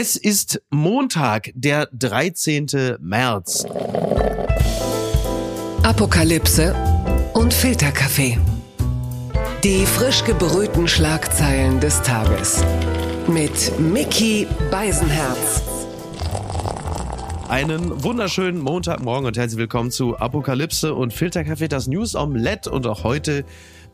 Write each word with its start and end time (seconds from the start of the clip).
Es 0.00 0.14
ist 0.14 0.62
Montag, 0.70 1.50
der 1.56 1.88
13. 1.92 2.98
März. 3.00 3.64
Apokalypse 5.82 6.72
und 7.34 7.52
Filterkaffee. 7.52 8.38
Die 9.64 9.84
frisch 9.84 10.22
gebrühten 10.22 10.86
Schlagzeilen 10.86 11.80
des 11.80 12.00
Tages. 12.02 12.64
Mit 13.26 13.76
Mickey 13.80 14.46
Beisenherz. 14.70 15.62
Einen 17.48 18.04
wunderschönen 18.04 18.60
Montagmorgen 18.60 19.26
und 19.26 19.36
herzlich 19.36 19.58
willkommen 19.58 19.90
zu 19.90 20.16
Apokalypse 20.16 20.94
und 20.94 21.12
Filterkaffee, 21.12 21.66
das 21.66 21.88
News 21.88 22.14
Omelette. 22.14 22.70
Und 22.70 22.86
auch 22.86 23.02
heute 23.02 23.44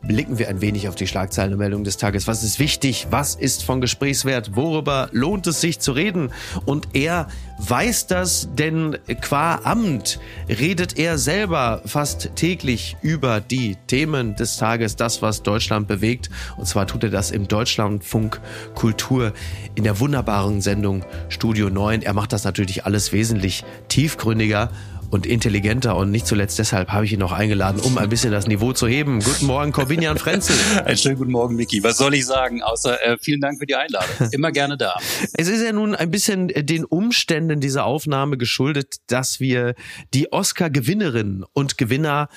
blicken 0.01 0.37
wir 0.37 0.49
ein 0.49 0.61
wenig 0.61 0.87
auf 0.87 0.95
die 0.95 1.07
Schlagzeilen 1.07 1.53
und 1.53 1.59
Meldungen 1.59 1.83
des 1.83 1.97
Tages. 1.97 2.27
Was 2.27 2.43
ist 2.43 2.59
wichtig? 2.59 3.07
Was 3.09 3.35
ist 3.35 3.63
von 3.63 3.81
Gesprächswert? 3.81 4.55
Worüber 4.55 5.09
lohnt 5.11 5.47
es 5.47 5.61
sich 5.61 5.79
zu 5.79 5.91
reden? 5.91 6.31
Und 6.65 6.89
er 6.93 7.27
weiß 7.57 8.07
das, 8.07 8.49
denn 8.53 8.97
qua 9.21 9.61
Amt 9.63 10.19
redet 10.47 10.99
er 10.99 11.17
selber 11.17 11.81
fast 11.85 12.35
täglich 12.35 12.97
über 13.01 13.41
die 13.41 13.77
Themen 13.87 14.35
des 14.35 14.57
Tages, 14.57 14.95
das, 14.95 15.21
was 15.21 15.43
Deutschland 15.43 15.87
bewegt. 15.87 16.29
Und 16.57 16.67
zwar 16.67 16.87
tut 16.87 17.03
er 17.03 17.09
das 17.09 17.31
im 17.31 17.47
Deutschlandfunk 17.47 18.39
Kultur 18.75 19.33
in 19.75 19.83
der 19.83 19.99
wunderbaren 19.99 20.61
Sendung 20.61 21.03
Studio 21.29 21.69
9. 21.69 22.01
Er 22.01 22.13
macht 22.13 22.33
das 22.33 22.43
natürlich 22.43 22.85
alles 22.85 23.11
wesentlich 23.11 23.63
tiefgründiger 23.87 24.69
und 25.11 25.25
intelligenter 25.25 25.95
und 25.95 26.11
nicht 26.11 26.27
zuletzt 26.27 26.59
deshalb 26.59 26.89
habe 26.89 27.05
ich 27.05 27.13
ihn 27.13 27.19
noch 27.19 27.31
eingeladen, 27.31 27.79
um 27.81 27.97
ein 27.97 28.09
bisschen 28.09 28.31
das 28.31 28.47
Niveau 28.47 28.73
zu 28.73 28.87
heben. 28.87 29.19
Guten 29.19 29.45
Morgen, 29.45 29.71
Corbinian 29.71 30.17
Frenzel. 30.17 30.55
Einen 30.85 30.97
schönen 30.97 31.17
guten 31.17 31.31
Morgen, 31.31 31.55
Miki. 31.55 31.83
Was 31.83 31.97
soll 31.97 32.13
ich 32.13 32.25
sagen, 32.25 32.61
außer 32.61 33.01
äh, 33.03 33.17
vielen 33.19 33.41
Dank 33.41 33.59
für 33.59 33.65
die 33.65 33.75
Einladung. 33.75 34.09
Immer 34.31 34.51
gerne 34.51 34.77
da. 34.77 34.95
Es 35.33 35.47
ist 35.47 35.63
ja 35.63 35.71
nun 35.71 35.95
ein 35.95 36.11
bisschen 36.11 36.47
den 36.47 36.85
Umständen 36.85 37.59
dieser 37.59 37.85
Aufnahme 37.85 38.37
geschuldet, 38.37 38.95
dass 39.07 39.39
wir 39.39 39.75
die 40.13 40.31
Oscar-Gewinnerinnen 40.31 41.45
und 41.53 41.77
Gewinner 41.77 42.29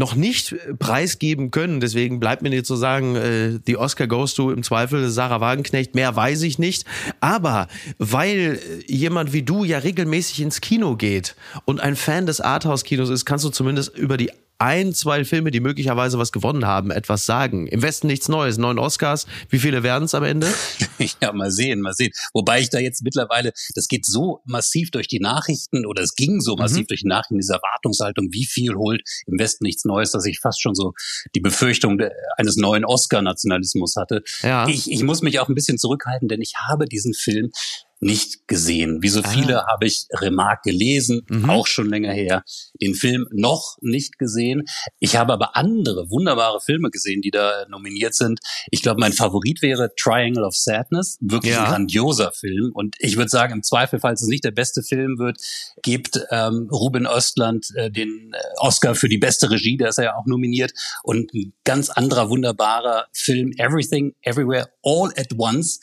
noch 0.00 0.16
nicht 0.16 0.56
preisgeben 0.78 1.52
können. 1.52 1.78
Deswegen 1.78 2.18
bleibt 2.18 2.42
mir 2.42 2.50
jetzt 2.50 2.66
zu 2.66 2.74
sagen, 2.74 3.14
äh, 3.14 3.60
die 3.64 3.76
Oscar 3.76 4.08
goes 4.08 4.34
to 4.34 4.50
im 4.50 4.64
Zweifel 4.64 5.08
Sarah 5.10 5.40
Wagenknecht. 5.40 5.94
Mehr 5.94 6.16
weiß 6.16 6.42
ich 6.42 6.58
nicht. 6.58 6.84
Aber 7.20 7.68
weil 7.98 8.58
jemand 8.86 9.32
wie 9.32 9.42
du 9.42 9.62
ja 9.62 9.78
regelmäßig 9.78 10.40
ins 10.40 10.60
Kino 10.60 10.96
geht 10.96 11.36
und 11.66 11.80
ein 11.80 11.94
Fan 11.94 12.26
des 12.26 12.40
Arthouse-Kinos 12.40 13.10
ist, 13.10 13.26
kannst 13.26 13.44
du 13.44 13.50
zumindest 13.50 13.96
über 13.96 14.16
die 14.16 14.30
ein, 14.60 14.92
zwei 14.92 15.24
Filme, 15.24 15.50
die 15.50 15.60
möglicherweise 15.60 16.18
was 16.18 16.32
gewonnen 16.32 16.66
haben, 16.66 16.90
etwas 16.90 17.24
sagen. 17.24 17.66
Im 17.66 17.82
Westen 17.82 18.06
nichts 18.06 18.28
Neues, 18.28 18.58
neun 18.58 18.78
Oscars. 18.78 19.26
Wie 19.48 19.58
viele 19.58 19.82
werden 19.82 20.04
es 20.04 20.14
am 20.14 20.22
Ende? 20.22 20.52
ja, 21.22 21.32
mal 21.32 21.50
sehen, 21.50 21.80
mal 21.80 21.94
sehen. 21.94 22.12
Wobei 22.34 22.60
ich 22.60 22.68
da 22.68 22.78
jetzt 22.78 23.02
mittlerweile, 23.02 23.52
das 23.74 23.88
geht 23.88 24.04
so 24.04 24.40
massiv 24.44 24.90
durch 24.90 25.08
die 25.08 25.18
Nachrichten 25.18 25.86
oder 25.86 26.02
es 26.02 26.14
ging 26.14 26.40
so 26.40 26.56
massiv 26.56 26.82
mhm. 26.82 26.86
durch 26.88 27.00
die 27.00 27.08
Nachrichten, 27.08 27.38
diese 27.38 27.54
Erwartungshaltung, 27.54 28.28
wie 28.32 28.44
viel 28.44 28.74
holt 28.74 29.02
im 29.26 29.38
Westen 29.38 29.64
nichts 29.64 29.84
Neues, 29.84 30.10
dass 30.12 30.26
ich 30.26 30.40
fast 30.40 30.60
schon 30.60 30.74
so 30.74 30.92
die 31.34 31.40
Befürchtung 31.40 31.98
eines 32.36 32.56
neuen 32.56 32.84
Oscar-Nationalismus 32.84 33.96
hatte. 33.96 34.22
Ja. 34.42 34.68
Ich, 34.68 34.90
ich 34.90 35.02
muss 35.02 35.22
mich 35.22 35.40
auch 35.40 35.48
ein 35.48 35.54
bisschen 35.54 35.78
zurückhalten, 35.78 36.28
denn 36.28 36.42
ich 36.42 36.54
habe 36.68 36.84
diesen 36.84 37.14
Film 37.14 37.50
nicht 38.00 38.48
gesehen. 38.48 39.02
Wie 39.02 39.10
so 39.10 39.22
viele 39.22 39.64
ah. 39.64 39.66
habe 39.72 39.86
ich 39.86 40.06
Remarque 40.12 40.70
gelesen, 40.70 41.22
mhm. 41.28 41.50
auch 41.50 41.66
schon 41.66 41.88
länger 41.88 42.12
her. 42.12 42.42
Den 42.80 42.94
Film 42.94 43.26
noch 43.30 43.76
nicht 43.82 44.18
gesehen. 44.18 44.64
Ich 44.98 45.16
habe 45.16 45.34
aber 45.34 45.54
andere 45.54 46.10
wunderbare 46.10 46.60
Filme 46.60 46.90
gesehen, 46.90 47.20
die 47.20 47.30
da 47.30 47.66
nominiert 47.68 48.14
sind. 48.14 48.40
Ich 48.70 48.80
glaube, 48.82 49.00
mein 49.00 49.12
Favorit 49.12 49.60
wäre 49.60 49.92
Triangle 49.96 50.44
of 50.44 50.56
Sadness. 50.56 51.18
Wirklich 51.20 51.52
ja. 51.52 51.64
ein 51.64 51.70
grandioser 51.70 52.32
Film. 52.32 52.70
Und 52.72 52.96
ich 52.98 53.16
würde 53.16 53.28
sagen, 53.28 53.52
im 53.52 53.62
Zweifel, 53.62 54.00
falls 54.00 54.22
es 54.22 54.28
nicht 54.28 54.44
der 54.44 54.50
beste 54.50 54.82
Film 54.82 55.18
wird, 55.18 55.38
gibt 55.82 56.20
ähm, 56.30 56.68
Ruben 56.72 57.06
Östland 57.06 57.66
äh, 57.74 57.90
den 57.90 58.32
äh, 58.32 58.38
Oscar 58.56 58.94
für 58.94 59.08
die 59.08 59.18
beste 59.18 59.50
Regie. 59.50 59.76
Der 59.76 59.90
ist 59.90 59.98
ja 59.98 60.16
auch 60.16 60.26
nominiert. 60.26 60.72
Und 61.02 61.34
ein 61.34 61.52
ganz 61.64 61.90
anderer 61.90 62.30
wunderbarer 62.30 63.06
Film, 63.12 63.52
Everything, 63.58 64.14
Everywhere, 64.22 64.70
All 64.82 65.10
at 65.16 65.38
Once 65.38 65.80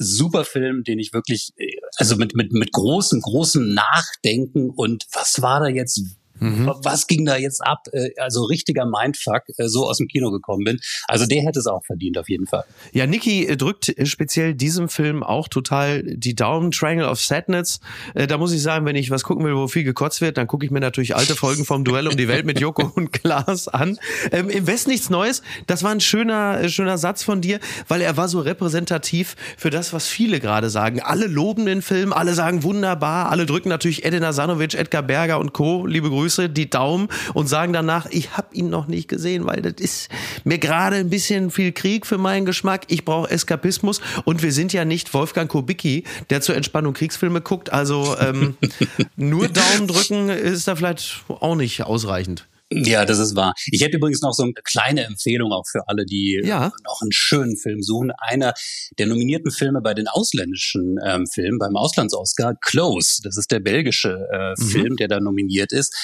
super 0.00 0.44
Film, 0.44 0.82
den 0.82 0.98
ich 0.98 1.12
wirklich, 1.12 1.52
äh, 1.56 1.76
also 1.96 2.16
mit, 2.16 2.34
mit, 2.34 2.52
mit 2.52 2.72
großem, 2.72 3.20
großem 3.20 3.74
Nachdenken 3.74 4.70
und 4.70 5.06
was 5.12 5.42
war 5.42 5.60
da 5.60 5.68
jetzt 5.68 6.02
Mhm. 6.40 6.70
Was 6.82 7.06
ging 7.06 7.24
da 7.24 7.36
jetzt 7.36 7.64
ab? 7.64 7.84
Äh, 7.92 8.10
also 8.18 8.44
richtiger 8.44 8.86
Mindfuck, 8.86 9.42
äh, 9.58 9.68
so 9.68 9.88
aus 9.88 9.98
dem 9.98 10.08
Kino 10.08 10.30
gekommen 10.30 10.64
bin. 10.64 10.80
Also 11.06 11.26
der 11.26 11.42
hätte 11.42 11.58
es 11.58 11.66
auch 11.66 11.84
verdient, 11.84 12.18
auf 12.18 12.28
jeden 12.28 12.46
Fall. 12.46 12.64
Ja, 12.92 13.06
Niki 13.06 13.46
äh, 13.46 13.56
drückt 13.56 13.94
speziell 14.04 14.54
diesem 14.54 14.88
Film 14.88 15.22
auch 15.22 15.48
total 15.48 16.02
die 16.02 16.34
Daumen. 16.34 16.70
Triangle 16.70 17.08
of 17.08 17.20
Sadness. 17.20 17.80
Da 18.14 18.38
muss 18.38 18.52
ich 18.52 18.62
sagen, 18.62 18.86
wenn 18.86 18.96
ich 18.96 19.10
was 19.10 19.22
gucken 19.22 19.44
will, 19.44 19.54
wo 19.54 19.68
viel 19.68 19.84
gekotzt 19.84 20.20
wird, 20.20 20.38
dann 20.38 20.46
gucke 20.46 20.64
ich 20.64 20.70
mir 20.70 20.80
natürlich 20.80 21.16
alte 21.16 21.36
Folgen 21.36 21.64
vom 21.64 21.84
Duell 21.84 22.06
um 22.08 22.16
die 22.16 22.28
Welt 22.28 22.46
mit 22.46 22.60
Joko 22.60 22.90
und 22.94 23.12
Klaas 23.12 23.68
an. 23.68 23.98
Ähm, 24.32 24.48
Im 24.48 24.66
West 24.66 24.88
nichts 24.88 25.10
Neues. 25.10 25.42
Das 25.66 25.82
war 25.82 25.90
ein 25.90 26.00
schöner, 26.00 26.68
schöner 26.68 26.98
Satz 26.98 27.22
von 27.22 27.40
dir, 27.40 27.60
weil 27.88 28.00
er 28.00 28.16
war 28.16 28.28
so 28.28 28.40
repräsentativ 28.40 29.36
für 29.56 29.70
das, 29.70 29.92
was 29.92 30.06
viele 30.06 30.40
gerade 30.40 30.70
sagen. 30.70 31.00
Alle 31.00 31.26
loben 31.26 31.66
den 31.66 31.82
Film, 31.82 32.12
alle 32.12 32.34
sagen 32.34 32.62
wunderbar, 32.62 33.30
alle 33.30 33.46
drücken 33.46 33.68
natürlich 33.68 34.04
Edina 34.04 34.32
Sanovic, 34.32 34.74
Edgar 34.74 35.02
Berger 35.02 35.38
und 35.38 35.52
Co. 35.52 35.86
Liebe 35.86 36.08
Grüße 36.08 36.29
Grüße, 36.30 36.48
die 36.48 36.70
Daumen 36.70 37.08
und 37.34 37.48
sagen 37.48 37.72
danach, 37.72 38.06
ich 38.10 38.36
habe 38.36 38.54
ihn 38.54 38.70
noch 38.70 38.86
nicht 38.86 39.08
gesehen, 39.08 39.46
weil 39.46 39.62
das 39.62 39.74
ist 39.78 40.08
mir 40.44 40.58
gerade 40.58 40.96
ein 40.96 41.10
bisschen 41.10 41.50
viel 41.50 41.72
Krieg 41.72 42.06
für 42.06 42.18
meinen 42.18 42.46
Geschmack. 42.46 42.84
Ich 42.86 43.04
brauche 43.04 43.28
Eskapismus 43.28 44.00
und 44.24 44.42
wir 44.42 44.52
sind 44.52 44.72
ja 44.72 44.84
nicht 44.84 45.12
Wolfgang 45.12 45.50
Kubicki, 45.50 46.04
der 46.30 46.40
zur 46.40 46.54
Entspannung 46.54 46.94
Kriegsfilme 46.94 47.40
guckt. 47.40 47.72
Also 47.72 48.16
ähm, 48.20 48.56
nur 49.16 49.48
Daumen 49.48 49.88
drücken 49.88 50.28
ist 50.28 50.68
da 50.68 50.76
vielleicht 50.76 51.24
auch 51.28 51.56
nicht 51.56 51.82
ausreichend. 51.82 52.46
Ja, 52.72 53.04
das 53.04 53.18
ist 53.18 53.34
wahr. 53.34 53.54
Ich 53.66 53.82
hätte 53.82 53.96
übrigens 53.96 54.22
noch 54.22 54.32
so 54.32 54.44
eine 54.44 54.52
kleine 54.52 55.04
Empfehlung 55.04 55.52
auch 55.52 55.66
für 55.66 55.88
alle, 55.88 56.06
die 56.06 56.40
ja. 56.44 56.70
noch 56.84 57.02
einen 57.02 57.10
schönen 57.10 57.56
Film 57.56 57.82
suchen. 57.82 58.12
Einer 58.18 58.54
der 58.98 59.06
nominierten 59.06 59.50
Filme 59.50 59.80
bei 59.80 59.92
den 59.92 60.06
ausländischen 60.06 60.96
ähm, 61.04 61.26
Filmen, 61.26 61.58
beim 61.58 61.76
Auslands-Oscar, 61.76 62.54
Close. 62.60 63.22
Das 63.24 63.36
ist 63.36 63.50
der 63.50 63.58
belgische 63.58 64.28
äh, 64.32 64.54
mhm. 64.56 64.68
Film, 64.68 64.96
der 64.96 65.08
da 65.08 65.18
nominiert 65.18 65.72
ist. 65.72 65.94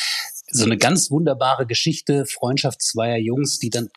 So 0.50 0.65
eine 0.65 0.76
ganz 0.76 1.10
wunderbare 1.10 1.66
Geschichte, 1.66 2.25
Freundschaft 2.26 2.82
zweier 2.82 3.19
Jungs, 3.19 3.59
die 3.59 3.71
dann 3.71 3.88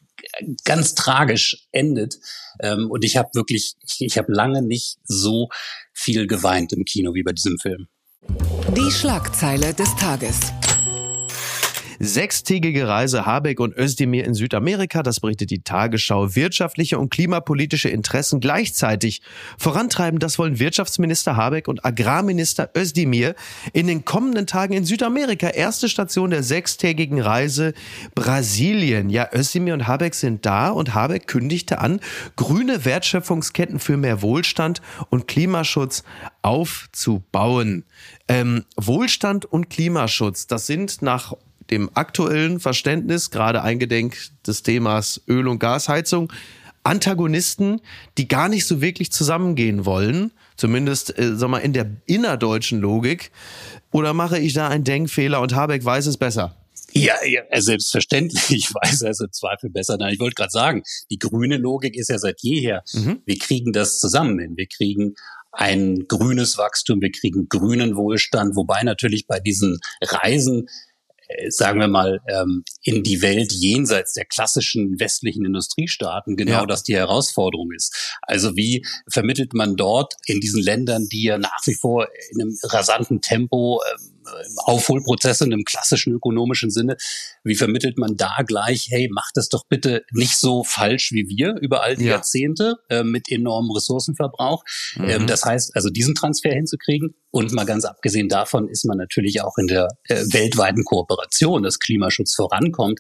ganz 0.64 0.94
tragisch 0.94 1.68
endet. 1.72 2.20
Ähm, 2.62 2.90
und 2.90 3.04
ich 3.04 3.18
habe 3.18 3.30
wirklich, 3.34 3.76
ich, 3.84 4.02
ich 4.02 4.18
habe 4.18 4.32
lange 4.32 4.62
nicht 4.62 4.98
so 5.06 5.50
viel 5.94 6.28
geweint 6.28 6.74
im 6.74 6.86
Kino 6.86 7.14
wie 7.14 7.24
bei 7.24 7.32
diesem 7.32 7.58
Film. 7.58 7.88
Die 8.76 8.92
Schlagzeile 8.92 9.74
des 9.74 9.96
Tages. 9.96 10.52
Sechstägige 12.02 12.88
Reise 12.88 13.26
Habeck 13.26 13.60
und 13.60 13.78
Özdemir 13.78 14.24
in 14.24 14.34
Südamerika, 14.34 15.04
das 15.04 15.20
berichtet 15.20 15.52
die 15.52 15.64
Tagesschau. 15.64 16.34
Wirtschaftliche 16.34 16.98
und 16.98 17.10
klimapolitische 17.10 17.90
Interessen 17.90 18.40
gleichzeitig 18.40 19.22
vorantreiben, 19.58 20.20
das 20.20 20.40
wollen 20.40 20.60
Wirtschaftsminister 20.60 21.36
Habeck 21.36 21.68
und 21.68 21.84
Agrarminister 21.84 22.70
Özdemir 22.74 23.36
in 23.74 23.88
den 23.88 24.06
kommenden 24.06 24.48
Tagen 24.48 24.74
in 24.74 24.86
Südamerika. 24.86 25.50
Erste 25.50 25.90
Station 25.90 26.30
der 26.30 26.42
sechstägigen 26.42 27.20
Reise 27.20 27.74
Brasilien. 28.16 29.10
Ja, 29.10 29.28
Özdemir 29.34 29.74
und 29.74 29.86
Habeck 29.86 30.16
sind 30.16 30.46
da 30.46 30.70
und 30.70 30.94
Habeck 30.94 31.28
kündigte 31.28 31.80
an, 31.80 32.00
grüne 32.38 32.86
Wertschöpfungsketten 32.86 33.80
für 33.80 33.98
mehr 33.98 34.22
Wohlstand 34.22 34.82
und 35.10 35.28
Klimaschutz 35.28 36.04
aufzubauen. 36.44 37.84
Ähm, 38.30 38.64
Wohlstand 38.78 39.46
und 39.46 39.70
Klimaschutz, 39.70 40.48
das 40.48 40.66
sind 40.66 41.02
nach 41.02 41.34
dem 41.72 41.90
aktuellen 41.94 42.60
Verständnis, 42.60 43.32
gerade 43.32 43.62
eingedenk 43.62 44.18
des 44.46 44.64
Themas 44.64 45.22
Öl- 45.28 45.48
und 45.48 45.60
Gasheizung, 45.60 46.32
Antagonisten, 46.84 47.82
die 48.18 48.28
gar 48.28 48.50
nicht 48.50 48.66
so 48.66 48.82
wirklich 48.82 49.12
zusammengehen 49.12 49.86
wollen, 49.86 50.32
zumindest 50.56 51.18
äh, 51.18 51.36
sag 51.36 51.50
mal 51.50 51.60
in 51.60 51.74
der 51.74 51.90
innerdeutschen 52.06 52.80
Logik, 52.80 53.32
oder 53.92 54.14
mache 54.14 54.40
ich 54.40 54.54
da 54.54 54.70
einen 54.70 54.84
Denkfehler 54.84 55.42
und 55.42 55.56
Habeck 55.56 55.84
weiß 55.84 56.06
es 56.08 56.18
besser? 56.18 56.56
Ja, 56.94 57.16
ja 57.24 57.44
selbstverständlich 57.62 58.70
weiß 58.74 59.02
er 59.02 59.12
es 59.12 59.20
im 59.20 59.32
Zweifel 59.32 59.70
besser. 59.70 59.98
Nein, 59.98 60.14
ich 60.14 60.20
wollte 60.20 60.36
gerade 60.36 60.52
sagen, 60.52 60.84
die 61.12 61.20
grüne 61.20 61.58
Logik 61.58 61.96
ist 61.96 62.10
ja 62.10 62.18
seit 62.18 62.42
jeher, 62.42 62.84
mhm. 62.94 63.22
wir 63.26 63.38
kriegen 63.38 63.72
das 63.74 64.00
zusammen 64.00 64.40
hin. 64.40 64.58
Wir 64.58 64.68
kriegen 64.68 65.16
ein 65.52 66.08
grünes 66.08 66.58
Wachstum, 66.58 67.02
wir 67.02 67.12
kriegen 67.12 67.50
grünen 67.50 67.96
Wohlstand, 67.96 68.56
wobei 68.56 68.84
natürlich 68.84 69.26
bei 69.28 69.40
diesen 69.40 69.80
Reisen 70.02 70.68
äh, 70.68 70.89
sagen 71.50 71.80
wir 71.80 71.88
mal, 71.88 72.22
ähm, 72.28 72.64
in 72.82 73.04
die 73.04 73.22
Welt 73.22 73.52
jenseits 73.52 74.14
der 74.14 74.26
klassischen 74.26 75.00
westlichen 75.00 75.46
Industriestaaten 75.46 76.36
genau 76.36 76.62
ja. 76.62 76.66
das 76.66 76.84
die 76.84 76.96
Herausforderung 76.96 77.72
ist. 77.76 78.18
Also 78.22 78.56
wie 78.56 78.86
vermittelt 79.10 79.54
man 79.54 79.76
dort 79.76 80.14
in 80.26 80.40
diesen 80.40 80.62
Ländern, 80.62 81.08
die 81.12 81.24
ja 81.24 81.38
nach 81.38 81.60
wie 81.66 81.76
vor 81.76 82.08
in 82.32 82.42
einem 82.42 82.58
rasanten 82.64 83.22
Tempo 83.22 83.82
ähm, 83.94 84.19
Aufholprozesse 84.58 85.46
in 85.46 85.54
einem 85.54 85.64
klassischen 85.64 86.14
ökonomischen 86.14 86.70
Sinne. 86.70 86.98
Wie 87.44 87.56
vermittelt 87.56 87.98
man 87.98 88.16
da 88.16 88.38
gleich, 88.46 88.88
hey, 88.90 89.10
macht 89.12 89.36
das 89.36 89.50
doch 89.50 89.66
bitte 89.68 90.04
nicht 90.12 90.38
so 90.38 90.64
falsch 90.64 91.12
wie 91.12 91.28
wir 91.28 91.56
über 91.62 91.84
all 91.84 91.96
die 91.96 92.06
ja. 92.06 92.12
Jahrzehnte 92.12 92.78
äh, 92.90 93.04
mit 93.04 93.32
enormem 93.32 93.72
Ressourcenverbrauch. 93.72 94.64
Mhm. 94.96 95.10
Ähm, 95.10 95.28
das 95.28 95.46
heißt, 95.46 95.76
also 95.76 95.90
diesen 95.90 96.16
Transfer 96.16 96.52
hinzukriegen 96.52 97.16
und 97.32 97.54
mal 97.54 97.66
ganz 97.66 97.86
abgesehen 97.86 98.28
davon 98.28 98.68
ist 98.68 98.86
man 98.86 98.98
natürlich 98.98 99.42
auch 99.42 99.58
in 99.58 99.68
der 99.68 99.88
äh, 100.06 100.24
weltweiten 100.32 100.84
Kooperation, 100.84 101.62
dass 101.62 101.80
Klimaschutz 101.80 102.36
vorankommt 102.36 103.00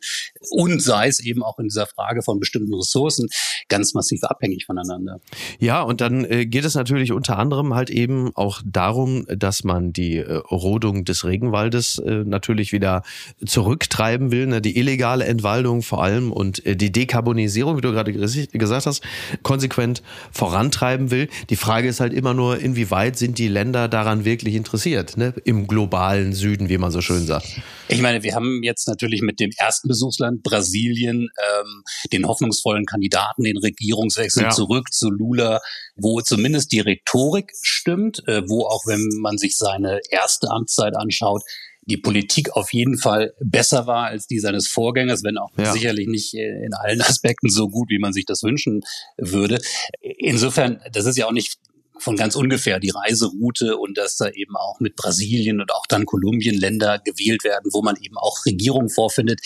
und 0.51 0.81
sei 0.81 1.07
es 1.07 1.19
eben 1.19 1.43
auch 1.43 1.57
in 1.57 1.65
dieser 1.65 1.87
Frage 1.87 2.21
von 2.21 2.39
bestimmten 2.39 2.73
Ressourcen 2.75 3.27
ganz 3.69 3.93
massiv 3.93 4.23
abhängig 4.23 4.65
voneinander. 4.65 5.19
Ja, 5.59 5.81
und 5.81 6.01
dann 6.01 6.25
äh, 6.25 6.45
geht 6.45 6.65
es 6.65 6.75
natürlich 6.75 7.11
unter 7.11 7.39
anderem 7.39 7.73
halt 7.73 7.89
eben 7.89 8.35
auch 8.35 8.61
darum, 8.65 9.25
dass 9.27 9.63
man 9.63 9.93
die 9.93 10.17
äh, 10.17 10.33
Rodung 10.51 11.05
des 11.05 11.19
Regenwaldes 11.24 12.00
äh, 12.00 12.24
natürlich 12.25 12.71
wieder 12.71 13.04
zurücktreiben 13.45 14.31
will, 14.31 14.48
ne? 14.48 14.62
die 14.62 14.77
illegale 14.77 15.25
Entwaldung 15.25 15.81
vor 15.81 16.04
allem 16.04 16.31
und 16.31 16.66
äh, 16.66 16.75
die 16.75 16.92
Dekarbonisierung, 16.92 17.77
wie 17.77 17.81
du 17.81 17.92
gerade 17.92 18.12
gesagt 18.12 18.86
hast, 18.86 19.04
konsequent 19.44 20.04
vorantreiben 20.31 21.12
will. 21.12 21.30
Die 21.50 21.56
Frage 21.56 21.88
ist 21.88 22.00
halt 22.00 22.13
immer 22.13 22.33
nur, 22.33 22.60
inwieweit 22.60 23.18
sind 23.18 23.38
die 23.38 23.48
Länder 23.48 23.88
daran 23.88 24.10
daran 24.10 24.25
wirklich 24.25 24.56
interessiert, 24.56 25.18
ne? 25.18 25.33
im 25.45 25.68
globalen 25.68 26.33
Süden, 26.33 26.69
wie 26.69 26.77
man 26.77 26.92
so 26.92 27.01
schön 27.01 27.25
sagt. 27.25 27.62
Ich 27.88 28.01
meine, 28.01 28.24
wir 28.24 28.36
haben 28.36 28.62
jetzt 28.63 28.88
natürlich 28.88 29.21
mit 29.21 29.39
dem 29.39 29.51
ersten 29.57 29.88
Besuchsland 29.88 30.44
Brasilien 30.44 31.30
ähm, 31.38 31.83
den 32.12 32.27
hoffnungsvollen 32.27 32.86
Kandidaten, 32.86 33.44
den 33.44 33.57
Regierungswechsel 33.57 34.44
ja. 34.44 34.50
zurück 34.50 34.92
zu 34.92 35.10
Lula, 35.10 35.60
wo 36.01 36.21
zumindest 36.21 36.71
die 36.71 36.79
Rhetorik 36.79 37.51
stimmt, 37.61 38.23
äh, 38.27 38.41
wo 38.47 38.65
auch 38.65 38.85
wenn 38.85 39.07
man 39.21 39.37
sich 39.37 39.57
seine 39.57 39.99
erste 40.09 40.49
Amtszeit 40.49 40.95
anschaut, 40.95 41.43
die 41.89 41.97
Politik 41.97 42.51
auf 42.55 42.71
jeden 42.71 42.97
Fall 42.97 43.33
besser 43.39 43.87
war 43.87 44.05
als 44.05 44.27
die 44.27 44.39
seines 44.39 44.67
Vorgängers, 44.67 45.23
wenn 45.23 45.37
auch 45.37 45.51
ja. 45.57 45.73
sicherlich 45.73 46.07
nicht 46.07 46.33
äh, 46.35 46.63
in 46.63 46.73
allen 46.73 47.01
Aspekten 47.09 47.49
so 47.49 47.69
gut, 47.69 47.89
wie 47.89 47.99
man 47.99 48.13
sich 48.13 48.25
das 48.25 48.43
wünschen 48.43 48.81
würde. 49.17 49.59
Insofern, 50.01 50.81
das 50.91 51.05
ist 51.05 51.17
ja 51.17 51.27
auch 51.27 51.31
nicht 51.31 51.57
von 51.97 52.15
ganz 52.15 52.35
ungefähr 52.35 52.79
die 52.79 52.91
Reiseroute 52.91 53.75
und 53.77 53.97
dass 53.97 54.15
da 54.15 54.29
eben 54.29 54.55
auch 54.55 54.79
mit 54.79 54.95
Brasilien 54.95 55.59
und 55.59 55.73
auch 55.73 55.85
dann 55.87 56.05
Kolumbien 56.05 56.57
Länder 56.57 56.99
gewählt 56.99 57.43
werden, 57.43 57.71
wo 57.73 57.81
man 57.81 57.97
eben 58.01 58.17
auch 58.17 58.45
Regierungen 58.45 58.89
vorfindet, 58.89 59.41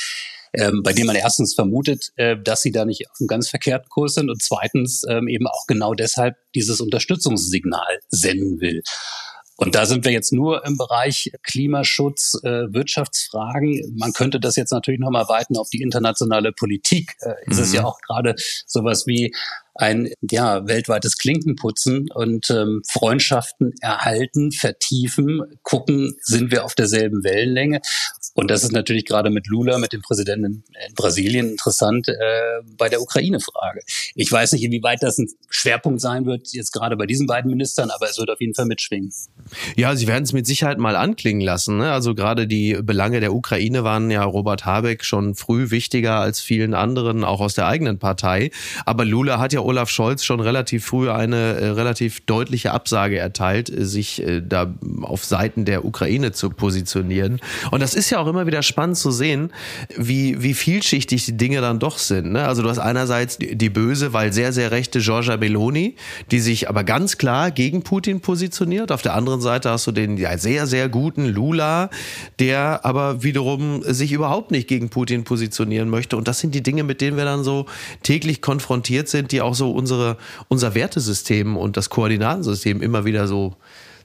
ähm, 0.54 0.82
bei 0.84 0.94
denen 0.94 1.08
man 1.08 1.16
erstens 1.16 1.54
vermutet, 1.54 2.12
äh, 2.16 2.38
dass 2.42 2.62
sie 2.62 2.72
da 2.72 2.86
nicht 2.86 3.10
auf 3.10 3.18
einem 3.20 3.28
ganz 3.28 3.50
verkehrten 3.50 3.90
Kurs 3.90 4.14
sind 4.16 4.30
und 4.30 4.42
zweitens 4.42 5.04
ähm, 5.10 5.28
eben 5.28 5.48
auch 5.48 5.66
genau 5.68 5.94
deshalb 5.94 6.36
dieses 6.56 6.80
Unterstützungssignal 6.80 8.00
senden 8.10 8.60
will. 8.62 8.84
Und 9.56 9.76
da 9.76 9.86
sind 9.86 10.04
wir 10.04 10.12
jetzt 10.12 10.34
nur 10.34 10.66
im 10.66 10.78
Bereich 10.78 11.32
Klimaschutz, 11.44 12.40
äh, 12.44 12.74
Wirtschaftsfragen. 12.74 13.96
Man 13.98 14.12
könnte 14.12 14.40
das 14.40 14.56
jetzt 14.56 14.72
natürlich 14.72 15.00
noch 15.00 15.12
mal 15.12 15.28
weiten 15.30 15.58
auf 15.58 15.70
die 15.70 15.82
internationale 15.82 16.52
Politik. 16.52 17.14
Äh, 17.22 17.30
mhm. 17.30 17.52
Es 17.52 17.60
ist 17.60 17.74
ja 17.74 17.86
auch 17.86 18.00
gerade 18.02 18.36
sowas 18.66 19.06
wie 19.06 19.34
ein 19.76 20.12
ja 20.30 20.68
weltweites 20.68 21.18
Klinkenputzen 21.18 22.08
und 22.14 22.50
ähm, 22.50 22.82
Freundschaften 22.90 23.74
erhalten, 23.82 24.52
vertiefen, 24.52 25.42
gucken, 25.64 26.16
sind 26.22 26.52
wir 26.52 26.66
auf 26.66 26.76
derselben 26.76 27.24
Wellenlänge. 27.24 27.82
Und 28.34 28.50
das 28.50 28.64
ist 28.64 28.72
natürlich 28.72 29.06
gerade 29.06 29.30
mit 29.30 29.48
Lula, 29.48 29.78
mit 29.78 29.94
dem 29.94 30.02
Präsidenten 30.02 30.64
in 30.88 30.94
Brasilien 30.96 31.52
interessant 31.52 32.08
äh, 32.08 32.14
bei 32.78 32.90
der 32.90 33.02
Ukraine-Frage. 33.02 33.82
Ich 34.16 34.32
weiß 34.32 34.54
nicht, 34.54 34.64
inwieweit 34.64 35.04
das 35.04 35.20
ein 35.20 35.30
Schwerpunkt 35.50 36.02
sein 36.02 36.26
wird, 36.26 36.52
jetzt 36.52 36.72
gerade 36.72 36.98
bei 36.98 37.06
diesen 37.06 37.28
beiden 37.28 37.52
Ministern, 37.52 37.92
aber 37.92 38.10
es 38.10 38.18
wird 38.18 38.32
auf 38.32 38.42
jeden 38.42 38.56
Fall 38.56 38.66
mitschwingen. 38.66 39.14
Ja, 39.76 39.96
sie 39.96 40.08
werden 40.08 40.24
es 40.24 40.34
mit 40.34 40.48
Sicherheit 40.48 40.80
mal 40.80 40.96
anklingen 40.96 41.42
lassen. 41.42 41.78
Ne? 41.78 41.92
Also 41.92 42.16
gerade 42.16 42.48
die 42.48 42.80
Belange 42.82 43.20
der 43.20 43.34
Ukraine 43.34 43.84
waren 43.84 44.10
ja 44.10 44.24
Robert 44.24 44.66
Habeck 44.66 45.06
schon 45.06 45.36
früh 45.36 45.70
wichtiger 45.70 46.16
als 46.16 46.42
vielen 46.42 46.74
anderen, 46.74 47.24
auch 47.24 47.40
aus 47.40 47.54
der 47.54 47.68
eigenen 47.68 48.00
Partei. 48.00 48.50
Aber 48.86 49.06
Lula 49.06 49.40
hat 49.40 49.54
ja 49.54 49.60
Olaf 49.60 49.90
Scholz 49.90 50.24
schon 50.24 50.40
relativ 50.40 50.86
früh 50.86 51.10
eine 51.10 51.54
äh, 51.54 51.68
relativ 51.70 52.26
deutliche 52.26 52.72
Absage 52.72 53.20
erteilt, 53.20 53.72
sich 53.76 54.24
äh, 54.24 54.42
da 54.42 54.74
auf 55.02 55.24
Seiten 55.24 55.66
der 55.66 55.86
Ukraine 55.86 56.32
zu 56.32 56.50
positionieren. 56.50 57.40
Und 57.70 57.82
das 57.82 57.94
ist 57.94 58.10
ja 58.10 58.23
auch 58.24 58.28
immer 58.28 58.48
wieder 58.48 58.64
spannend 58.64 58.98
zu 58.98 59.12
sehen, 59.12 59.52
wie, 59.96 60.42
wie 60.42 60.54
vielschichtig 60.54 61.26
die 61.26 61.38
Dinge 61.38 61.62
dann 61.62 61.80
doch 61.80 61.98
sind. 61.98 62.32
Ne? 62.32 62.48
Also 62.48 62.62
du 62.62 62.70
hast 62.70 62.80
einerseits 62.80 63.38
die, 63.38 63.56
die 63.56 63.70
böse, 63.70 64.14
weil 64.14 64.34
sehr, 64.34 64.54
sehr 64.54 64.72
rechte 64.72 65.00
Giorgia 65.00 65.38
Meloni, 65.38 65.96
die 66.32 66.40
sich 66.40 66.70
aber 66.70 66.84
ganz 66.84 67.18
klar 67.18 67.52
gegen 67.52 67.84
Putin 67.84 68.22
positioniert. 68.22 68.92
Auf 68.92 69.02
der 69.02 69.14
anderen 69.14 69.42
Seite 69.42 69.70
hast 69.70 69.86
du 69.88 69.92
den 69.92 70.18
ja, 70.18 70.38
sehr, 70.38 70.68
sehr 70.68 70.90
guten 70.90 71.26
Lula, 71.26 71.90
der 72.40 72.86
aber 72.86 73.24
wiederum 73.24 73.84
sich 73.84 74.12
überhaupt 74.12 74.52
nicht 74.52 74.68
gegen 74.68 74.90
Putin 74.90 75.24
positionieren 75.24 75.90
möchte. 75.90 76.18
Und 76.18 76.28
das 76.28 76.40
sind 76.40 76.56
die 76.56 76.64
Dinge, 76.64 76.84
mit 76.84 77.02
denen 77.02 77.18
wir 77.18 77.26
dann 77.26 77.44
so 77.44 77.66
täglich 78.04 78.42
konfrontiert 78.42 79.10
sind, 79.10 79.32
die 79.32 79.42
auch 79.42 79.56
so 79.56 79.72
unsere, 79.72 80.18
unser 80.48 80.76
Wertesystem 80.76 81.58
und 81.58 81.78
das 81.78 81.90
Koordinatensystem 81.90 82.82
immer 82.82 83.06
wieder 83.06 83.28
so 83.28 83.56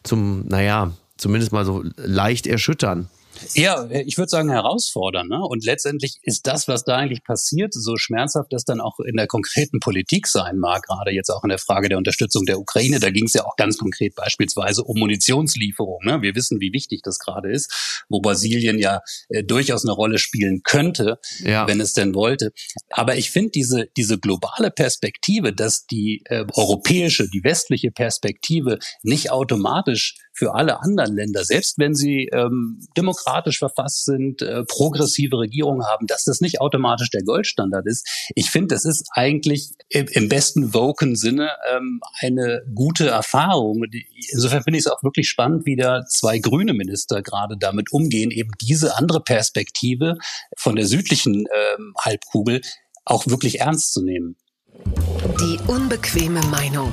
zum, 0.03 0.47
naja, 0.47 0.93
zumindest 1.17 1.53
mal 1.53 1.65
so 1.65 1.85
leicht 1.97 2.47
erschüttern. 2.47 3.09
Ja, 3.55 3.89
ich 3.91 4.19
würde 4.19 4.29
sagen 4.29 4.51
herausfordern. 4.51 5.29
Ne? 5.29 5.41
Und 5.41 5.65
letztendlich 5.65 6.19
ist 6.23 6.47
das, 6.47 6.69
was 6.69 6.85
da 6.85 6.97
eigentlich 6.97 7.25
passiert, 7.25 7.73
so 7.75 7.97
schmerzhaft 7.97 8.53
das 8.53 8.65
dann 8.65 8.81
auch 8.81 8.99
in 9.01 9.17
der 9.17 9.27
konkreten 9.27 9.81
Politik 9.81 10.27
sein 10.27 10.59
mag, 10.59 10.83
gerade 10.85 11.11
jetzt 11.11 11.31
auch 11.31 11.43
in 11.45 11.51
der 11.51 11.59
Frage 11.59 11.89
der 11.89 11.99
Unterstützung 11.99 12.45
der 12.45 12.59
Ukraine. 12.59 13.01
Da 13.01 13.11
ging 13.11 13.25
es 13.25 13.35
ja 13.35 13.45
auch 13.45 13.57
ganz 13.57 13.79
konkret 13.79 14.15
beispielsweise 14.15 14.83
um 14.83 14.99
Munitionslieferung. 14.99 16.01
Ne? 16.05 16.23
Wir 16.23 16.35
wissen, 16.35 16.61
wie 16.61 16.73
wichtig 16.73 17.03
das 17.03 17.19
gerade 17.19 17.51
ist, 17.51 18.05
wo 18.09 18.21
Brasilien 18.21 18.79
ja 18.79 19.01
äh, 19.29 19.45
durchaus 19.45 19.85
eine 19.85 19.93
Rolle 19.93 20.19
spielen 20.19 20.63
könnte, 20.63 21.19
ja. 21.41 21.67
wenn 21.67 21.81
es 21.81 21.93
denn 21.93 22.15
wollte. 22.15 22.53
Aber 22.91 23.17
ich 23.17 23.31
finde 23.31 23.51
diese, 23.51 23.87
diese 23.97 24.19
globale 24.19 24.71
Perspektive, 24.71 25.53
dass 25.53 25.87
die 25.87 26.23
äh, 26.27 26.45
europäische, 26.55 27.29
die 27.29 27.45
westliche 27.45 27.91
Perspektive 27.91 28.79
nicht 29.03 29.31
automatisch 29.31 30.17
für 30.39 30.55
alle 30.55 30.81
anderen 30.81 31.17
Länder, 31.17 31.45
selbst 31.45 31.79
wenn 31.79 31.95
sie 31.95 32.29
ähm, 32.33 32.79
demokratisch 32.97 33.59
verfasst 33.59 34.05
sind, 34.05 34.41
äh, 34.41 34.63
progressive 34.65 35.37
Regierungen 35.37 35.85
haben, 35.85 36.07
dass 36.07 36.23
das 36.23 36.41
nicht 36.41 36.61
automatisch 36.61 37.11
der 37.11 37.25
Goldstandard 37.25 37.87
ist. 37.87 38.09
Ich 38.37 38.49
finde, 38.49 38.69
das 38.75 38.85
ist 38.85 39.09
eigentlich 39.13 39.73
im, 39.89 40.07
im 40.07 40.29
besten 40.29 40.73
Woken 40.75 41.17
Sinne 41.17 41.51
ähm, 41.75 42.01
eine 42.21 42.63
gute 42.73 43.09
Erfahrung. 43.09 43.83
Insofern 44.31 44.63
finde 44.63 44.79
ich 44.79 44.87
es 44.87 44.93
auch 44.93 45.03
wirklich 45.03 45.29
spannend, 45.29 45.67
wie 45.67 45.75
da 45.75 46.05
zwei 46.05 46.39
grüne 46.39 46.73
Minister 46.73 47.21
gerade 47.21 47.57
damit 47.59 47.93
umgehen, 47.93 48.31
eben 48.31 48.51
diese 48.61 48.97
andere 48.97 49.21
Perspektive 49.21 50.19
von 50.57 50.77
der 50.77 50.87
südlichen 50.87 51.47
ähm, 51.53 51.95
Halbkugel 51.99 52.61
auch 53.05 53.27
wirklich 53.27 53.59
ernst 53.59 53.93
zu 53.93 54.05
nehmen. 54.05 54.37
Die 55.41 55.59
unbequeme 55.67 56.43
Meinung. 56.43 56.93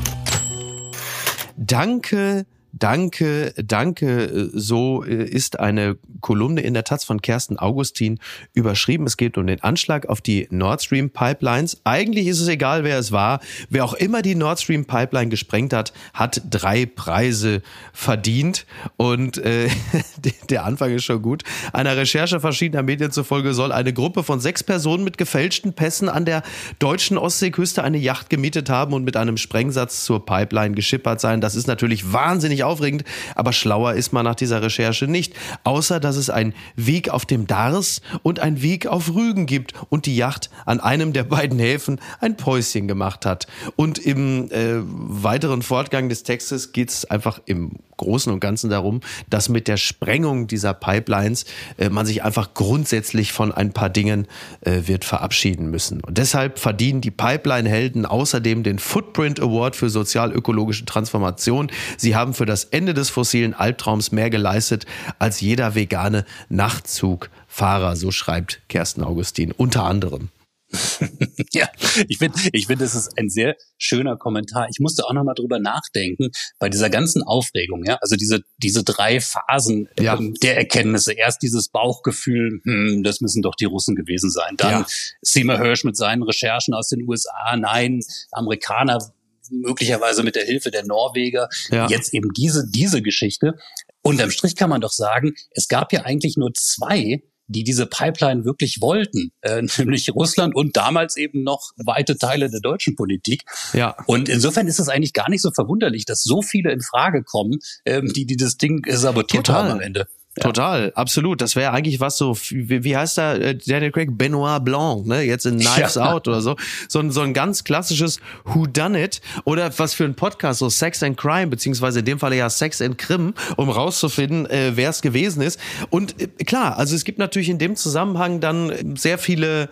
Danke 1.58 2.46
Danke, 2.78 3.54
danke. 3.56 4.50
So 4.54 5.06
äh, 5.06 5.24
ist 5.24 5.60
eine 5.60 5.98
Kolumne 6.20 6.60
in 6.60 6.74
der 6.74 6.84
Taz 6.84 7.06
von 7.06 7.22
Kersten 7.22 7.58
Augustin 7.58 8.20
überschrieben. 8.54 9.08
Es 9.08 9.16
geht 9.16 9.38
um 9.38 9.48
den 9.48 9.64
Anschlag 9.64 10.10
auf 10.10 10.20
die 10.20 10.48
Nord 10.52 10.84
Stream 10.84 11.10
Pipelines. 11.10 11.80
Eigentlich 11.86 12.28
ist 12.28 12.42
es 12.42 12.50
egal, 12.50 12.84
wer 12.84 13.00
es 13.00 13.14
war. 13.14 13.40
Wer 13.70 13.86
auch 13.86 13.94
immer 13.94 14.22
die 14.22 14.36
Nord 14.36 14.60
Stream 14.60 14.84
Pipeline 14.84 15.30
gesprengt 15.30 15.72
hat, 15.72 15.94
hat 16.14 16.42
drei 16.50 16.86
Preise 16.86 17.62
verdient. 17.94 18.66
Und 18.98 19.38
äh, 19.38 19.70
der 20.50 20.66
Anfang 20.66 20.92
ist 20.92 21.06
schon 21.06 21.22
gut. 21.22 21.44
Einer 21.72 21.96
Recherche 21.96 22.42
verschiedener 22.42 22.84
Medien 22.84 23.12
zufolge 23.12 23.54
soll 23.54 23.72
eine 23.72 23.94
Gruppe 23.94 24.24
von 24.24 24.42
sechs 24.42 24.64
Personen 24.64 25.06
mit 25.06 25.18
gefälschten 25.18 25.72
Pässen 25.72 26.10
an 26.10 26.26
der 26.26 26.44
deutschen 26.80 27.18
Ostseeküste 27.18 27.84
eine 27.86 28.00
Yacht 28.00 28.30
gemietet 28.30 28.70
haben 28.70 28.92
und 28.94 29.06
mit 29.06 29.16
einem 29.16 29.38
Sprengsatz 29.38 30.04
zur 30.04 30.26
Pipeline 30.26 30.76
geschippert 30.76 31.22
sein. 31.22 31.40
Das 31.40 31.56
ist 31.56 31.68
natürlich 31.68 32.12
wahnsinnig 32.12 32.65
aufregend, 32.66 33.04
aber 33.36 33.54
schlauer 33.54 33.94
ist 33.94 34.14
man 34.14 34.26
nach 34.26 34.36
dieser 34.36 34.62
Recherche 34.62 35.08
nicht. 35.08 35.34
Außer, 35.64 36.00
dass 36.00 36.16
es 36.16 36.30
ein 36.30 36.54
Weg 36.76 37.10
auf 37.10 37.26
dem 37.26 37.48
Dars 37.48 38.02
und 38.24 38.40
ein 38.40 38.62
Weg 38.62 38.88
auf 38.88 39.14
Rügen 39.14 39.46
gibt 39.46 39.74
und 39.90 40.06
die 40.06 40.16
Yacht 40.16 40.50
an 40.66 40.80
einem 40.80 41.14
der 41.14 41.24
beiden 41.24 41.60
Häfen 41.60 42.00
ein 42.20 42.38
Päuschen 42.38 42.88
gemacht 42.88 43.26
hat. 43.26 43.48
Und 43.76 44.00
im 44.00 44.52
äh, 44.52 44.82
weiteren 44.84 45.62
Fortgang 45.62 46.10
des 46.10 46.24
Textes 46.24 46.72
geht 46.72 46.90
es 46.90 47.06
einfach 47.06 47.40
im 47.46 47.72
Großen 47.98 48.32
und 48.32 48.40
Ganzen 48.40 48.70
darum, 48.70 49.02
dass 49.30 49.50
mit 49.50 49.68
der 49.68 49.78
Sprengung 49.78 50.48
dieser 50.48 50.74
Pipelines 50.74 51.46
äh, 51.78 51.90
man 51.90 52.06
sich 52.06 52.24
einfach 52.24 52.54
grundsätzlich 52.54 53.32
von 53.32 53.52
ein 53.52 53.72
paar 53.72 53.90
Dingen 53.90 54.28
äh, 54.62 54.82
wird 54.86 55.06
verabschieden 55.06 55.70
müssen. 55.70 56.02
Und 56.02 56.18
deshalb 56.18 56.60
verdienen 56.60 57.02
die 57.02 57.12
Pipeline-Helden 57.12 58.06
außerdem 58.06 58.64
den 58.64 58.80
Footprint 58.80 59.40
Award 59.40 59.76
für 59.76 59.90
sozial-ökologische 59.90 60.86
Transformation. 60.86 61.72
Sie 61.98 62.16
haben 62.16 62.34
für 62.34 62.46
das 62.46 62.55
Ende 62.64 62.94
des 62.94 63.10
fossilen 63.10 63.54
Albtraums 63.54 64.12
mehr 64.12 64.30
geleistet 64.30 64.86
als 65.20 65.42
jeder 65.42 65.76
vegane 65.76 66.26
Nachtzugfahrer, 66.50 67.96
so 67.96 68.12
schreibt 68.12 68.62
Kersten 68.70 69.04
Augustin 69.04 69.52
unter 69.52 69.84
anderem. 69.84 70.30
ja, 71.54 71.70
ich 72.08 72.18
finde, 72.18 72.40
ich 72.52 72.68
finde, 72.68 72.86
es 72.86 72.96
ist 72.96 73.18
ein 73.18 73.30
sehr 73.30 73.56
schöner 73.78 74.18
Kommentar. 74.18 74.68
Ich 74.70 74.80
musste 74.80 75.06
auch 75.06 75.14
noch 75.14 75.24
mal 75.24 75.34
drüber 75.34 75.60
nachdenken 75.60 76.30
bei 76.60 76.70
dieser 76.70 76.90
ganzen 76.90 77.24
Aufregung. 77.24 77.84
Ja, 77.86 77.98
also 78.02 78.16
diese 78.16 78.42
diese 78.58 78.84
drei 78.84 79.20
Phasen 79.22 79.88
ja. 80.00 80.18
ähm, 80.18 80.34
der 80.42 80.58
Erkenntnisse. 80.58 81.14
Erst 81.14 81.42
dieses 81.44 81.70
Bauchgefühl, 81.70 82.62
hm, 82.64 83.04
das 83.04 83.22
müssen 83.22 83.42
doch 83.42 83.56
die 83.56 83.66
Russen 83.66 83.96
gewesen 83.96 84.30
sein. 84.30 84.56
Dann 84.58 84.82
ja. 84.82 84.86
Seymour 85.22 85.60
Hirsch 85.60 85.84
mit 85.84 85.98
seinen 85.98 86.24
Recherchen 86.24 86.74
aus 86.74 86.90
den 86.90 87.08
USA. 87.08 87.56
Nein, 87.58 88.02
Amerikaner 88.32 89.14
möglicherweise 89.52 90.24
mit 90.24 90.36
der 90.36 90.46
Hilfe 90.46 90.72
der 90.72 90.86
Norweger. 90.86 91.50
Ja. 91.70 91.88
Jetzt 91.88 92.14
eben 92.14 92.32
diese 92.34 92.70
diese 92.70 93.02
Geschichte. 93.02 93.54
Unterm 94.02 94.32
Strich 94.32 94.56
kann 94.56 94.70
man 94.70 94.82
doch 94.82 94.92
sagen, 94.92 95.34
es 95.52 95.68
gab 95.68 95.92
ja 95.92 96.02
eigentlich 96.02 96.38
nur 96.38 96.54
zwei 96.54 97.22
die 97.48 97.64
diese 97.64 97.86
Pipeline 97.86 98.46
wirklich 98.46 98.78
wollten, 98.82 99.32
äh, 99.42 99.62
nämlich 99.78 100.10
Russland 100.14 100.56
und 100.56 100.76
damals 100.76 101.18
eben 101.18 101.44
noch 101.44 101.72
weite 101.78 102.18
Teile 102.18 102.50
der 102.50 102.60
deutschen 102.60 102.96
Politik. 102.96 103.44
Ja. 103.74 103.96
Und 104.08 104.30
insofern 104.30 104.68
ist 104.68 104.80
es 104.80 104.90
eigentlich 104.90 105.14
gar 105.14 105.30
nicht 105.30 105.42
so 105.42 105.52
verwunderlich, 105.52 106.06
dass 106.06 106.24
so 106.24 106.42
viele 106.42 106.72
in 106.72 106.82
Frage 106.82 107.24
kommen, 107.24 107.60
ähm, 107.86 108.12
die, 108.14 108.26
die 108.26 108.38
das 108.38 108.58
Ding 108.58 108.84
sabotiert 108.90 109.46
Total. 109.46 109.64
haben 109.64 109.72
am 109.74 109.80
Ende. 109.82 110.08
Total, 110.42 110.92
absolut. 110.96 111.40
Das 111.42 111.56
wäre 111.56 111.72
eigentlich 111.72 112.02
was 112.02 112.18
so, 112.18 112.38
wie, 112.50 112.84
wie 112.84 112.98
heißt 112.98 113.18
da 113.18 113.36
äh, 113.36 113.56
Daniel 113.56 113.92
Craig? 113.92 114.18
Benoit 114.18 114.64
Blanc, 114.64 115.06
ne? 115.06 115.22
Jetzt 115.22 115.46
in 115.46 115.60
Knives 115.60 115.96
ja. 115.96 116.12
Out 116.12 116.28
oder 116.28 116.42
so. 116.42 116.58
So 116.90 117.00
ein, 117.00 117.12
so 117.12 117.22
ein 117.22 117.34
ganz 117.34 117.64
klassisches 117.64 118.20
Who 118.44 118.68
Done 118.68 119.02
It 119.02 119.22
oder 119.46 119.72
was 119.80 119.94
für 119.94 120.04
ein 120.04 120.16
Podcast, 120.16 120.60
so 120.60 120.70
Sex 120.70 121.02
and 121.04 121.16
Crime, 121.16 121.48
beziehungsweise 121.48 122.00
in 122.00 122.06
dem 122.06 122.20
Falle 122.20 122.36
ja 122.36 122.50
Sex 122.50 122.82
and 122.82 122.98
Krim, 122.98 123.34
um 123.56 123.70
rauszufinden, 123.70 124.46
äh, 124.50 124.74
wer 124.76 124.90
es 124.90 125.02
gewesen 125.02 125.42
ist. 125.42 125.58
Und 125.90 126.22
äh, 126.22 126.28
klar, 126.44 126.78
also 126.78 126.96
es 126.96 127.06
gibt 127.06 127.18
natürlich 127.18 127.50
in 127.50 127.58
dem 127.58 127.78
Zusammenhang 127.78 128.42
dann 128.42 128.98
sehr 128.98 129.18
viele 129.18 129.70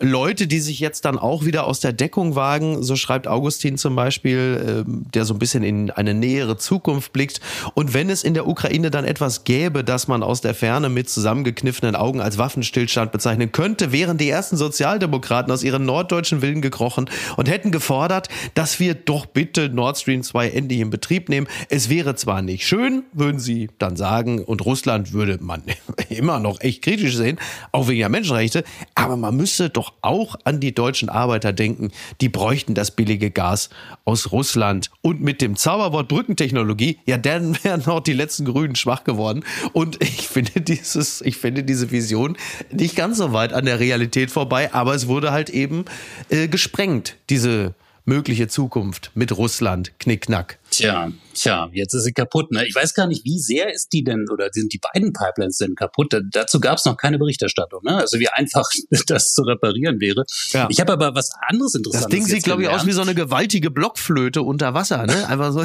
Leute, 0.00 0.48
die 0.48 0.58
sich 0.58 0.80
jetzt 0.80 1.04
dann 1.04 1.18
auch 1.18 1.44
wieder 1.44 1.66
aus 1.66 1.78
der 1.78 1.92
Deckung 1.92 2.34
wagen, 2.34 2.82
so 2.82 2.96
schreibt 2.96 3.28
Augustin 3.28 3.78
zum 3.78 3.94
Beispiel, 3.94 4.84
äh, 4.86 4.90
der 5.14 5.24
so 5.24 5.34
ein 5.34 5.38
bisschen 5.38 5.62
in 5.62 5.90
eine 5.90 6.14
nähere 6.14 6.56
Zukunft 6.56 7.12
blickt. 7.12 7.40
Und 7.74 7.94
wenn 7.94 8.10
es 8.10 8.24
in 8.24 8.34
der 8.34 8.48
Ukraine 8.48 8.90
dann 8.90 9.04
etwas 9.04 9.44
gäbe, 9.44 9.84
das 9.84 10.08
man 10.08 10.24
aus 10.24 10.40
der 10.40 10.54
Ferne 10.54 10.88
mit 10.88 11.08
zusammengekniffenen 11.08 11.94
Augen 11.94 12.20
als 12.20 12.38
Waffenstillstand 12.38 13.12
bezeichnen 13.12 13.52
könnte, 13.52 13.92
wären 13.92 14.18
die 14.18 14.28
ersten 14.28 14.56
Sozialdemokraten 14.56 15.52
aus 15.52 15.62
ihren 15.62 15.84
norddeutschen 15.84 16.42
Willen 16.42 16.60
gekrochen 16.60 17.08
und 17.36 17.48
hätten 17.48 17.70
gefordert, 17.70 18.28
dass 18.54 18.80
wir 18.80 18.94
doch 18.94 19.26
bitte 19.26 19.68
Nord 19.68 19.96
Stream 19.98 20.24
2 20.24 20.50
endlich 20.50 20.80
in 20.80 20.90
Betrieb 20.90 21.28
nehmen. 21.28 21.46
Es 21.68 21.88
wäre 21.88 22.16
zwar 22.16 22.42
nicht 22.42 22.66
schön, 22.66 23.04
würden 23.12 23.38
sie 23.38 23.70
dann 23.78 23.94
sagen, 23.96 24.42
und 24.42 24.64
Russland 24.64 25.12
würde 25.12 25.38
man 25.40 25.62
immer 26.08 26.40
noch 26.40 26.60
echt 26.60 26.82
kritisch 26.82 27.16
sehen, 27.16 27.38
auch 27.70 27.86
wegen 27.86 28.00
der 28.00 28.08
Menschenrechte, 28.08 28.64
aber 28.96 29.16
man 29.16 29.36
müsste 29.36 29.70
doch 29.70 29.83
doch 29.84 29.92
auch 30.02 30.36
an 30.44 30.60
die 30.60 30.74
deutschen 30.74 31.08
Arbeiter 31.08 31.52
denken. 31.52 31.90
Die 32.20 32.28
bräuchten 32.28 32.74
das 32.74 32.90
billige 32.90 33.30
Gas 33.30 33.70
aus 34.04 34.32
Russland. 34.32 34.90
Und 35.02 35.20
mit 35.20 35.42
dem 35.42 35.56
Zauberwort 35.56 36.08
Brückentechnologie, 36.08 36.98
ja, 37.06 37.18
dann 37.18 37.56
wären 37.62 37.84
auch 37.86 38.00
die 38.00 38.12
letzten 38.12 38.44
Grünen 38.44 38.76
schwach 38.76 39.04
geworden. 39.04 39.44
Und 39.72 40.02
ich 40.02 40.28
finde 40.28 40.60
dieses, 40.60 41.20
ich 41.20 41.36
finde 41.36 41.64
diese 41.64 41.90
Vision 41.90 42.36
nicht 42.70 42.96
ganz 42.96 43.18
so 43.18 43.32
weit 43.32 43.52
an 43.52 43.64
der 43.64 43.80
Realität 43.80 44.30
vorbei, 44.30 44.72
aber 44.72 44.94
es 44.94 45.06
wurde 45.06 45.32
halt 45.32 45.50
eben 45.50 45.84
äh, 46.30 46.48
gesprengt, 46.48 47.16
diese 47.30 47.74
mögliche 48.04 48.48
Zukunft 48.48 49.10
mit 49.14 49.36
Russland, 49.36 49.92
Knickknack. 49.98 50.58
Tja, 50.76 51.12
tja, 51.34 51.70
jetzt 51.72 51.94
ist 51.94 52.02
sie 52.02 52.12
kaputt. 52.12 52.50
Ne? 52.50 52.66
Ich 52.66 52.74
weiß 52.74 52.94
gar 52.94 53.06
nicht, 53.06 53.24
wie 53.24 53.38
sehr 53.38 53.72
ist 53.72 53.92
die 53.92 54.02
denn 54.02 54.26
oder 54.28 54.48
sind 54.50 54.72
die 54.72 54.78
beiden 54.78 55.12
Pipelines 55.12 55.58
denn 55.58 55.76
kaputt? 55.76 56.12
Da, 56.12 56.20
dazu 56.20 56.58
gab 56.58 56.78
es 56.78 56.84
noch 56.84 56.96
keine 56.96 57.16
Berichterstattung. 57.18 57.80
Ne? 57.84 57.96
Also 57.96 58.18
wie 58.18 58.28
einfach 58.28 58.68
das 59.06 59.34
zu 59.34 59.42
reparieren 59.42 60.00
wäre. 60.00 60.24
Ja. 60.50 60.66
Ich 60.70 60.80
habe 60.80 60.92
aber 60.92 61.14
was 61.14 61.30
anderes 61.46 61.76
Interessantes. 61.76 62.10
Das 62.10 62.10
Ding 62.10 62.26
sieht, 62.26 62.42
glaube 62.42 62.62
ich, 62.62 62.68
aus 62.68 62.86
wie 62.86 62.92
so 62.92 63.02
eine 63.02 63.14
gewaltige 63.14 63.70
Blockflöte 63.70 64.42
unter 64.42 64.74
Wasser. 64.74 65.06
Ne? 65.06 65.28
Einfach 65.28 65.52
so, 65.52 65.64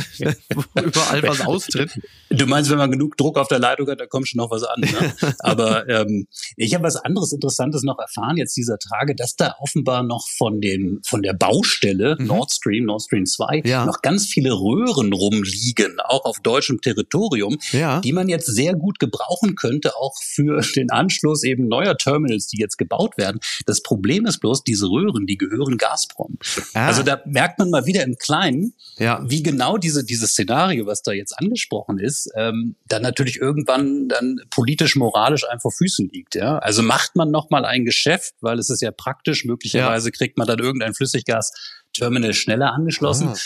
überall 0.76 1.24
was 1.24 1.42
austritt. 1.42 1.92
Du 2.30 2.46
meinst, 2.46 2.70
wenn 2.70 2.78
man 2.78 2.92
genug 2.92 3.18
Druck 3.18 3.40
auf 3.40 3.48
der 3.48 3.60
Leitung 3.60 3.88
hat, 3.90 4.00
da 4.00 4.06
kommt 4.06 4.28
schon 4.28 4.38
noch 4.38 4.52
was 4.52 4.64
an. 4.64 4.82
Ne? 4.82 5.14
Aber 5.40 5.90
ähm, 5.90 6.28
ich 6.56 6.76
habe 6.76 6.84
was 6.84 6.98
anderes 6.98 7.34
Interessantes 7.34 7.82
noch 7.82 7.98
erfahren 7.98 8.38
jetzt 8.38 8.56
dieser 8.56 8.78
Tage, 8.78 9.16
dass 9.16 9.36
da 9.36 9.56
offenbar 9.60 10.04
noch 10.04 10.28
von 10.38 10.62
dem 10.62 11.02
von 11.04 11.24
der 11.24 11.34
Baustelle 11.34 12.16
mhm. 12.20 12.28
Nord 12.28 12.52
Stream, 12.52 12.86
Nord 12.86 13.02
Stream 13.02 13.26
2, 13.26 13.64
ja. 13.66 13.86
noch 13.86 14.02
ganz 14.02 14.28
viele 14.28 14.52
Röhren 14.52 14.99
Spuren 15.00 15.14
rumliegen, 15.14 16.00
auch 16.00 16.26
auf 16.26 16.40
deutschem 16.42 16.82
Territorium, 16.82 17.58
ja. 17.72 18.02
die 18.02 18.14
man 18.14 18.28
jetzt 18.28 18.48
sehr 18.48 18.74
gut 18.74 19.00
gebrauchen 19.00 19.56
könnte, 19.56 19.96
auch 19.96 20.16
für 20.22 20.62
den 20.76 20.92
Anschluss 20.92 21.44
eben 21.44 21.68
neuer 21.68 21.98
Terminals, 21.98 22.48
die 22.48 22.60
jetzt 22.60 22.78
gebaut 22.78 23.18
werden. 23.18 23.40
Das 23.66 23.82
Problem 23.82 24.26
ist 24.26 24.40
bloß, 24.40 24.64
diese 24.64 24.88
Röhren, 24.88 25.26
die 25.26 25.38
gehören 25.38 25.78
Gazprom. 25.78 26.38
Ah. 26.74 26.88
Also 26.88 27.04
da 27.04 27.22
merkt 27.26 27.60
man 27.60 27.70
mal 27.70 27.86
wieder 27.86 28.04
im 28.04 28.16
Kleinen, 28.18 28.74
ja. 28.98 29.24
wie 29.26 29.44
genau 29.44 29.78
diese, 29.78 30.04
dieses 30.04 30.32
Szenario, 30.32 30.86
was 30.86 31.02
da 31.02 31.12
jetzt 31.12 31.38
angesprochen 31.38 32.00
ist, 32.00 32.30
ähm, 32.36 32.76
dann 32.88 33.02
natürlich 33.02 33.38
irgendwann 33.38 34.10
dann 34.10 34.42
politisch, 34.50 34.96
moralisch 34.96 35.48
einfach 35.48 35.70
vor 35.70 35.72
Füßen 35.72 36.10
liegt. 36.10 36.36
Ja? 36.36 36.58
Also 36.60 36.82
macht 36.82 37.16
man 37.16 37.32
nochmal 37.32 37.66
ein 37.66 37.86
Geschäft, 37.86 38.34
weil 38.42 38.60
es 38.60 38.70
ist 38.70 38.82
ja 38.82 38.92
praktisch, 38.92 39.46
möglicherweise 39.46 40.10
ja. 40.10 40.12
kriegt 40.12 40.38
man 40.38 40.48
dann 40.48 40.60
irgendein 40.60 40.94
Flüssiggas-Terminal 40.94 42.34
schneller 42.34 42.74
angeschlossen. 42.74 43.30
Ah. 43.30 43.38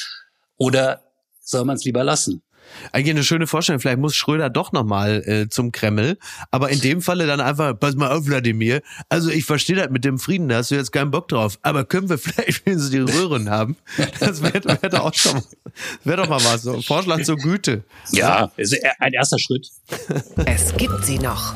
Oder 0.58 1.02
soll 1.44 1.66
man 1.66 1.76
es 1.76 1.86
lieber 1.86 2.04
lassen. 2.04 2.42
Eigentlich 2.92 3.12
eine 3.12 3.24
schöne 3.24 3.48
Vorstellung. 3.48 3.80
Vielleicht 3.80 4.00
muss 4.00 4.16
Schröder 4.16 4.50
doch 4.50 4.72
nochmal 4.72 5.22
äh, 5.26 5.50
zum 5.50 5.72
Kreml. 5.72 6.18
Aber 6.52 6.70
in 6.70 6.80
dem 6.82 7.02
Falle 7.02 7.28
dann 7.28 7.42
einfach, 7.42 7.78
pass 7.80 7.96
mal 7.96 8.12
auf, 8.12 8.26
Wladimir. 8.26 8.82
Also 9.10 9.30
ich 9.30 9.46
verstehe 9.46 9.76
das 9.76 9.90
mit 9.90 10.06
dem 10.06 10.20
Frieden, 10.20 10.48
da 10.48 10.58
hast 10.58 10.72
du 10.72 10.76
jetzt 10.76 10.92
keinen 10.92 11.12
Bock 11.12 11.28
drauf. 11.28 11.60
Aber 11.62 11.86
können 11.86 12.10
wir 12.10 12.18
vielleicht 12.18 12.66
wenn 12.66 12.80
sie 12.80 12.92
die 12.92 13.12
Röhren 13.12 13.50
haben? 13.50 13.78
Das 14.20 14.42
wäre 14.42 14.64
wär 14.82 14.90
doch 14.90 15.00
auch 15.02 15.14
schon 15.14 15.42
wäre 16.04 16.18
doch 16.18 16.30
mal 16.30 16.44
was. 16.44 16.64
So, 16.64 16.82
Vorschlag 16.82 17.24
zur 17.24 17.38
Güte. 17.38 17.84
Ja, 18.12 18.52
ist 18.58 18.78
ein 19.00 19.14
erster 19.14 19.40
Schritt. 19.40 19.70
Es 20.46 20.76
gibt 20.76 21.06
sie 21.06 21.20
noch. 21.20 21.54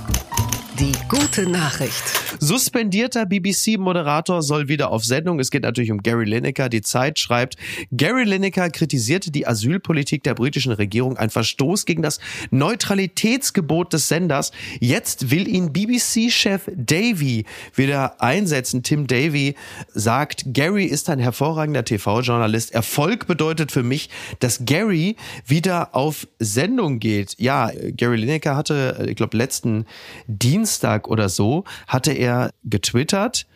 Die 0.79 0.93
gute 1.09 1.49
Nachricht. 1.49 2.03
Suspendierter 2.39 3.25
BBC-Moderator 3.25 4.41
soll 4.41 4.67
wieder 4.67 4.91
auf 4.91 5.03
Sendung. 5.03 5.39
Es 5.39 5.49
geht 5.49 5.63
natürlich 5.63 5.91
um 5.91 6.03
Gary 6.03 6.25
Lineker. 6.25 6.69
Die 6.69 6.81
Zeit 6.81 7.17
schreibt, 7.17 7.55
Gary 7.91 8.23
Lineker 8.25 8.69
kritisierte 8.69 9.31
die 9.31 9.47
Asylpolitik 9.47 10.23
der 10.23 10.35
britischen 10.35 10.71
Regierung, 10.71 11.17
ein 11.17 11.29
Verstoß 11.29 11.85
gegen 11.85 12.01
das 12.01 12.19
Neutralitätsgebot 12.51 13.93
des 13.93 14.07
Senders. 14.07 14.51
Jetzt 14.79 15.31
will 15.31 15.47
ihn 15.47 15.73
BBC-Chef 15.73 16.69
Davy 16.75 17.45
wieder 17.75 18.21
einsetzen. 18.21 18.83
Tim 18.83 19.07
Davy 19.07 19.55
sagt, 19.93 20.45
Gary 20.53 20.85
ist 20.85 21.09
ein 21.09 21.19
hervorragender 21.19 21.85
TV-Journalist. 21.85 22.71
Erfolg 22.73 23.25
bedeutet 23.27 23.71
für 23.71 23.83
mich, 23.83 24.09
dass 24.39 24.65
Gary 24.65 25.15
wieder 25.45 25.95
auf 25.95 26.27
Sendung 26.39 26.99
geht. 26.99 27.35
Ja, 27.39 27.71
Gary 27.95 28.17
Lineker 28.17 28.55
hatte, 28.55 29.05
ich 29.09 29.15
glaube, 29.15 29.35
letzten 29.37 29.85
Dienstag 30.27 31.07
oder 31.07 31.29
so 31.29 31.63
hatte 31.87 32.11
er 32.11 32.26
getwittert, 32.63 33.47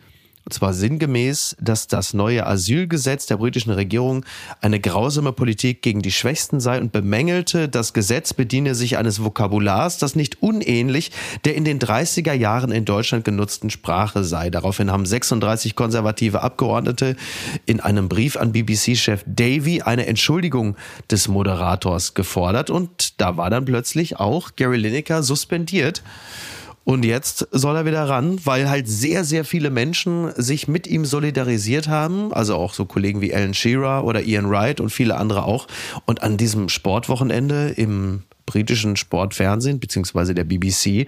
und 0.44 0.52
zwar 0.52 0.74
sinngemäß, 0.74 1.56
dass 1.60 1.86
das 1.86 2.14
neue 2.14 2.44
Asylgesetz 2.46 3.26
der 3.26 3.36
britischen 3.36 3.70
Regierung 3.70 4.24
eine 4.60 4.80
grausame 4.80 5.32
Politik 5.32 5.82
gegen 5.82 6.02
die 6.02 6.10
Schwächsten 6.10 6.58
sei 6.58 6.80
und 6.80 6.90
bemängelte, 6.90 7.68
das 7.68 7.92
Gesetz 7.92 8.34
bediene 8.34 8.74
sich 8.74 8.98
eines 8.98 9.22
Vokabulars, 9.22 9.98
das 9.98 10.16
nicht 10.16 10.42
unähnlich 10.42 11.12
der 11.44 11.54
in 11.54 11.64
den 11.64 11.78
30er 11.78 12.32
Jahren 12.32 12.72
in 12.72 12.84
Deutschland 12.84 13.24
genutzten 13.24 13.70
Sprache 13.70 14.24
sei. 14.24 14.50
Daraufhin 14.50 14.90
haben 14.90 15.06
36 15.06 15.76
konservative 15.76 16.42
Abgeordnete 16.42 17.16
in 17.64 17.78
einem 17.78 18.08
Brief 18.08 18.36
an 18.36 18.50
BBC-Chef 18.52 19.22
Davy 19.26 19.82
eine 19.82 20.06
Entschuldigung 20.06 20.76
des 21.08 21.28
Moderators 21.28 22.14
gefordert 22.14 22.68
und 22.68 23.20
da 23.20 23.36
war 23.36 23.48
dann 23.48 23.64
plötzlich 23.64 24.18
auch 24.18 24.56
Gary 24.56 24.76
Lineker 24.76 25.22
suspendiert. 25.22 26.02
Und 26.84 27.04
jetzt 27.04 27.46
soll 27.52 27.76
er 27.76 27.86
wieder 27.86 28.08
ran, 28.08 28.38
weil 28.44 28.68
halt 28.68 28.88
sehr, 28.88 29.24
sehr 29.24 29.44
viele 29.44 29.70
Menschen 29.70 30.32
sich 30.36 30.68
mit 30.68 30.86
ihm 30.86 31.04
solidarisiert 31.04 31.88
haben. 31.88 32.32
Also 32.32 32.56
auch 32.56 32.74
so 32.74 32.86
Kollegen 32.86 33.20
wie 33.20 33.34
Alan 33.34 33.54
Shearer 33.54 34.04
oder 34.04 34.22
Ian 34.22 34.50
Wright 34.50 34.80
und 34.80 34.90
viele 34.90 35.16
andere 35.16 35.44
auch. 35.44 35.68
Und 36.06 36.22
an 36.22 36.36
diesem 36.36 36.68
Sportwochenende 36.68 37.70
im 37.70 38.24
britischen 38.46 38.96
Sportfernsehen, 38.96 39.80
beziehungsweise 39.80 40.34
der 40.34 40.44
BBC, 40.44 41.06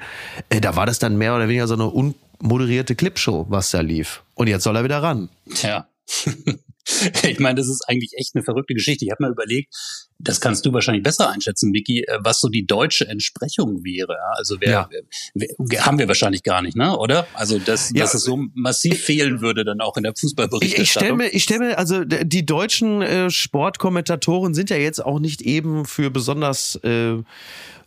äh, 0.49 0.61
da 0.61 0.77
war 0.77 0.87
das 0.87 0.99
dann 0.99 1.19
mehr 1.19 1.35
oder 1.35 1.49
weniger 1.49 1.67
so 1.67 1.75
eine 1.75 1.91
unmoderierte 1.91 2.95
Clipshow, 2.95 3.47
was 3.49 3.71
da 3.71 3.81
lief. 3.81 4.23
Und 4.35 4.49
jetzt 4.49 4.63
soll 4.65 4.77
er 4.77 4.85
wieder 4.85 5.03
ran. 5.03 5.29
Tja. 5.55 5.89
ich 7.23 7.41
meine, 7.41 7.57
das 7.57 7.69
ist 7.69 7.83
eigentlich 7.89 8.13
echt 8.17 8.35
eine 8.35 8.45
verrückte 8.45 8.75
Geschichte. 8.75 9.05
Ich 9.05 9.11
habe 9.11 9.23
mal 9.23 9.33
überlegt, 9.33 9.75
das 10.19 10.41
kannst 10.41 10.65
du 10.65 10.73
wahrscheinlich 10.73 11.03
besser 11.03 11.31
einschätzen, 11.31 11.73
Vicky, 11.73 12.03
äh, 12.03 12.19
was 12.21 12.41
so 12.41 12.49
die 12.49 12.67
deutsche 12.67 13.07
Entsprechung 13.09 13.85
wäre. 13.85 14.17
Also 14.37 14.57
wer, 14.61 14.71
ja. 14.71 14.89
wer, 15.35 15.87
haben 15.87 15.99
wir 15.99 16.09
wahrscheinlich 16.09 16.43
gar 16.43 16.63
nicht, 16.63 16.77
ne? 16.77 16.97
Oder? 16.97 17.27
Also 17.35 17.59
dass, 17.59 17.91
ja. 17.91 18.03
dass 18.03 18.15
es 18.15 18.25
so 18.25 18.39
massiv 18.55 19.03
fehlen 19.03 19.41
würde 19.41 19.65
dann 19.65 19.81
auch 19.81 19.97
in 19.97 20.05
der 20.05 20.15
Fußballberichterstattung. 20.15 21.21
Ich, 21.21 21.35
ich 21.35 21.43
stelle 21.43 21.59
mir, 21.59 21.69
ich 21.69 21.75
stell 21.75 21.77
mir, 21.77 21.79
also 21.79 22.05
die 22.05 22.47
deutschen 22.47 23.03
äh, 23.03 23.31
Sportkommentatoren 23.31 24.55
sind 24.55 24.71
ja 24.71 24.77
jetzt 24.77 25.05
auch 25.05 25.19
nicht 25.19 25.43
eben 25.43 25.85
für 25.85 26.11
besonders 26.11 26.77
äh, 26.77 27.17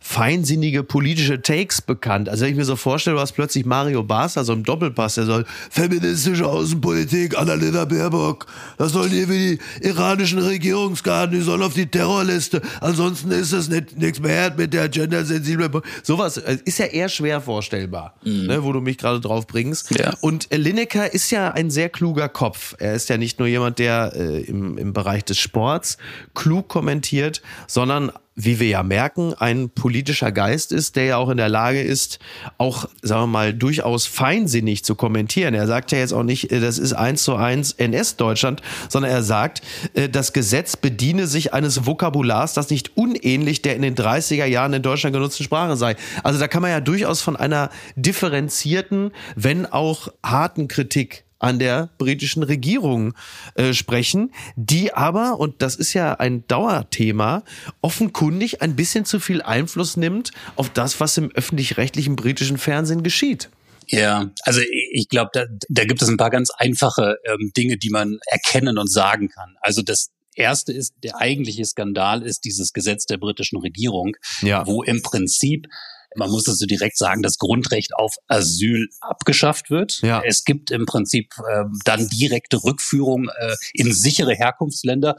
feinsinnige 0.00 0.84
politische 0.84 1.42
Takes 1.42 1.82
bekannt. 1.82 2.28
Also 2.28 2.44
wenn 2.44 2.52
ich 2.52 2.56
mir 2.56 2.64
so 2.64 2.76
vorstelle, 2.76 3.16
du 3.16 3.20
hast 3.20 3.32
plötzlich 3.32 3.64
Mario 3.66 4.02
Barca 4.02 4.44
so 4.44 4.52
im 4.52 4.64
Doppelpass, 4.64 5.16
der 5.16 5.26
soll 5.26 5.44
feministische 5.70 6.46
Außenpolitik, 6.46 7.36
Annalena 7.36 7.84
Baerbock, 7.84 8.46
das 8.78 8.92
sollen 8.92 9.10
hier 9.10 9.28
wie 9.28 9.58
die 9.82 9.86
iranischen 9.86 10.38
Regierungsgarten, 10.38 11.36
die 11.36 11.42
sollen 11.42 11.62
auf 11.62 11.74
die 11.74 11.90
Terrorliste. 12.28 12.62
Ansonsten 12.80 13.30
ist 13.30 13.52
das 13.52 13.68
nichts 13.68 14.20
mehr 14.20 14.52
mit 14.56 14.72
der 14.72 14.88
gendersensiblen. 14.88 15.70
Sowas 16.02 16.36
äh, 16.36 16.58
ist 16.64 16.78
ja 16.78 16.86
eher 16.86 17.08
schwer 17.08 17.40
vorstellbar, 17.40 18.14
mhm. 18.24 18.46
ne, 18.46 18.62
wo 18.62 18.72
du 18.72 18.80
mich 18.80 18.98
gerade 18.98 19.20
drauf 19.20 19.46
bringst. 19.46 19.98
Ja. 19.98 20.14
Und 20.20 20.48
Lineker 20.50 21.12
ist 21.12 21.30
ja 21.30 21.50
ein 21.50 21.70
sehr 21.70 21.88
kluger 21.88 22.28
Kopf. 22.28 22.74
Er 22.78 22.94
ist 22.94 23.08
ja 23.08 23.16
nicht 23.16 23.38
nur 23.38 23.48
jemand, 23.48 23.78
der 23.78 24.12
äh, 24.14 24.40
im, 24.42 24.78
im 24.78 24.92
Bereich 24.92 25.24
des 25.24 25.38
Sports 25.38 25.98
klug 26.34 26.68
kommentiert, 26.68 27.42
sondern 27.66 28.12
wie 28.40 28.60
wir 28.60 28.68
ja 28.68 28.82
merken, 28.84 29.34
ein 29.34 29.68
politischer 29.68 30.30
Geist 30.30 30.70
ist, 30.70 30.94
der 30.94 31.04
ja 31.04 31.16
auch 31.16 31.28
in 31.28 31.36
der 31.36 31.48
Lage 31.48 31.82
ist, 31.82 32.20
auch, 32.56 32.88
sagen 33.02 33.22
wir 33.22 33.26
mal, 33.26 33.52
durchaus 33.52 34.06
feinsinnig 34.06 34.84
zu 34.84 34.94
kommentieren. 34.94 35.54
Er 35.54 35.66
sagt 35.66 35.90
ja 35.90 35.98
jetzt 35.98 36.12
auch 36.12 36.22
nicht, 36.22 36.52
äh, 36.52 36.60
das 36.60 36.78
ist 36.78 36.92
eins 36.92 37.24
zu 37.24 37.34
eins 37.34 37.72
NS-Deutschland, 37.72 38.62
sondern 38.88 39.10
er 39.10 39.24
sagt, 39.24 39.62
äh, 39.94 40.08
das 40.08 40.32
Gesetz 40.32 40.76
bediene 40.76 41.26
sich 41.26 41.52
eines 41.52 41.84
Vokabulars, 41.84 42.54
das 42.54 42.70
nicht 42.70 42.96
unähnlich 42.96 43.60
der 43.60 43.74
in 43.74 43.82
den 43.82 43.96
30er 43.96 44.44
Jahren 44.46 44.72
in 44.72 44.82
Deutschland 44.82 45.14
genutzten 45.14 45.42
Sprache 45.42 45.76
sei. 45.76 45.96
Also 46.22 46.38
da 46.38 46.46
kann 46.46 46.62
man 46.62 46.70
ja 46.70 46.80
durchaus 46.80 47.20
von 47.20 47.34
einer 47.34 47.70
differenzierten, 47.96 49.10
wenn 49.34 49.66
auch 49.66 50.08
harten 50.22 50.68
Kritik 50.68 51.24
an 51.38 51.58
der 51.58 51.90
britischen 51.98 52.42
Regierung 52.42 53.14
äh, 53.54 53.72
sprechen, 53.72 54.32
die 54.56 54.92
aber, 54.92 55.38
und 55.38 55.62
das 55.62 55.76
ist 55.76 55.94
ja 55.94 56.14
ein 56.14 56.46
Dauerthema, 56.48 57.44
offenkundig 57.80 58.62
ein 58.62 58.76
bisschen 58.76 59.04
zu 59.04 59.20
viel 59.20 59.42
Einfluss 59.42 59.96
nimmt 59.96 60.32
auf 60.56 60.70
das, 60.70 61.00
was 61.00 61.16
im 61.16 61.30
öffentlich-rechtlichen 61.30 62.16
britischen 62.16 62.58
Fernsehen 62.58 63.02
geschieht. 63.02 63.50
Ja, 63.90 64.30
also 64.42 64.60
ich 64.92 65.08
glaube, 65.08 65.30
da, 65.32 65.46
da 65.68 65.84
gibt 65.84 66.02
es 66.02 66.08
ein 66.08 66.18
paar 66.18 66.30
ganz 66.30 66.50
einfache 66.50 67.16
ähm, 67.24 67.52
Dinge, 67.56 67.78
die 67.78 67.88
man 67.88 68.18
erkennen 68.26 68.76
und 68.76 68.90
sagen 68.92 69.28
kann. 69.28 69.56
Also 69.60 69.80
das 69.82 70.10
erste 70.34 70.72
ist, 70.72 70.94
der 71.02 71.16
eigentliche 71.16 71.64
Skandal 71.64 72.22
ist 72.22 72.44
dieses 72.44 72.72
Gesetz 72.72 73.06
der 73.06 73.16
britischen 73.16 73.58
Regierung, 73.58 74.16
ja. 74.42 74.66
wo 74.66 74.82
im 74.82 75.02
Prinzip 75.02 75.68
man 76.16 76.30
muss 76.30 76.48
also 76.48 76.66
direkt 76.66 76.96
sagen, 76.96 77.22
das 77.22 77.38
Grundrecht 77.38 77.94
auf 77.94 78.14
Asyl 78.26 78.88
abgeschafft 79.00 79.70
wird. 79.70 80.00
Ja. 80.02 80.22
Es 80.24 80.44
gibt 80.44 80.70
im 80.70 80.86
Prinzip 80.86 81.34
äh, 81.38 81.64
dann 81.84 82.08
direkte 82.08 82.62
Rückführung 82.64 83.28
äh, 83.28 83.54
in 83.74 83.92
sichere 83.92 84.34
Herkunftsländer 84.34 85.16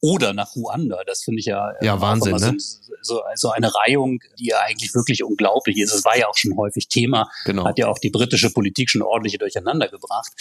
oder 0.00 0.32
nach 0.32 0.54
Ruanda. 0.56 1.02
Das 1.06 1.22
finde 1.22 1.40
ich 1.40 1.46
ja, 1.46 1.70
äh, 1.72 1.84
ja 1.84 2.00
Wahnsinn, 2.00 2.36
ne? 2.36 2.56
so, 3.02 3.22
so 3.34 3.50
eine 3.50 3.74
Reihung, 3.74 4.20
die 4.38 4.46
ja 4.46 4.60
eigentlich 4.60 4.94
wirklich 4.94 5.22
unglaublich 5.22 5.78
ist. 5.78 5.94
Es 5.94 6.04
war 6.04 6.16
ja 6.16 6.28
auch 6.28 6.36
schon 6.36 6.56
häufig 6.56 6.88
Thema, 6.88 7.30
genau. 7.44 7.64
hat 7.64 7.78
ja 7.78 7.88
auch 7.88 7.98
die 7.98 8.10
britische 8.10 8.50
Politik 8.50 8.90
schon 8.90 9.02
ordentlich 9.02 9.38
durcheinander 9.38 9.88
gebracht. 9.88 10.32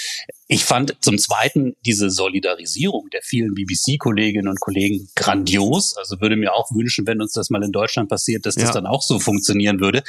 Ich 0.47 0.65
fand 0.65 0.95
zum 1.01 1.17
Zweiten 1.17 1.75
diese 1.85 2.09
Solidarisierung 2.09 3.09
der 3.09 3.21
vielen 3.21 3.53
BBC-Kolleginnen 3.53 4.47
und 4.47 4.59
Kollegen 4.59 5.09
grandios. 5.15 5.97
Also 5.97 6.21
würde 6.21 6.35
mir 6.35 6.53
auch 6.53 6.71
wünschen, 6.71 7.05
wenn 7.07 7.21
uns 7.21 7.33
das 7.33 7.49
mal 7.49 7.63
in 7.63 7.71
Deutschland 7.71 8.09
passiert, 8.09 8.45
dass 8.45 8.55
das 8.55 8.65
ja. 8.65 8.71
dann 8.71 8.87
auch 8.87 9.01
so 9.01 9.19
funktionieren 9.19 9.79
würde. 9.79 10.03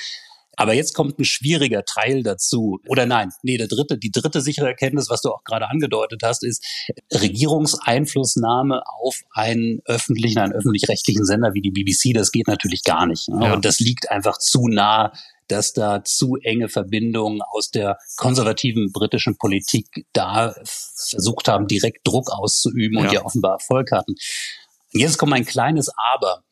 Aber 0.61 0.75
jetzt 0.75 0.93
kommt 0.93 1.19
ein 1.19 1.25
schwieriger 1.25 1.87
Teil 1.87 2.23
dazu. 2.23 2.81
Oder 2.87 3.07
nein, 3.07 3.31
nee, 3.43 3.57
der 3.57 3.67
dritte, 3.67 3.97
die 3.97 4.11
dritte 4.11 4.43
sichere 4.43 4.67
Erkenntnis, 4.67 5.09
was 5.09 5.23
du 5.23 5.31
auch 5.31 5.43
gerade 5.43 5.71
angedeutet 5.71 6.21
hast, 6.23 6.45
ist 6.45 6.63
Regierungseinflussnahme 7.15 8.83
auf 8.87 9.23
einen 9.31 9.81
öffentlichen, 9.87 10.39
einen 10.39 10.53
öffentlich-rechtlichen 10.53 11.25
Sender 11.25 11.55
wie 11.55 11.63
die 11.63 11.71
BBC. 11.71 12.13
Das 12.13 12.31
geht 12.31 12.47
natürlich 12.47 12.85
gar 12.85 13.07
nicht. 13.07 13.31
Ne? 13.31 13.47
Ja. 13.47 13.55
Und 13.55 13.65
das 13.65 13.81
liegt 13.81 14.11
einfach 14.11 14.37
zu 14.37 14.69
nah 14.69 15.13
dass 15.49 15.73
da 15.73 16.05
zu 16.05 16.37
enge 16.37 16.69
Verbindungen 16.69 17.43
aus 17.43 17.73
der 17.73 17.99
konservativen 18.17 18.93
britischen 18.93 19.37
Politik 19.37 20.07
da 20.13 20.55
versucht 20.65 21.49
haben, 21.49 21.67
direkt 21.67 22.07
Druck 22.07 22.31
auszuüben 22.31 22.99
ja. 22.99 23.05
und 23.05 23.13
ja 23.13 23.25
offenbar 23.25 23.55
Erfolg 23.55 23.91
hatten. 23.91 24.15
Jetzt 24.93 25.19
kommt 25.19 25.33
ein 25.33 25.45
kleines 25.45 25.91
Aber. 26.15 26.45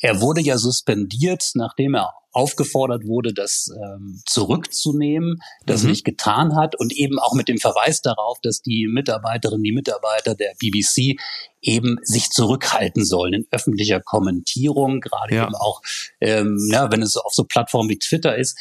Er 0.00 0.20
wurde 0.20 0.40
ja 0.40 0.58
suspendiert, 0.58 1.52
nachdem 1.54 1.94
er 1.94 2.12
aufgefordert 2.34 3.06
wurde, 3.06 3.32
das 3.32 3.68
ähm, 3.80 4.20
zurückzunehmen, 4.26 5.40
das 5.66 5.84
mhm. 5.84 5.90
nicht 5.90 6.04
getan 6.04 6.56
hat 6.56 6.74
und 6.74 6.92
eben 6.92 7.20
auch 7.20 7.32
mit 7.32 7.48
dem 7.48 7.58
Verweis 7.58 8.02
darauf, 8.02 8.40
dass 8.42 8.60
die 8.60 8.88
Mitarbeiterinnen, 8.88 9.62
die 9.62 9.72
Mitarbeiter 9.72 10.34
der 10.34 10.54
BBC 10.58 11.20
eben 11.62 11.98
sich 12.02 12.30
zurückhalten 12.30 13.04
sollen 13.04 13.34
in 13.34 13.46
öffentlicher 13.52 14.00
Kommentierung, 14.00 15.00
gerade 15.00 15.34
ja. 15.34 15.44
eben 15.44 15.54
auch, 15.54 15.80
ähm, 16.20 16.58
ja, 16.72 16.90
wenn 16.90 17.02
es 17.02 17.16
auf 17.16 17.32
so 17.32 17.44
Plattformen 17.44 17.88
wie 17.88 17.98
Twitter 17.98 18.36
ist. 18.36 18.58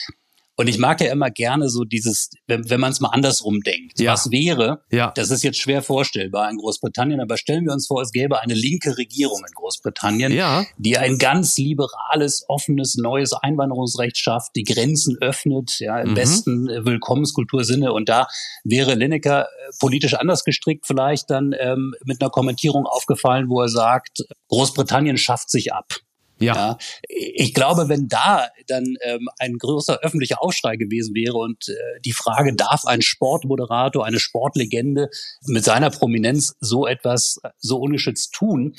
Und 0.56 0.68
ich 0.68 0.78
mag 0.78 1.02
ja 1.02 1.12
immer 1.12 1.32
gerne 1.32 1.68
so 1.68 1.84
dieses, 1.84 2.30
wenn, 2.46 2.70
wenn 2.70 2.80
man 2.80 2.92
es 2.92 3.00
mal 3.00 3.10
andersrum 3.10 3.62
denkt. 3.62 4.00
Ja. 4.00 4.14
Was 4.14 4.30
wäre, 4.30 4.84
ja. 4.92 5.12
das 5.16 5.32
ist 5.32 5.44
jetzt 5.44 5.60
schwer 5.60 5.82
vorstellbar 5.82 6.50
in 6.50 6.58
Großbritannien, 6.58 7.20
aber 7.22 7.38
stellen 7.38 7.66
wir 7.66 7.74
uns 7.74 7.88
vor, 7.88 8.02
es 8.02 8.12
gäbe 8.12 8.40
eine 8.40 8.54
linke 8.54 8.98
Regierung 8.98 9.40
in 9.40 9.54
Großbritannien, 9.54 10.32
ja. 10.32 10.64
die 10.78 10.98
ein 10.98 11.18
ganz 11.18 11.58
liberales, 11.58 12.46
offenes, 12.48 12.96
neues 12.96 13.34
Einwanderungsrecht 13.34 14.18
schafft, 14.18 14.56
die 14.56 14.64
Grenzen 14.64 15.18
öffnet, 15.22 15.80
ja, 15.80 16.00
im 16.00 16.12
mhm. 16.12 16.16
besten 16.16 16.68
Willkommenskultursinne. 16.68 17.92
Und 17.92 18.10
da 18.10 18.28
wäre 18.64 18.94
Lineker 18.94 19.46
äh, 19.46 19.72
politisch 19.80 20.14
anders 20.14 20.44
gestrickt 20.44 20.86
vielleicht 20.86 21.32
dann 21.32 21.56
ähm, 21.60 21.96
mit 22.06 22.22
einer 22.22 22.30
Kommentierung 22.30 22.86
aufgefallen, 22.86 23.50
wo 23.50 23.62
er 23.62 23.70
sagt, 23.70 24.24
Großbritannien 24.50 25.18
schafft 25.18 25.50
sich 25.50 25.74
ab. 25.74 25.96
Ja. 26.44 26.56
ja. 26.56 26.78
Ich 27.08 27.54
glaube, 27.54 27.90
wenn 27.90 28.08
da 28.08 28.48
dann 28.68 28.96
ähm, 29.02 29.30
ein 29.40 29.58
größer 29.58 30.00
öffentlicher 30.02 30.42
Aufschrei 30.42 30.76
gewesen 30.76 31.16
wäre 31.16 31.38
und 31.38 31.68
äh, 31.70 31.74
die 32.06 32.14
Frage, 32.14 32.56
darf 32.56 32.86
ein 32.86 33.02
Sportmoderator, 33.02 34.06
eine 34.06 34.20
Sportlegende 34.20 35.10
mit 35.46 35.64
seiner 35.64 35.90
Prominenz 35.90 36.56
so 36.60 36.88
etwas 36.88 37.40
äh, 37.44 37.50
so 37.60 37.78
ungeschützt 37.78 38.34
tun, 38.34 38.76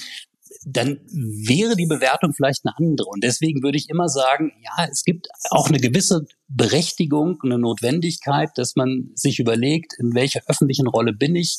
dann 0.66 1.00
wäre 1.10 1.76
die 1.76 1.86
Bewertung 1.86 2.32
vielleicht 2.34 2.64
eine 2.64 2.76
andere. 2.76 3.08
Und 3.08 3.22
deswegen 3.22 3.62
würde 3.62 3.78
ich 3.78 3.88
immer 3.90 4.08
sagen, 4.08 4.52
ja, 4.62 4.88
es 4.90 5.04
gibt 5.04 5.28
auch 5.50 5.68
eine 5.68 5.78
gewisse 5.78 6.26
Berechtigung, 6.48 7.38
eine 7.42 7.58
Notwendigkeit, 7.58 8.50
dass 8.56 8.76
man 8.76 9.10
sich 9.14 9.38
überlegt, 9.38 9.94
in 9.98 10.14
welcher 10.14 10.40
öffentlichen 10.46 10.86
Rolle 10.86 11.12
bin 11.12 11.36
ich. 11.36 11.58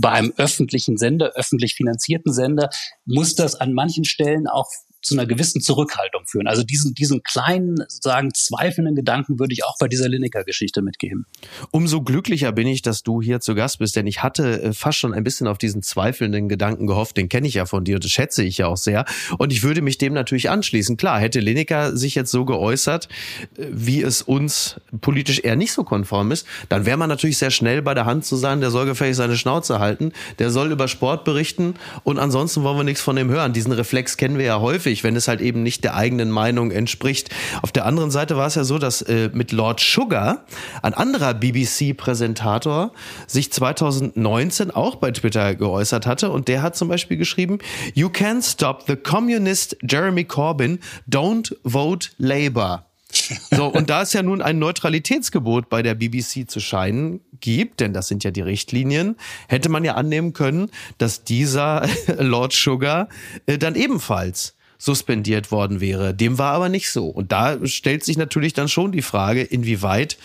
Bei 0.00 0.10
einem 0.10 0.32
öffentlichen 0.36 0.96
Sender, 0.96 1.32
öffentlich 1.34 1.74
finanzierten 1.74 2.32
Sender, 2.32 2.70
muss 3.04 3.34
das 3.34 3.56
an 3.56 3.72
manchen 3.72 4.04
Stellen 4.04 4.46
auch 4.46 4.70
zu 5.00 5.14
einer 5.14 5.26
gewissen 5.26 5.60
Zurückhaltung 5.60 6.26
führen. 6.26 6.46
Also 6.46 6.62
diesen, 6.62 6.94
diesen 6.94 7.22
kleinen, 7.22 7.84
sagen, 7.88 8.32
zweifelnden 8.34 8.96
Gedanken 8.96 9.38
würde 9.38 9.52
ich 9.52 9.64
auch 9.64 9.76
bei 9.78 9.86
dieser 9.86 10.08
Lineker-Geschichte 10.08 10.82
mitgeben. 10.82 11.24
Umso 11.70 12.02
glücklicher 12.02 12.52
bin 12.52 12.66
ich, 12.66 12.82
dass 12.82 13.02
du 13.02 13.22
hier 13.22 13.40
zu 13.40 13.54
Gast 13.54 13.78
bist, 13.78 13.94
denn 13.96 14.06
ich 14.06 14.22
hatte 14.22 14.62
äh, 14.62 14.72
fast 14.72 14.98
schon 14.98 15.14
ein 15.14 15.22
bisschen 15.22 15.46
auf 15.46 15.58
diesen 15.58 15.82
zweifelnden 15.82 16.48
Gedanken 16.48 16.86
gehofft. 16.86 17.16
Den 17.16 17.28
kenne 17.28 17.46
ich 17.46 17.54
ja 17.54 17.66
von 17.66 17.84
dir 17.84 17.96
und 17.96 18.04
das 18.04 18.10
schätze 18.10 18.42
ich 18.42 18.58
ja 18.58 18.66
auch 18.66 18.76
sehr. 18.76 19.04
Und 19.38 19.52
ich 19.52 19.62
würde 19.62 19.82
mich 19.82 19.98
dem 19.98 20.14
natürlich 20.14 20.50
anschließen. 20.50 20.96
Klar, 20.96 21.20
hätte 21.20 21.40
Lineker 21.40 21.96
sich 21.96 22.14
jetzt 22.14 22.32
so 22.32 22.44
geäußert, 22.44 23.08
äh, 23.56 23.66
wie 23.70 24.02
es 24.02 24.22
uns 24.22 24.80
politisch 25.00 25.40
eher 25.40 25.56
nicht 25.56 25.72
so 25.72 25.84
konform 25.84 26.32
ist, 26.32 26.46
dann 26.68 26.86
wäre 26.86 26.96
man 26.96 27.08
natürlich 27.08 27.38
sehr 27.38 27.50
schnell 27.50 27.82
bei 27.82 27.94
der 27.94 28.04
Hand 28.04 28.24
zu 28.24 28.36
sagen, 28.36 28.60
der 28.60 28.70
soll 28.70 28.86
gefällig 28.86 29.16
seine 29.16 29.36
Schnauze 29.36 29.78
halten, 29.78 30.12
der 30.40 30.50
soll 30.50 30.72
über 30.72 30.88
Sport 30.88 31.24
berichten 31.24 31.74
und 32.02 32.18
ansonsten 32.18 32.64
wollen 32.64 32.76
wir 32.76 32.84
nichts 32.84 33.00
von 33.00 33.14
dem 33.14 33.28
hören. 33.30 33.52
Diesen 33.52 33.72
Reflex 33.72 34.16
kennen 34.16 34.38
wir 34.38 34.44
ja 34.44 34.60
häufig 34.60 34.87
häufig, 34.88 35.04
wenn 35.04 35.16
es 35.16 35.28
halt 35.28 35.40
eben 35.42 35.62
nicht 35.62 35.84
der 35.84 35.94
eigenen 35.94 36.30
Meinung 36.30 36.70
entspricht. 36.70 37.28
Auf 37.60 37.72
der 37.72 37.84
anderen 37.84 38.10
Seite 38.10 38.36
war 38.36 38.46
es 38.46 38.54
ja 38.54 38.64
so, 38.64 38.78
dass 38.78 39.02
äh, 39.02 39.28
mit 39.34 39.52
Lord 39.52 39.80
Sugar 39.80 40.46
ein 40.82 40.94
anderer 40.94 41.34
BBC-Präsentator 41.34 42.92
sich 43.26 43.52
2019 43.52 44.70
auch 44.70 44.96
bei 44.96 45.10
Twitter 45.10 45.54
geäußert 45.54 46.06
hatte 46.06 46.30
und 46.30 46.48
der 46.48 46.62
hat 46.62 46.74
zum 46.74 46.88
Beispiel 46.88 47.18
geschrieben, 47.18 47.58
You 47.94 48.08
can't 48.08 48.50
stop 48.50 48.84
the 48.86 48.96
communist 48.96 49.76
Jeremy 49.82 50.24
Corbyn, 50.24 50.78
don't 51.06 51.54
vote 51.64 52.08
Labour. 52.16 52.84
So, 53.50 53.66
und 53.66 53.88
da 53.88 54.02
es 54.02 54.12
ja 54.12 54.22
nun 54.22 54.42
ein 54.42 54.58
Neutralitätsgebot 54.58 55.70
bei 55.70 55.82
der 55.82 55.94
BBC 55.94 56.48
zu 56.48 56.60
scheinen 56.60 57.20
gibt, 57.40 57.80
denn 57.80 57.94
das 57.94 58.08
sind 58.08 58.22
ja 58.22 58.30
die 58.30 58.42
Richtlinien, 58.42 59.16
hätte 59.48 59.70
man 59.70 59.84
ja 59.84 59.94
annehmen 59.94 60.34
können, 60.34 60.70
dass 60.98 61.24
dieser 61.24 61.88
Lord 62.18 62.52
Sugar 62.52 63.08
äh, 63.46 63.56
dann 63.56 63.74
ebenfalls 63.74 64.57
suspendiert 64.78 65.50
worden 65.50 65.80
wäre. 65.80 66.14
Dem 66.14 66.38
war 66.38 66.52
aber 66.52 66.68
nicht 66.68 66.90
so. 66.90 67.08
Und 67.08 67.32
da 67.32 67.58
stellt 67.66 68.04
sich 68.04 68.16
natürlich 68.16 68.52
dann 68.52 68.68
schon 68.68 68.92
die 68.92 69.02
Frage, 69.02 69.42
inwieweit 69.42 70.16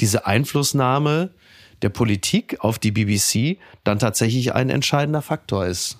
diese 0.00 0.26
Einflussnahme 0.26 1.30
der 1.82 1.90
Politik 1.90 2.56
auf 2.60 2.78
die 2.78 2.90
BBC 2.90 3.58
dann 3.84 3.98
tatsächlich 3.98 4.54
ein 4.54 4.70
entscheidender 4.70 5.22
Faktor 5.22 5.66
ist. 5.66 5.98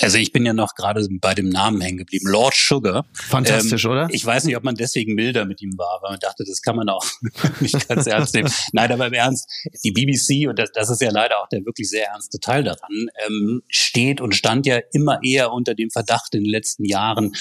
Also 0.00 0.18
ich 0.18 0.32
bin 0.32 0.44
ja 0.44 0.52
noch 0.52 0.74
gerade 0.74 1.06
bei 1.20 1.34
dem 1.34 1.48
Namen 1.48 1.80
hängen 1.80 1.98
geblieben. 1.98 2.28
Lord 2.28 2.54
Sugar. 2.54 3.06
Fantastisch, 3.12 3.84
ähm, 3.84 3.90
oder? 3.90 4.08
Ich 4.10 4.24
weiß 4.24 4.44
nicht, 4.44 4.56
ob 4.56 4.64
man 4.64 4.74
deswegen 4.74 5.14
milder 5.14 5.44
mit 5.44 5.62
ihm 5.62 5.76
war, 5.78 6.00
weil 6.02 6.12
man 6.12 6.20
dachte, 6.20 6.44
das 6.46 6.62
kann 6.62 6.76
man 6.76 6.88
auch 6.88 7.04
nicht 7.60 7.88
ganz 7.88 8.06
ernst 8.06 8.34
nehmen. 8.34 8.52
Nein, 8.72 8.90
aber 8.90 9.06
im 9.06 9.12
Ernst, 9.12 9.48
die 9.84 9.92
BBC, 9.92 10.48
und 10.48 10.58
das, 10.58 10.72
das 10.72 10.90
ist 10.90 11.00
ja 11.00 11.10
leider 11.10 11.40
auch 11.40 11.48
der 11.48 11.64
wirklich 11.64 11.88
sehr 11.88 12.08
ernste 12.08 12.40
Teil 12.40 12.64
daran, 12.64 13.06
ähm, 13.26 13.62
steht 13.68 14.20
und 14.20 14.34
stand 14.34 14.66
ja 14.66 14.80
immer 14.92 15.20
eher 15.22 15.52
unter 15.52 15.74
dem 15.74 15.90
Verdacht 15.90 16.34
in 16.34 16.44
den 16.44 16.50
letzten 16.50 16.84
Jahren, 16.84 17.32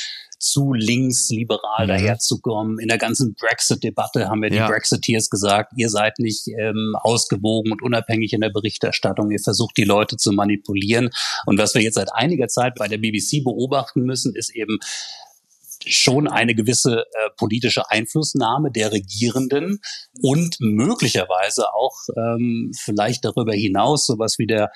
zu 0.43 0.73
linksliberal 0.73 1.85
mhm. 1.85 1.87
daherzukommen. 1.87 2.79
In 2.79 2.89
der 2.89 2.97
ganzen 2.97 3.33
Brexit-Debatte 3.35 4.29
haben 4.29 4.41
wir 4.41 4.49
die 4.49 4.57
ja. 4.57 4.67
Brexiteers 4.67 5.29
gesagt, 5.29 5.73
ihr 5.77 5.89
seid 5.89 6.19
nicht 6.19 6.47
ähm, 6.47 6.95
ausgewogen 7.01 7.71
und 7.71 7.81
unabhängig 7.81 8.33
in 8.33 8.41
der 8.41 8.49
Berichterstattung, 8.49 9.31
ihr 9.31 9.39
versucht 9.39 9.77
die 9.77 9.85
Leute 9.85 10.17
zu 10.17 10.31
manipulieren. 10.31 11.09
Und 11.45 11.57
was 11.57 11.73
wir 11.75 11.81
jetzt 11.81 11.95
seit 11.95 12.13
einiger 12.13 12.47
Zeit 12.47 12.75
bei 12.75 12.87
der 12.87 12.97
BBC 12.97 13.43
beobachten 13.43 14.01
müssen, 14.03 14.35
ist 14.35 14.53
eben 14.53 14.79
schon 15.85 16.27
eine 16.27 16.55
gewisse 16.55 16.99
äh, 17.01 17.29
politische 17.37 17.89
Einflussnahme 17.89 18.71
der 18.71 18.91
Regierenden 18.91 19.79
und 20.21 20.57
möglicherweise 20.59 21.73
auch 21.73 21.95
ähm, 22.15 22.71
vielleicht 22.77 23.25
darüber 23.25 23.53
hinaus 23.53 24.05
sowas 24.05 24.35
wie 24.37 24.47
der 24.47 24.71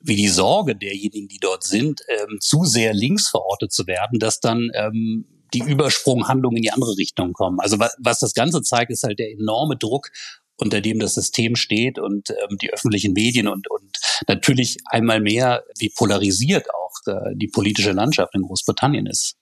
wie 0.00 0.16
die 0.16 0.28
Sorge 0.28 0.76
derjenigen, 0.76 1.28
die 1.28 1.38
dort 1.38 1.64
sind, 1.64 2.02
ähm, 2.08 2.38
zu 2.40 2.64
sehr 2.64 2.94
links 2.94 3.28
verortet 3.28 3.72
zu 3.72 3.86
werden, 3.86 4.18
dass 4.18 4.40
dann 4.40 4.70
ähm, 4.74 5.26
die 5.54 5.60
Übersprunghandlungen 5.60 6.58
in 6.58 6.62
die 6.62 6.72
andere 6.72 6.96
Richtung 6.96 7.32
kommen. 7.32 7.58
Also 7.60 7.78
was, 7.78 7.96
was 7.98 8.20
das 8.20 8.34
Ganze 8.34 8.62
zeigt, 8.62 8.90
ist 8.90 9.02
halt 9.02 9.18
der 9.18 9.30
enorme 9.32 9.76
Druck, 9.76 10.10
unter 10.56 10.80
dem 10.80 10.98
das 10.98 11.14
System 11.14 11.56
steht 11.56 11.98
und 11.98 12.30
ähm, 12.30 12.58
die 12.60 12.72
öffentlichen 12.72 13.12
Medien 13.12 13.48
und, 13.48 13.70
und 13.70 13.96
natürlich 14.26 14.78
einmal 14.86 15.20
mehr, 15.20 15.64
wie 15.78 15.90
polarisiert 15.90 16.66
auch 16.74 17.12
äh, 17.12 17.34
die 17.34 17.48
politische 17.48 17.92
Landschaft 17.92 18.34
in 18.34 18.42
Großbritannien 18.42 19.06
ist. 19.06 19.36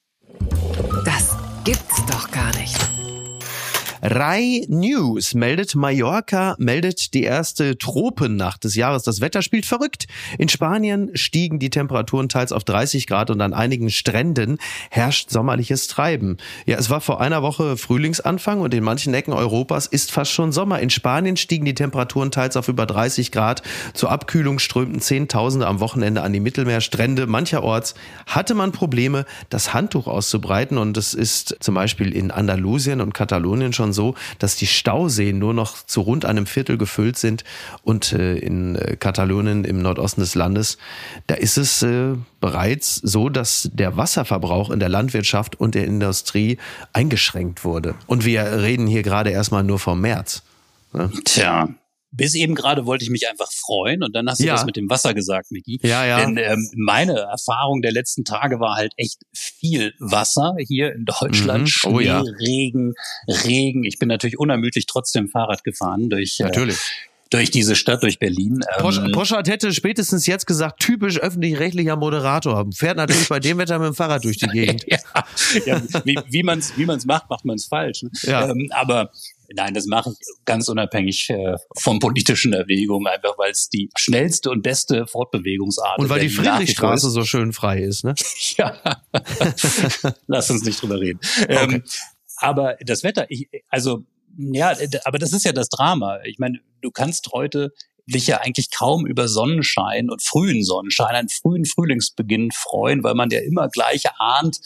Das 1.05 1.37
gibt's 1.65 2.05
doch 2.07 2.31
gar 2.31 2.55
nicht. 2.57 2.77
Rai 4.09 4.65
News 4.69 5.35
meldet, 5.35 5.75
Mallorca 5.75 6.55
meldet 6.61 7.13
die 7.13 7.25
erste 7.25 7.77
Tropennacht 7.77 8.63
des 8.63 8.77
Jahres. 8.77 9.03
Das 9.03 9.21
Wetter 9.21 9.43
spielt 9.43 9.67
verrückt. 9.67 10.07
In 10.39 10.49
Spanien 10.49 11.11
stiegen 11.17 11.59
die 11.59 11.71
Temperaturen 11.71 12.29
teils 12.29 12.53
auf 12.53 12.63
30 12.63 13.09
Grad 13.09 13.31
und 13.31 13.41
an 13.41 13.53
einigen 13.53 13.91
Stränden 13.91 14.59
herrscht 14.91 15.31
sommerliches 15.31 15.89
Treiben. 15.89 16.37
Ja, 16.67 16.77
es 16.79 16.89
war 16.89 17.01
vor 17.01 17.21
einer 17.21 17.43
Woche 17.43 17.77
Frühlingsanfang 17.77 18.61
und 18.61 18.73
in 18.75 18.85
manchen 18.85 19.13
Ecken 19.13 19.33
Europas 19.33 19.89
ist 19.89 20.13
fast 20.13 20.31
schon 20.31 20.53
Sommer. 20.53 20.79
In 20.79 20.91
Spanien 20.91 21.37
stiegen 21.37 21.65
die 21.65 21.75
Temperaturen 21.75 22.31
teils 22.31 22.57
auf 22.57 22.69
über 22.69 22.87
30 22.87 23.33
Grad. 23.33 23.65
Zur 23.93 24.13
Abkühlung 24.13 24.61
strömten 24.61 25.01
Zehntausende 25.01 25.67
am 25.67 25.81
Wochenende 25.81 26.23
an 26.23 26.33
die 26.33 26.39
Mittelmeerstrände. 26.39 27.27
Mancherorts 27.27 27.97
hatte 28.29 28.55
man 28.55 28.71
Probleme, 28.71 29.25
das 29.51 29.75
Handtuch 29.75 30.07
auszubreiten 30.07 30.79
und 30.79 30.97
es 30.97 31.13
ist 31.13 31.57
zum 31.59 31.75
Beispiel 31.75 32.15
in 32.15 32.31
Andalusien 32.31 33.01
und 33.01 33.13
Katalonien 33.13 33.73
schon 33.73 33.96
so, 33.97 34.15
dass 34.39 34.55
die 34.55 34.69
Stauseen 34.69 35.41
nur 35.41 35.55
noch 35.55 35.85
zu 35.85 36.03
rund 36.03 36.25
einem 36.25 36.47
Viertel 36.47 36.79
gefüllt 36.79 37.19
sind 37.19 37.43
und 37.83 38.13
äh, 38.13 38.37
in 38.37 38.77
äh, 38.77 38.95
Katalonien 38.97 39.65
im 39.65 39.83
Nordosten 39.83 40.21
des 40.21 40.37
Landes, 40.37 40.79
da 41.27 41.35
ist 41.35 41.59
es 41.59 41.83
äh, 41.83 42.15
bereits 42.41 42.95
so, 42.97 43.29
dass 43.29 43.69
der 43.73 43.97
Wasserverbrauch 43.97 44.71
in 44.71 44.79
der 44.79 44.89
Landwirtschaft 44.89 45.59
und 45.59 45.75
der 45.75 45.87
Industrie 45.87 46.59
eingeschränkt 46.93 47.65
wurde. 47.65 47.97
Und 48.07 48.25
wir 48.25 48.63
reden 48.63 48.87
hier 48.87 49.03
gerade 49.03 49.31
erstmal 49.31 49.65
nur 49.65 49.81
vom 49.81 50.01
März. 50.01 50.43
Ne? 50.93 51.11
Tja, 51.25 51.69
bis 52.17 52.35
eben 52.35 52.55
gerade 52.55 52.87
wollte 52.87 53.05
ich 53.05 53.11
mich 53.11 53.29
einfach 53.29 53.51
freuen 53.53 54.03
und 54.03 54.15
dann 54.15 54.29
hast 54.29 54.41
du 54.41 54.47
ja. 54.47 54.55
das 54.55 54.65
mit 54.65 54.77
dem 54.77 54.89
Wasser 54.89 55.15
gesagt, 55.15 55.51
Miki. 55.51 55.79
Ja, 55.83 56.05
ja. 56.05 56.19
Denn 56.19 56.37
ähm, 56.39 56.71
meine 56.75 57.19
Erfahrung 57.19 57.83
der 57.83 57.93
letzten 57.93 58.25
Tage 58.25 58.59
war 58.59 58.77
halt 58.77 58.93
echt 58.97 59.21
viel 59.35 59.95
Wasser 59.99 60.55
hier 60.59 60.93
in 60.93 61.05
Deutschland. 61.05 61.65
Mhm. 61.65 61.67
Schnee, 61.67 61.93
oh, 61.93 62.01
ja. 62.01 62.21
Regen, 62.21 62.95
Regen. 63.29 63.85
Ich 63.85 63.99
bin 63.99 64.09
natürlich 64.09 64.39
unermüdlich 64.39 64.87
trotzdem 64.87 65.29
Fahrrad 65.29 65.65
gefahren 65.65 66.09
durch. 66.09 66.41
Äh, 66.41 66.45
natürlich. 66.45 66.77
Äh, 66.77 67.17
durch 67.31 67.51
diese 67.51 67.75
Stadt, 67.75 68.03
durch 68.03 68.19
Berlin. 68.19 68.61
Ähm, 68.79 69.13
Poschardt 69.13 69.49
hätte 69.49 69.73
spätestens 69.73 70.27
jetzt 70.27 70.47
gesagt, 70.47 70.81
typisch 70.81 71.19
öffentlich-rechtlicher 71.19 71.97
Moderator. 71.97 72.67
Fährt 72.73 72.97
natürlich 72.97 73.29
bei 73.29 73.41
dem 73.41 73.59
Wetter 73.59 73.79
mit 73.79 73.89
dem 73.89 73.95
Fahrrad 73.95 74.25
durch 74.25 74.37
die 74.37 74.47
Gegend. 74.53 74.85
ja, 74.87 74.99
ja, 75.67 75.83
wie, 76.05 76.17
wie 76.31 76.43
man 76.43 76.61
es 76.61 76.77
wie 76.77 76.87
man's 76.87 77.05
macht, 77.05 77.29
macht 77.29 77.45
man 77.45 77.57
es 77.57 77.67
falsch. 77.67 78.05
Ne? 78.05 78.11
Ja. 78.23 78.49
Ähm, 78.49 78.69
aber 78.71 79.11
Nein, 79.55 79.75
das 79.75 79.87
mache 79.87 80.11
ich 80.11 80.27
ganz 80.45 80.69
unabhängig 80.69 81.31
äh, 81.31 81.57
von 81.79 81.99
politischen 81.99 82.53
Erwägungen, 82.53 83.07
einfach 83.07 83.37
weil 83.39 83.51
es 83.51 83.69
die 83.69 83.91
schnellste 83.97 84.51
und 84.51 84.63
beste 84.63 85.07
Fortbewegungsart 85.07 85.99
ist. 85.99 86.03
Und 86.05 86.11
weil 86.11 86.21
die 86.21 86.29
Friedrichstraße 86.29 87.11
so 87.11 87.25
schön 87.25 87.53
frei 87.53 87.81
ist, 87.81 88.05
ne? 88.05 88.15
ja. 88.57 88.81
Lass 90.27 90.51
uns 90.51 90.65
nicht 90.65 90.81
drüber 90.81 91.01
reden. 91.01 91.21
Okay. 91.43 91.75
Ähm, 91.77 91.85
aber 92.37 92.77
das 92.81 93.03
Wetter, 93.03 93.27
ich, 93.31 93.49
also 93.69 94.05
ja, 94.39 94.75
aber 95.05 95.19
das 95.19 95.33
ist 95.33 95.45
ja 95.45 95.53
das 95.53 95.69
Drama. 95.69 96.19
Ich 96.25 96.39
meine, 96.39 96.61
du 96.83 96.91
kannst 96.91 97.31
heute 97.33 97.73
dich 98.07 98.27
ja 98.27 98.39
eigentlich 98.39 98.71
kaum 98.71 99.07
über 99.07 99.29
Sonnenschein 99.29 100.11
und 100.11 100.23
frühen 100.23 100.63
Sonnenschein, 100.63 101.15
einen 101.15 101.29
frühen 101.29 101.65
Frühlingsbeginn 101.65 102.51
freuen, 102.53 103.03
weil 103.03 103.15
man 103.15 103.31
ja 103.31 103.41
immer 103.41 103.69
gleich 103.69 104.05
ahnt, 104.19 104.59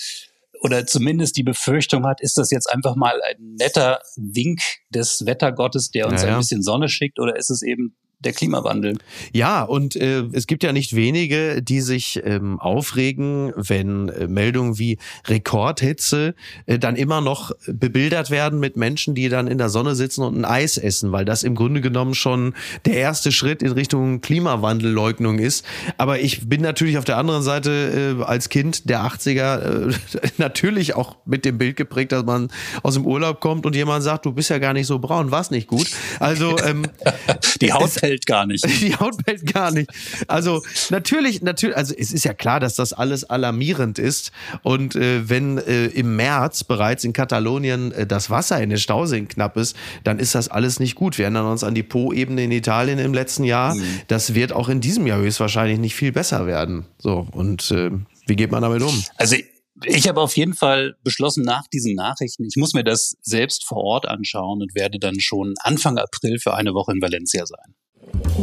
oder 0.60 0.86
zumindest 0.86 1.36
die 1.36 1.42
Befürchtung 1.42 2.06
hat, 2.06 2.20
ist 2.20 2.36
das 2.36 2.50
jetzt 2.50 2.70
einfach 2.70 2.94
mal 2.96 3.20
ein 3.22 3.54
netter 3.58 4.00
Wink 4.16 4.60
des 4.90 5.24
Wettergottes, 5.24 5.90
der 5.90 6.06
uns 6.06 6.22
ja, 6.22 6.28
ja. 6.28 6.34
ein 6.34 6.40
bisschen 6.40 6.62
Sonne 6.62 6.88
schickt, 6.88 7.18
oder 7.18 7.36
ist 7.36 7.50
es 7.50 7.62
eben 7.62 7.96
der 8.20 8.32
Klimawandel. 8.32 8.98
Ja, 9.32 9.62
und 9.62 9.96
äh, 9.96 10.24
es 10.32 10.46
gibt 10.46 10.62
ja 10.62 10.72
nicht 10.72 10.94
wenige, 10.94 11.62
die 11.62 11.80
sich 11.80 12.20
ähm, 12.24 12.60
aufregen, 12.60 13.52
wenn 13.56 14.08
äh, 14.10 14.28
Meldungen 14.28 14.78
wie 14.78 14.98
Rekordhitze 15.26 16.34
äh, 16.66 16.78
dann 16.78 16.96
immer 16.96 17.20
noch 17.22 17.52
bebildert 17.66 18.30
werden 18.30 18.60
mit 18.60 18.76
Menschen, 18.76 19.14
die 19.14 19.28
dann 19.28 19.46
in 19.46 19.56
der 19.56 19.70
Sonne 19.70 19.94
sitzen 19.94 20.22
und 20.22 20.36
ein 20.36 20.44
Eis 20.44 20.76
essen, 20.76 21.12
weil 21.12 21.24
das 21.24 21.42
im 21.42 21.54
Grunde 21.54 21.80
genommen 21.80 22.14
schon 22.14 22.54
der 22.84 22.94
erste 22.94 23.32
Schritt 23.32 23.62
in 23.62 23.72
Richtung 23.72 24.20
Klimawandelleugnung 24.20 25.38
ist. 25.38 25.64
Aber 25.96 26.20
ich 26.20 26.48
bin 26.48 26.60
natürlich 26.60 26.98
auf 26.98 27.04
der 27.04 27.16
anderen 27.16 27.42
Seite 27.42 28.18
äh, 28.20 28.22
als 28.22 28.50
Kind 28.50 28.88
der 28.90 29.02
80er 29.02 29.88
äh, 29.90 29.94
natürlich 30.36 30.94
auch 30.94 31.16
mit 31.24 31.46
dem 31.46 31.56
Bild 31.56 31.76
geprägt, 31.76 32.12
dass 32.12 32.24
man 32.24 32.48
aus 32.82 32.94
dem 32.94 33.06
Urlaub 33.06 33.40
kommt 33.40 33.64
und 33.64 33.74
jemand 33.74 34.04
sagt, 34.04 34.26
du 34.26 34.32
bist 34.32 34.50
ja 34.50 34.58
gar 34.58 34.74
nicht 34.74 34.86
so 34.86 34.98
braun, 34.98 35.30
war's 35.30 35.50
nicht 35.50 35.68
gut. 35.68 35.88
Also 36.18 36.58
ähm, 36.58 36.82
die 37.62 37.72
Haut 37.72 37.90
pellt 38.10 38.26
gar 38.26 38.46
nicht. 38.46 38.64
Die 38.80 38.96
Haut 38.96 39.24
pellt 39.24 39.52
gar 39.52 39.70
nicht. 39.70 39.88
Also 40.26 40.62
natürlich, 40.90 41.42
natürlich, 41.42 41.76
also 41.76 41.94
es 41.96 42.12
ist 42.12 42.24
ja 42.24 42.34
klar, 42.34 42.58
dass 42.58 42.74
das 42.74 42.92
alles 42.92 43.22
alarmierend 43.22 44.00
ist. 44.00 44.32
Und 44.62 44.96
äh, 44.96 45.28
wenn 45.28 45.58
äh, 45.58 45.86
im 45.86 46.16
März 46.16 46.64
bereits 46.64 47.04
in 47.04 47.12
Katalonien 47.12 47.92
äh, 47.92 48.06
das 48.06 48.28
Wasser 48.28 48.60
in 48.60 48.70
den 48.70 48.78
Stauseen 48.78 49.28
knapp 49.28 49.56
ist, 49.56 49.76
dann 50.02 50.18
ist 50.18 50.34
das 50.34 50.48
alles 50.48 50.80
nicht 50.80 50.96
gut. 50.96 51.18
Wir 51.18 51.26
erinnern 51.26 51.46
uns 51.46 51.62
an 51.62 51.74
die 51.74 51.84
Po-Ebene 51.84 52.42
in 52.42 52.50
Italien 52.50 52.98
im 52.98 53.14
letzten 53.14 53.44
Jahr. 53.44 53.76
Mhm. 53.76 53.84
Das 54.08 54.34
wird 54.34 54.52
auch 54.52 54.68
in 54.68 54.80
diesem 54.80 55.06
Jahr 55.06 55.20
höchstwahrscheinlich 55.20 55.78
nicht 55.78 55.94
viel 55.94 56.10
besser 56.10 56.46
werden. 56.46 56.86
So, 56.98 57.28
und 57.30 57.70
äh, 57.70 57.90
wie 58.26 58.34
geht 58.34 58.50
man 58.50 58.62
damit 58.62 58.82
um? 58.82 59.04
Also 59.18 59.36
ich 59.84 60.08
habe 60.08 60.20
auf 60.20 60.36
jeden 60.36 60.54
Fall 60.54 60.96
beschlossen, 61.02 61.44
nach 61.44 61.66
diesen 61.72 61.94
Nachrichten, 61.94 62.44
ich 62.44 62.56
muss 62.56 62.74
mir 62.74 62.84
das 62.84 63.16
selbst 63.22 63.64
vor 63.64 63.78
Ort 63.78 64.06
anschauen 64.06 64.60
und 64.62 64.74
werde 64.74 64.98
dann 64.98 65.20
schon 65.20 65.54
Anfang 65.60 65.98
April 65.98 66.38
für 66.38 66.54
eine 66.54 66.74
Woche 66.74 66.92
in 66.92 67.00
Valencia 67.00 67.46
sein. 67.46 67.74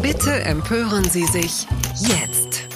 Bitte 0.01 0.31
empören 0.43 1.03
Sie 1.05 1.25
sich 1.25 1.67
jetzt. 1.99 2.67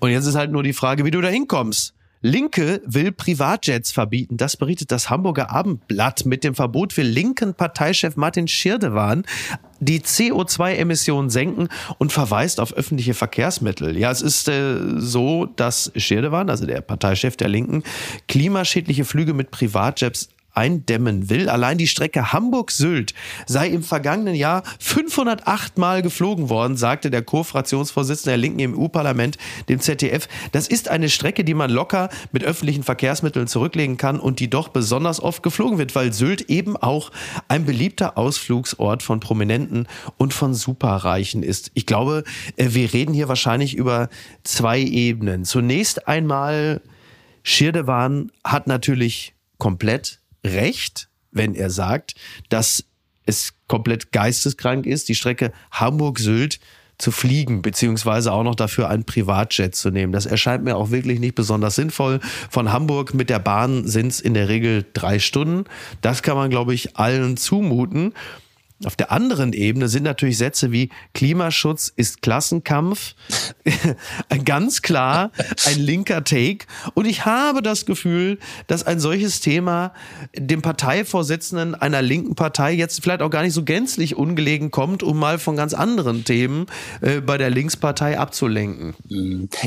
Und 0.00 0.10
jetzt 0.10 0.26
ist 0.26 0.34
halt 0.34 0.52
nur 0.52 0.62
die 0.62 0.72
Frage, 0.72 1.04
wie 1.04 1.10
du 1.10 1.20
da 1.20 1.28
hinkommst. 1.28 1.94
Linke 2.24 2.80
will 2.86 3.10
Privatjets 3.10 3.90
verbieten. 3.90 4.36
Das 4.36 4.56
berichtet 4.56 4.92
das 4.92 5.10
Hamburger 5.10 5.50
Abendblatt. 5.50 6.24
Mit 6.24 6.44
dem 6.44 6.54
Verbot 6.54 6.96
will 6.96 7.06
linken 7.06 7.54
Parteichef 7.54 8.16
Martin 8.16 8.46
Schirdewan 8.46 9.24
die 9.80 10.00
CO2-Emissionen 10.00 11.30
senken 11.30 11.68
und 11.98 12.12
verweist 12.12 12.60
auf 12.60 12.72
öffentliche 12.72 13.14
Verkehrsmittel. 13.14 13.98
Ja, 13.98 14.12
es 14.12 14.22
ist 14.22 14.46
äh, 14.46 14.76
so, 14.98 15.46
dass 15.46 15.90
Schirdewan, 15.96 16.48
also 16.48 16.64
der 16.64 16.80
Parteichef 16.80 17.36
der 17.36 17.48
Linken, 17.48 17.82
klimaschädliche 18.28 19.04
Flüge 19.04 19.34
mit 19.34 19.50
Privatjets 19.50 20.28
eindämmen 20.54 21.30
will. 21.30 21.48
Allein 21.48 21.78
die 21.78 21.86
Strecke 21.86 22.32
Hamburg-Sylt 22.32 23.14
sei 23.46 23.68
im 23.68 23.82
vergangenen 23.82 24.34
Jahr 24.34 24.62
508 24.80 25.78
Mal 25.78 26.02
geflogen 26.02 26.48
worden, 26.50 26.76
sagte 26.76 27.10
der 27.10 27.22
Co-Fraktionsvorsitzende 27.22 28.32
der 28.32 28.38
Linken 28.38 28.60
im 28.60 28.78
EU-Parlament 28.78 29.38
dem 29.68 29.80
ZDF. 29.80 30.28
Das 30.52 30.68
ist 30.68 30.88
eine 30.88 31.08
Strecke, 31.08 31.44
die 31.44 31.54
man 31.54 31.70
locker 31.70 32.08
mit 32.32 32.44
öffentlichen 32.44 32.82
Verkehrsmitteln 32.82 33.46
zurücklegen 33.46 33.96
kann 33.96 34.20
und 34.20 34.40
die 34.40 34.50
doch 34.50 34.68
besonders 34.68 35.20
oft 35.20 35.42
geflogen 35.42 35.78
wird, 35.78 35.94
weil 35.94 36.12
Sylt 36.12 36.42
eben 36.42 36.76
auch 36.76 37.10
ein 37.48 37.64
beliebter 37.64 38.18
Ausflugsort 38.18 39.02
von 39.02 39.20
Prominenten 39.20 39.86
und 40.16 40.34
von 40.34 40.54
Superreichen 40.54 41.42
ist. 41.42 41.70
Ich 41.74 41.86
glaube, 41.86 42.24
äh, 42.56 42.68
wir 42.70 42.92
reden 42.92 43.14
hier 43.14 43.28
wahrscheinlich 43.28 43.74
über 43.74 44.08
zwei 44.44 44.80
Ebenen. 44.80 45.44
Zunächst 45.44 46.08
einmal 46.08 46.80
Schirdewan 47.42 48.30
hat 48.44 48.66
natürlich 48.66 49.34
komplett 49.58 50.21
recht, 50.44 51.08
wenn 51.30 51.54
er 51.54 51.70
sagt, 51.70 52.14
dass 52.48 52.84
es 53.24 53.54
komplett 53.68 54.12
geisteskrank 54.12 54.86
ist, 54.86 55.08
die 55.08 55.14
Strecke 55.14 55.52
Hamburg-Sylt 55.70 56.60
zu 56.98 57.10
fliegen, 57.10 57.62
beziehungsweise 57.62 58.32
auch 58.32 58.44
noch 58.44 58.54
dafür 58.54 58.88
einen 58.88 59.04
Privatjet 59.04 59.74
zu 59.74 59.90
nehmen. 59.90 60.12
Das 60.12 60.26
erscheint 60.26 60.62
mir 60.62 60.76
auch 60.76 60.90
wirklich 60.90 61.18
nicht 61.18 61.34
besonders 61.34 61.74
sinnvoll. 61.74 62.20
Von 62.50 62.72
Hamburg 62.72 63.14
mit 63.14 63.28
der 63.28 63.40
Bahn 63.40 63.86
sind 63.88 64.08
es 64.08 64.20
in 64.20 64.34
der 64.34 64.48
Regel 64.48 64.84
drei 64.92 65.18
Stunden. 65.18 65.64
Das 66.00 66.22
kann 66.22 66.36
man, 66.36 66.50
glaube 66.50 66.74
ich, 66.74 66.96
allen 66.96 67.36
zumuten. 67.36 68.14
Auf 68.84 68.96
der 68.96 69.12
anderen 69.12 69.52
Ebene 69.52 69.88
sind 69.88 70.02
natürlich 70.02 70.38
Sätze 70.38 70.72
wie 70.72 70.90
Klimaschutz 71.14 71.92
ist 71.94 72.22
Klassenkampf, 72.22 73.14
ganz 74.44 74.82
klar 74.82 75.30
ein 75.66 75.78
linker 75.78 76.24
Take. 76.24 76.66
Und 76.94 77.06
ich 77.06 77.24
habe 77.24 77.62
das 77.62 77.86
Gefühl, 77.86 78.38
dass 78.66 78.84
ein 78.84 78.98
solches 78.98 79.40
Thema 79.40 79.92
dem 80.36 80.62
Parteivorsitzenden 80.62 81.74
einer 81.74 82.02
linken 82.02 82.34
Partei 82.34 82.72
jetzt 82.72 83.02
vielleicht 83.02 83.22
auch 83.22 83.30
gar 83.30 83.42
nicht 83.42 83.54
so 83.54 83.62
gänzlich 83.64 84.16
ungelegen 84.16 84.70
kommt, 84.70 85.02
um 85.02 85.18
mal 85.18 85.38
von 85.38 85.56
ganz 85.56 85.74
anderen 85.74 86.24
Themen 86.24 86.66
äh, 87.00 87.20
bei 87.20 87.38
der 87.38 87.50
Linkspartei 87.50 88.18
abzulenken. 88.18 88.94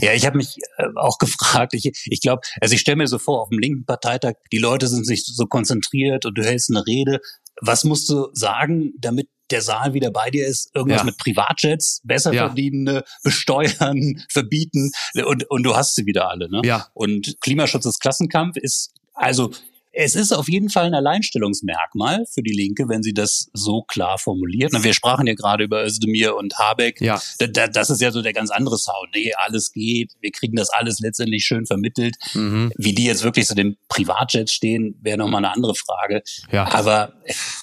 Ja, 0.01 0.13
ich 0.13 0.25
habe 0.25 0.37
mich 0.37 0.57
äh, 0.77 0.85
auch 0.95 1.17
gefragt. 1.19 1.73
Ich, 1.73 1.85
ich 2.05 2.21
glaube, 2.21 2.41
also 2.59 2.73
ich 2.73 2.81
stelle 2.81 2.97
mir 2.97 3.07
so 3.07 3.19
vor, 3.19 3.43
auf 3.43 3.49
dem 3.49 3.59
linken 3.59 3.85
Parteitag, 3.85 4.33
die 4.51 4.57
Leute 4.57 4.87
sind 4.87 5.05
sich 5.05 5.25
so 5.25 5.45
konzentriert 5.45 6.25
und 6.25 6.37
du 6.37 6.43
hältst 6.43 6.69
eine 6.69 6.85
Rede 6.85 7.21
was 7.61 7.83
musst 7.83 8.09
du 8.09 8.29
sagen, 8.33 8.93
damit 8.99 9.29
der 9.51 9.61
Saal 9.61 9.93
wieder 9.93 10.11
bei 10.11 10.29
dir 10.29 10.47
ist? 10.47 10.75
Irgendwas 10.75 11.01
ja. 11.01 11.05
mit 11.05 11.17
Privatjets, 11.17 12.01
besser 12.03 12.33
ja. 12.33 12.47
verdienen, 12.47 13.01
besteuern, 13.23 14.23
verbieten 14.29 14.91
und, 15.25 15.49
und 15.49 15.63
du 15.63 15.75
hast 15.75 15.95
sie 15.95 16.05
wieder 16.05 16.29
alle. 16.29 16.49
Ne? 16.49 16.61
Ja. 16.63 16.87
Und 16.93 17.37
Klimaschutz 17.41 17.85
ist 17.85 17.99
Klassenkampf 17.99 18.57
ist 18.57 18.91
also 19.13 19.51
es 19.95 20.15
ist 20.15 20.33
auf 20.33 20.49
jeden 20.49 20.69
Fall 20.69 20.85
ein 20.85 20.93
Alleinstellungsmerkmal 20.93 22.25
für 22.31 22.43
die 22.43 22.51
Linke, 22.51 22.89
wenn 22.89 23.01
sie 23.01 23.13
das 23.13 23.49
so 23.53 23.81
klar 23.83 24.17
formuliert. 24.17 24.73
wir 24.73 24.93
sprachen 24.93 25.25
ja 25.25 25.33
gerade 25.33 25.63
über 25.63 25.85
Özdemir 25.85 26.35
und 26.35 26.57
Habeck. 26.59 26.99
Ja. 27.01 27.21
Das 27.39 27.89
ist 27.89 28.01
ja 28.01 28.11
so 28.11 28.21
der 28.21 28.33
ganz 28.33 28.51
andere 28.51 28.77
Sound. 28.77 29.09
Nee, 29.13 29.33
alles 29.35 29.71
geht. 29.71 30.13
Wir 30.19 30.31
kriegen 30.31 30.55
das 30.55 30.69
alles 30.69 30.99
letztendlich 30.99 31.45
schön 31.45 31.65
vermittelt. 31.65 32.15
Mhm. 32.33 32.71
Wie 32.75 32.93
die 32.93 33.05
jetzt 33.05 33.23
wirklich 33.23 33.47
zu 33.47 33.55
den 33.55 33.77
Privatjets 33.87 34.51
stehen, 34.51 34.99
wäre 35.01 35.17
nochmal 35.17 35.43
eine 35.43 35.53
andere 35.53 35.75
Frage. 35.75 36.23
Ja. 36.51 36.71
Aber 36.73 37.13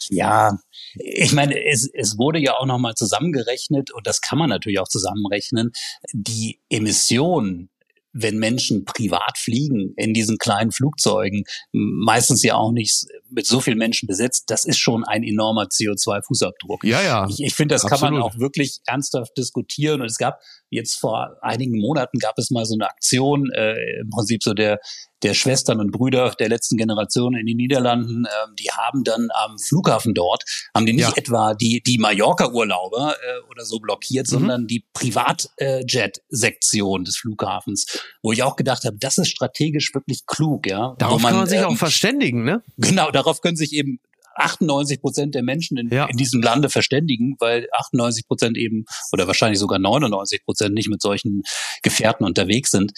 ja, 0.09 0.59
ich 0.95 1.33
meine, 1.33 1.55
es, 1.65 1.89
es 1.93 2.19
wurde 2.19 2.39
ja 2.39 2.57
auch 2.57 2.67
nochmal 2.67 2.95
zusammengerechnet 2.95 3.91
und 3.93 4.07
das 4.07 4.21
kann 4.21 4.39
man 4.39 4.49
natürlich 4.49 4.79
auch 4.79 4.89
zusammenrechnen. 4.89 5.73
Die 6.13 6.61
Emissionen 6.71 7.69
wenn 8.13 8.39
Menschen 8.39 8.85
privat 8.85 9.39
fliegen 9.39 9.95
in 9.97 10.13
diesen 10.13 10.39
kleinen 10.39 10.71
Flugzeugen, 10.71 11.45
meistens 11.73 12.43
ja 12.43 12.55
auch 12.55 12.73
nicht 12.73 13.07
mit 13.31 13.47
so 13.47 13.61
vielen 13.61 13.79
Menschen 13.79 14.07
besetzt, 14.07 14.45
das 14.49 14.65
ist 14.65 14.79
schon 14.79 15.05
ein 15.05 15.23
enormer 15.23 15.65
CO2-Fußabdruck. 15.65 16.85
Ja, 16.85 17.03
ja. 17.03 17.27
Ich, 17.29 17.43
ich 17.43 17.55
finde, 17.55 17.75
das 17.75 17.85
absolut. 17.85 18.03
kann 18.03 18.15
man 18.15 18.23
auch 18.23 18.39
wirklich 18.39 18.81
ernsthaft 18.87 19.33
diskutieren. 19.37 20.01
Und 20.01 20.07
es 20.07 20.19
gab 20.19 20.41
jetzt 20.73 20.97
vor 20.97 21.37
einigen 21.41 21.81
Monaten 21.81 22.19
gab 22.19 22.39
es 22.39 22.51
mal 22.51 22.65
so 22.65 22.75
eine 22.75 22.89
Aktion, 22.89 23.51
äh, 23.53 24.01
im 24.01 24.11
Prinzip 24.11 24.43
so 24.43 24.55
der 24.55 24.81
der 25.23 25.35
Schwestern 25.35 25.79
und 25.81 25.93
Brüder 25.93 26.35
der 26.39 26.49
letzten 26.49 26.77
Generation 26.77 27.35
in 27.37 27.47
den 27.47 27.57
Niederlanden, 27.57 28.25
äh, 28.25 28.29
die 28.59 28.71
haben 28.71 29.05
dann 29.05 29.29
am 29.45 29.57
Flughafen 29.59 30.15
dort, 30.15 30.43
haben 30.75 30.87
die 30.87 30.95
nicht 30.95 31.11
ja. 31.11 31.17
etwa 31.17 31.55
die, 31.55 31.81
die 31.83 31.99
Mallorca-Urlauber 31.99 33.15
äh, 33.15 33.51
oder 33.51 33.65
so 33.65 33.79
blockiert, 33.79 34.27
mhm. 34.29 34.31
sondern 34.31 34.67
die 34.67 34.85
Privatjet-Sektion 34.93 37.05
des 37.05 37.17
Flughafens, 37.17 37.87
wo 38.23 38.33
ich 38.33 38.43
auch 38.43 38.57
gedacht 38.57 38.85
habe, 38.85 38.97
das 38.99 39.19
ist 39.19 39.29
strategisch 39.29 39.95
wirklich 39.95 40.27
klug, 40.27 40.67
ja. 40.67 40.97
Darauf 40.99 41.23
man, 41.23 41.31
kann 41.31 41.41
man 41.41 41.49
sich 41.49 41.61
ähm, 41.61 41.67
auch 41.67 41.77
verständigen, 41.77 42.45
ne? 42.45 42.63
Genau, 42.79 43.11
darauf 43.11 43.41
können 43.41 43.57
sich 43.57 43.73
eben 43.73 44.01
98 44.35 45.01
Prozent 45.01 45.35
der 45.35 45.43
Menschen 45.43 45.77
in, 45.77 45.89
ja. 45.89 46.07
in, 46.07 46.17
diesem 46.17 46.43
Lande 46.43 46.69
verständigen, 46.69 47.37
weil 47.39 47.69
98 47.73 48.27
Prozent 48.27 48.57
eben 48.57 48.85
oder 49.13 49.27
wahrscheinlich 49.27 49.59
sogar 49.59 49.79
99 49.79 50.45
Prozent 50.45 50.75
nicht 50.75 50.89
mit 50.89 51.03
solchen 51.03 51.43
Gefährten 51.83 52.25
unterwegs 52.25 52.71
sind. 52.71 52.93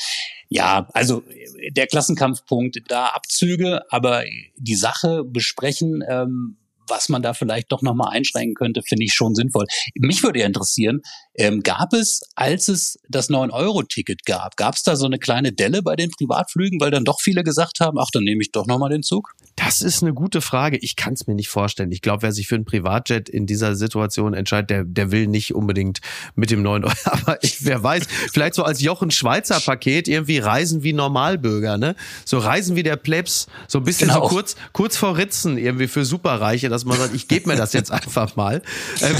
Ja, 0.48 0.88
also 0.92 1.22
der 1.70 1.86
Klassenkampfpunkt, 1.86 2.80
da 2.88 3.06
Abzüge, 3.06 3.82
aber 3.90 4.24
die 4.56 4.74
Sache 4.74 5.24
besprechen, 5.24 6.02
ähm, 6.08 6.56
was 6.88 7.08
man 7.08 7.22
da 7.22 7.34
vielleicht 7.34 7.72
doch 7.72 7.82
nochmal 7.82 8.10
einschränken 8.12 8.54
könnte, 8.54 8.82
finde 8.82 9.04
ich 9.04 9.14
schon 9.14 9.34
sinnvoll. 9.34 9.66
Mich 9.94 10.22
würde 10.22 10.40
ja 10.40 10.46
interessieren, 10.46 11.00
ähm, 11.36 11.62
gab 11.62 11.92
es, 11.92 12.22
als 12.36 12.68
es 12.68 12.98
das 13.08 13.28
9-Euro-Ticket 13.28 14.24
gab, 14.24 14.56
gab 14.56 14.74
es 14.74 14.82
da 14.82 14.96
so 14.96 15.06
eine 15.06 15.18
kleine 15.18 15.52
Delle 15.52 15.82
bei 15.82 15.96
den 15.96 16.10
Privatflügen, 16.10 16.80
weil 16.80 16.90
dann 16.90 17.04
doch 17.04 17.20
viele 17.20 17.42
gesagt 17.42 17.80
haben, 17.80 17.98
ach, 17.98 18.08
dann 18.12 18.24
nehme 18.24 18.42
ich 18.42 18.52
doch 18.52 18.66
nochmal 18.66 18.90
den 18.90 19.02
Zug? 19.02 19.34
Das 19.56 19.82
ist 19.82 20.02
eine 20.02 20.14
gute 20.14 20.40
Frage. 20.40 20.76
Ich 20.78 20.96
kann 20.96 21.14
es 21.14 21.26
mir 21.26 21.34
nicht 21.34 21.48
vorstellen. 21.48 21.90
Ich 21.92 22.02
glaube, 22.02 22.22
wer 22.22 22.32
sich 22.32 22.46
für 22.46 22.54
ein 22.56 22.64
Privatjet 22.64 23.28
in 23.28 23.46
dieser 23.46 23.74
Situation 23.76 24.34
entscheidet, 24.34 24.70
der, 24.70 24.84
der 24.84 25.10
will 25.10 25.26
nicht 25.26 25.54
unbedingt 25.54 26.00
mit 26.34 26.50
dem 26.50 26.62
9 26.62 26.84
Euro. 26.84 26.94
Aber 27.04 27.42
ich, 27.42 27.64
wer 27.64 27.82
weiß, 27.82 28.04
vielleicht 28.32 28.54
so 28.54 28.62
als 28.62 28.80
Jochen 28.80 29.10
Schweizer 29.10 29.60
Paket 29.60 30.08
irgendwie 30.08 30.38
reisen 30.38 30.82
wie 30.82 30.92
Normalbürger, 30.92 31.78
ne? 31.78 31.96
So 32.24 32.38
reisen 32.38 32.76
wie 32.76 32.82
der 32.82 32.96
Plebs, 32.96 33.46
so 33.68 33.78
ein 33.78 33.84
bisschen 33.84 34.08
genau. 34.08 34.22
so 34.22 34.28
kurz, 34.28 34.56
kurz 34.72 34.96
vor 34.96 35.16
Ritzen 35.16 35.58
irgendwie 35.58 35.88
für 35.88 36.04
Superreiche, 36.04 36.68
dass 36.74 36.84
man 36.84 36.98
sagt, 36.98 37.14
ich 37.14 37.28
gebe 37.28 37.48
mir 37.48 37.56
das 37.56 37.72
jetzt 37.72 37.90
einfach 37.90 38.37
mal. 38.37 38.62
Ähm, 39.00 39.16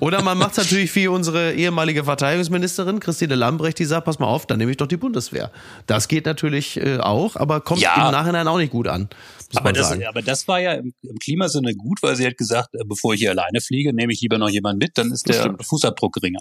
oder 0.00 0.22
man 0.22 0.38
macht 0.38 0.52
es 0.52 0.56
natürlich 0.58 0.94
wie 0.94 1.08
unsere 1.08 1.52
ehemalige 1.54 2.04
Verteidigungsministerin 2.04 3.00
Christine 3.00 3.34
Lambrecht, 3.34 3.78
die 3.78 3.84
sagt, 3.84 4.06
pass 4.06 4.18
mal 4.18 4.26
auf, 4.26 4.46
dann 4.46 4.58
nehme 4.58 4.70
ich 4.70 4.76
doch 4.76 4.86
die 4.86 4.96
Bundeswehr. 4.96 5.50
Das 5.86 6.08
geht 6.08 6.26
natürlich 6.26 6.76
äh, 6.78 6.98
auch, 6.98 7.36
aber 7.36 7.60
kommt 7.60 7.80
ja. 7.80 8.06
im 8.06 8.12
Nachhinein 8.12 8.48
auch 8.48 8.58
nicht 8.58 8.72
gut 8.72 8.88
an. 8.88 9.08
Aber 9.56 9.72
das, 9.72 9.92
aber 9.92 10.22
das 10.22 10.48
war 10.48 10.60
ja 10.60 10.72
im, 10.72 10.94
im, 11.02 11.18
Klimasinne 11.18 11.74
gut, 11.74 12.02
weil 12.02 12.16
sie 12.16 12.26
hat 12.26 12.36
gesagt, 12.36 12.74
äh, 12.74 12.84
bevor 12.84 13.14
ich 13.14 13.20
hier 13.20 13.30
alleine 13.30 13.60
fliege, 13.60 13.92
nehme 13.92 14.12
ich 14.12 14.20
lieber 14.20 14.38
noch 14.38 14.48
jemanden 14.48 14.78
mit, 14.78 14.98
dann 14.98 15.12
ist 15.12 15.28
das 15.28 15.36
der 15.36 15.42
stimmt. 15.44 15.64
Fußabdruck 15.64 16.14
geringer. 16.14 16.40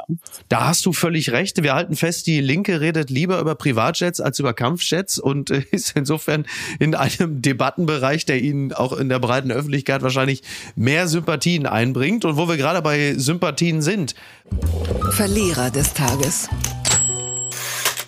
Da 0.50 0.68
hast 0.68 0.86
du 0.86 0.94
völlig 0.94 1.32
recht. 1.32 1.62
Wir 1.62 1.74
halten 1.74 1.96
fest, 1.96 2.28
die 2.28 2.42
Linke 2.42 2.82
redet 2.82 3.10
lieber 3.10 3.40
über 3.40 3.56
Privatjets 3.56 4.20
als 4.20 4.40
über 4.40 4.54
Kampfjets 4.54 5.20
und 5.20 5.52
äh, 5.52 5.64
ist 5.72 5.96
insofern 5.96 6.46
in 6.80 6.96
einem 6.96 7.42
Debattenbereich, 7.42 8.26
der 8.26 8.42
ihnen 8.42 8.74
auch 8.74 8.94
in 8.94 9.10
der 9.10 9.20
breiten 9.20 9.52
Öffentlichkeit 9.52 10.02
wahrscheinlich 10.02 10.44
mehr 10.76 11.08
Sympathien 11.08 11.66
einbringt. 11.66 12.26
Und 12.26 12.38
wo 12.38 12.48
wir 12.48 12.58
gerade 12.58 12.82
bei 12.82 13.16
Sympathien 13.16 13.82
sind. 13.82 14.16
Verlierer 15.12 15.70
des 15.72 15.94
Tages. 15.94 16.50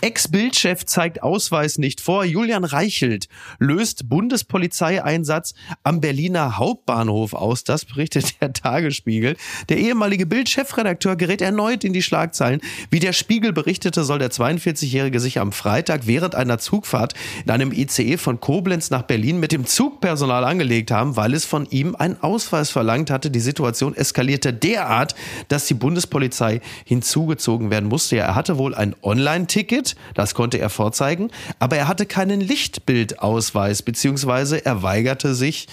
Ex-Bildchef 0.06 0.86
zeigt 0.86 1.24
Ausweis 1.24 1.80
nicht 1.80 2.00
vor. 2.00 2.26
Julian 2.26 2.64
Reichelt 2.64 3.28
löst 3.58 4.08
Bundespolizeieinsatz 4.08 5.56
am 5.82 6.00
Berliner 6.00 6.60
Hauptbahnhof 6.60 7.34
aus. 7.34 7.64
Das 7.64 7.86
berichtet 7.86 8.40
der 8.40 8.54
Tagesspiegel. 8.54 9.36
Der 9.68 9.78
ehemalige 9.80 10.28
Bild-Chefredakteur 10.28 11.16
gerät 11.16 11.42
erneut 11.42 11.84
in 11.84 11.92
die 11.92 12.04
Schlagzeilen. 12.04 12.62
Wie 12.92 13.00
der 13.00 13.14
Spiegel 13.14 13.52
berichtete, 13.52 14.04
soll 14.04 14.20
der 14.20 14.30
42-Jährige 14.30 15.20
sich 15.20 15.40
am 15.40 15.52
Freitag 15.52 16.06
während 16.06 16.36
einer 16.36 16.60
Zugfahrt 16.60 17.16
in 17.44 17.50
einem 17.50 17.72
ICE 17.72 18.18
von 18.18 18.40
Koblenz 18.40 18.92
nach 18.92 19.02
Berlin 19.02 19.40
mit 19.40 19.52
dem 19.52 19.66
Zugpersonal 19.66 20.44
angelegt 20.44 20.92
haben, 20.92 21.16
weil 21.16 21.34
es 21.34 21.46
von 21.46 21.66
ihm 21.72 21.96
einen 21.96 22.22
Ausweis 22.22 22.70
verlangt 22.70 23.10
hatte. 23.10 23.32
Die 23.32 23.40
Situation 23.40 23.96
eskalierte 23.96 24.54
derart, 24.54 25.16
dass 25.48 25.66
die 25.66 25.74
Bundespolizei 25.74 26.62
hinzugezogen 26.84 27.72
werden 27.72 27.90
musste. 27.90 28.18
Er 28.18 28.36
hatte 28.36 28.60
wohl 28.60 28.76
ein 28.76 28.96
Online-Ticket 29.02 29.95
das 30.14 30.36
konnte 30.36 30.58
er 30.58 30.70
vorzeigen, 30.70 31.32
aber 31.60 31.78
er 31.78 31.88
hatte 31.88 32.06
keinen 32.06 32.42
Lichtbildausweis, 32.42 33.82
beziehungsweise 33.82 34.66
er 34.66 34.84
weigerte 34.84 35.36
sich, 35.36 35.68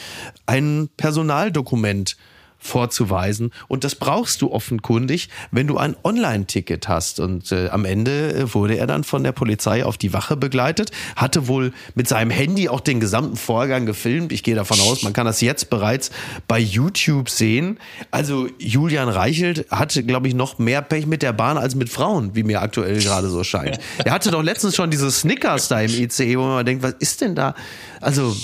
ein 0.47 0.89
Personaldokument 0.97 2.17
vorzuweisen. 2.62 3.53
Und 3.66 3.83
das 3.85 3.96
brauchst 3.96 4.40
du 4.40 4.53
offenkundig, 4.53 5.29
wenn 5.51 5.66
du 5.66 5.79
ein 5.79 5.96
Online-Ticket 6.05 6.88
hast. 6.88 7.18
Und 7.18 7.51
äh, 7.51 7.68
am 7.68 7.85
Ende 7.85 8.33
äh, 8.33 8.55
wurde 8.55 8.77
er 8.77 8.87
dann 8.87 9.03
von 9.03 9.25
der 9.25 9.33
Polizei 9.33 9.85
auf 9.85 9.98
die 9.98 10.12
Wache 10.12 10.37
begleitet, 10.37 10.92
hatte 11.16 11.48
wohl 11.48 11.72
mit 11.94 12.09
seinem 12.09 12.31
Handy 12.31 12.68
auch 12.68 12.81
den 12.81 13.01
gesamten 13.01 13.37
Vorgang 13.37 13.85
gefilmt. 13.85 14.33
Ich 14.33 14.44
gehe 14.44 14.55
davon 14.55 14.81
aus, 14.81 15.03
man 15.03 15.12
kann 15.12 15.27
das 15.27 15.40
jetzt 15.40 15.70
bereits 15.70 16.12
bei 16.46 16.61
YouTube 16.61 17.29
sehen. 17.29 17.79
Also 18.12 18.48
Julian 18.59 19.09
Reichelt 19.09 19.66
hatte, 19.70 20.05
glaube 20.05 20.29
ich, 20.29 20.35
noch 20.35 20.59
mehr 20.59 20.83
Pech 20.83 21.07
mit 21.07 21.22
der 21.22 21.33
Bahn 21.33 21.59
als 21.59 21.75
mit 21.75 21.88
Frauen, 21.88 22.37
wie 22.37 22.44
mir 22.44 22.62
aktuell 22.62 23.01
gerade 23.03 23.29
so 23.29 23.42
scheint. 23.42 23.81
Er 24.05 24.12
hatte 24.12 24.31
doch 24.31 24.42
letztens 24.42 24.77
schon 24.77 24.90
diese 24.90 25.11
Snickers 25.11 25.66
da 25.66 25.81
im 25.81 25.90
ICE, 25.90 26.38
wo 26.38 26.42
man 26.42 26.64
denkt, 26.64 26.83
was 26.83 26.94
ist 27.01 27.20
denn 27.20 27.35
da? 27.35 27.55
Also. 28.01 28.37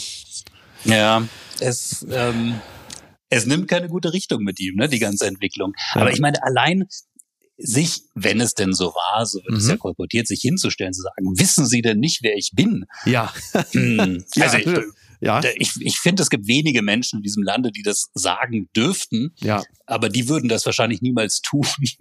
Ja, 0.85 1.23
es, 1.61 2.05
ähm 2.11 2.55
es 3.31 3.47
nimmt 3.47 3.69
keine 3.69 3.89
gute 3.89 4.13
Richtung 4.13 4.43
mit 4.43 4.61
ihm, 4.61 4.77
ne, 4.77 4.89
die 4.89 4.99
ganze 4.99 5.27
Entwicklung. 5.27 5.75
Ja. 5.95 6.03
Aber 6.03 6.13
ich 6.13 6.21
meine, 6.21 6.43
allein 6.43 6.87
sich, 7.59 8.03
wenn 8.15 8.41
es 8.41 8.55
denn 8.55 8.73
so 8.73 8.87
war, 8.95 9.27
so 9.27 9.39
wird 9.39 9.51
mhm. 9.51 9.57
es 9.57 9.69
ja 9.69 9.77
kolportiert, 9.77 10.29
sich 10.29 10.41
hinzustellen, 10.41 10.93
zu 10.93 11.03
sagen, 11.03 11.39
wissen 11.39 11.67
Sie 11.67 11.83
denn 11.83 11.99
nicht, 11.99 12.23
wer 12.23 12.37
ich 12.37 12.53
bin? 12.55 12.85
Ja. 13.05 13.33
Hm. 13.73 14.25
Also 14.39 14.59
ja. 14.59 14.61
Ich, 14.61 14.85
ja. 15.21 15.41
ich, 15.57 15.73
ich 15.81 15.99
finde, 15.99 16.23
es 16.23 16.31
gibt 16.31 16.47
wenige 16.47 16.83
Menschen 16.83 17.19
in 17.19 17.23
diesem 17.25 17.43
Lande, 17.43 17.73
die 17.73 17.83
das 17.83 18.11
sagen 18.15 18.69
dürften. 18.77 19.35
Ja. 19.41 19.65
Aber 19.89 20.09
die 20.11 20.29
würden 20.29 20.49
das 20.49 20.67
wahrscheinlich 20.67 21.03
niemals 21.03 21.41
tun. 21.41 21.67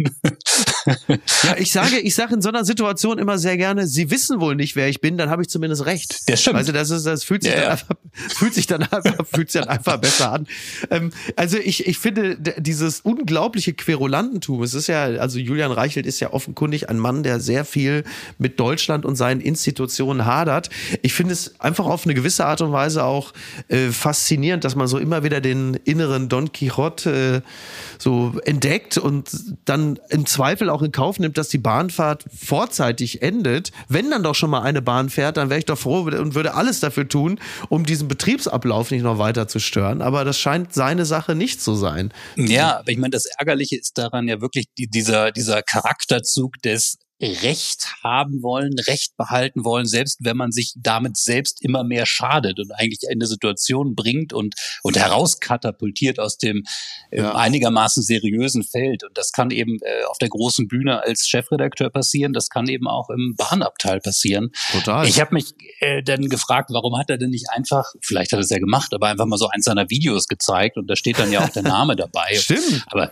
ja, 1.44 1.56
ich 1.58 1.72
sage, 1.72 2.00
ich 2.00 2.16
sage 2.16 2.36
in 2.36 2.42
so 2.42 2.50
einer 2.50 2.66
Situation 2.66 3.18
immer 3.18 3.38
sehr 3.38 3.58
gerne, 3.58 3.88
sie 3.88 4.12
wissen 4.12 4.40
wohl 4.42 4.56
nicht, 4.56 4.76
wer 4.76 4.90
ich 4.90 5.00
bin, 5.00 5.18
dann 5.18 5.30
habe 5.30 5.42
ich 5.42 5.48
zumindest 5.48 5.86
recht. 5.86 6.20
Das 6.28 6.42
stimmt. 6.42 6.58
Also 6.58 6.72
das 6.72 6.90
ist, 6.90 7.06
das 7.06 7.24
fühlt 7.24 7.44
sich 7.44 7.54
ja, 7.54 7.58
dann 7.58 7.66
ja. 7.66 7.72
einfach, 7.72 7.96
fühlt 8.16 8.54
sich 8.54 8.68
dann 8.68 8.84
einfach, 8.84 9.26
fühlt 9.32 9.52
sich 9.52 9.62
dann 9.62 9.70
einfach 9.70 9.98
besser 9.98 10.34
an. 10.34 10.48
Ähm, 10.90 11.12
also 11.36 11.58
ich, 11.58 11.88
ich 11.88 11.98
finde 11.98 12.38
dieses 12.58 13.00
unglaubliche 13.02 13.74
Querulantentum, 13.74 14.64
es 14.64 14.74
ist 14.74 14.88
ja, 14.88 15.04
also 15.04 15.40
Julian 15.40 15.72
Reichelt 15.72 16.06
ist 16.06 16.20
ja 16.20 16.34
offenkundig 16.34 16.90
ein 16.90 17.00
Mann, 17.00 17.24
der 17.24 17.40
sehr 17.40 17.64
viel 17.64 18.04
mit 18.38 18.60
Deutschland 18.60 19.06
und 19.06 19.16
seinen 19.16 19.40
Institutionen 19.40 20.26
hadert. 20.26 20.70
Ich 21.02 21.14
finde 21.14 21.34
es 21.34 21.60
einfach 21.60 21.86
auf 21.86 22.04
eine 22.04 22.14
gewisse 22.14 22.46
Art 22.46 22.60
und 22.62 22.74
Weise 22.74 23.06
auch 23.06 23.34
äh, 23.70 23.90
faszinierend, 23.90 24.66
dass 24.66 24.76
man 24.76 24.88
so 24.88 24.98
immer 24.98 25.24
wieder 25.24 25.40
den 25.40 25.76
inneren 25.86 26.28
Don 26.28 26.52
Quixote 26.52 27.44
äh, 27.46 27.77
so 27.98 28.34
entdeckt 28.46 28.98
und 28.98 29.30
dann 29.66 30.00
im 30.10 30.26
Zweifel 30.26 30.70
auch 30.70 30.82
in 30.82 30.92
Kauf 30.92 31.20
nimmt, 31.20 31.38
dass 31.38 31.50
die 31.50 31.58
Bahnfahrt 31.58 32.26
vorzeitig 32.36 33.22
endet. 33.22 33.72
Wenn 33.88 34.10
dann 34.10 34.24
doch 34.24 34.36
schon 34.36 34.50
mal 34.50 34.62
eine 34.62 34.82
Bahn 34.82 35.10
fährt, 35.10 35.38
dann 35.38 35.50
wäre 35.50 35.60
ich 35.60 35.66
doch 35.66 35.78
froh 35.78 36.02
und 36.02 36.36
würde 36.36 36.54
alles 36.54 36.80
dafür 36.80 37.08
tun, 37.08 37.40
um 37.70 37.86
diesen 37.86 38.08
Betriebsablauf 38.08 38.92
nicht 38.92 39.04
noch 39.04 39.20
weiter 39.20 39.48
zu 39.48 39.60
stören. 39.60 40.02
Aber 40.02 40.26
das 40.26 40.40
scheint 40.40 40.74
seine 40.74 41.06
Sache 41.06 41.36
nicht 41.36 41.62
zu 41.62 41.76
sein. 41.76 42.14
Ja, 42.36 42.80
aber 42.80 42.92
ich 42.92 42.98
meine, 42.98 43.12
das 43.12 43.26
Ärgerliche 43.38 43.78
ist 43.78 43.98
daran 43.98 44.28
ja 44.28 44.42
wirklich 44.42 44.66
dieser, 44.78 45.32
dieser 45.32 45.62
Charakterzug 45.62 46.62
des 46.64 46.98
Recht 47.20 47.96
haben 48.04 48.44
wollen, 48.44 48.78
Recht 48.78 49.18
behalten 49.18 49.66
wollen, 49.66 49.88
selbst 49.88 50.20
wenn 50.22 50.38
man 50.38 50.52
sich 50.52 50.74
damit 50.78 51.18
selbst 51.18 51.64
immer 51.64 51.84
mehr 51.84 52.06
schadet 52.06 52.60
und 52.60 52.72
eigentlich 52.72 53.10
eine 53.10 53.26
Situation 53.26 53.96
bringt 53.96 54.34
und, 54.34 54.54
und 54.84 54.98
herauskatapultiert 54.98 56.20
aus 56.20 56.38
dem 56.38 56.64
äh, 57.10 57.22
ja. 57.22 57.34
einigermaßen 57.34 58.04
seriösen 58.04 58.64
Feld. 58.64 59.04
Und 59.04 59.18
das 59.18 59.32
kann 59.32 59.50
eben 59.50 59.80
äh, 59.82 60.04
auf 60.04 60.20
der 60.20 60.30
großen 60.30 60.68
Bühne 60.68 61.02
als 61.02 61.28
Chefredakteur 61.28 61.90
passieren, 61.90 62.34
das 62.34 62.50
kann 62.50 62.68
eben 62.68 62.88
auch 62.88 63.10
im 63.10 63.34
Bahnabteil 63.36 64.00
passieren. 64.00 64.52
Total. 64.72 65.08
Ich 65.08 65.20
habe 65.20 65.34
mich 65.34 65.56
äh, 65.80 66.04
dann 66.04 66.30
gefragt, 66.30 66.70
warum 66.72 67.00
hat 67.00 67.10
er 67.10 67.18
denn 67.18 67.32
nicht 67.32 67.50
einfach, 67.50 67.94
vielleicht 68.04 68.32
hat 68.32 68.40
er 68.40 68.44
es 68.44 68.52
ja 68.52 68.60
gemacht, 68.60 68.94
aber 68.94 69.08
einfach 69.08 69.26
mal 69.26 69.38
so 69.38 69.48
eins 69.48 69.66
seiner 69.66 69.90
Videos 69.90 70.28
gezeigt 70.28 70.78
und 70.78 70.88
da 70.88 70.96
steht 70.96 71.18
dann 71.18 71.32
ja 71.32 71.44
auch 71.44 71.50
der 71.50 71.64
Name 71.64 71.96
dabei. 71.96 72.36
Stimmt. 72.36 72.84
Aber 72.88 73.12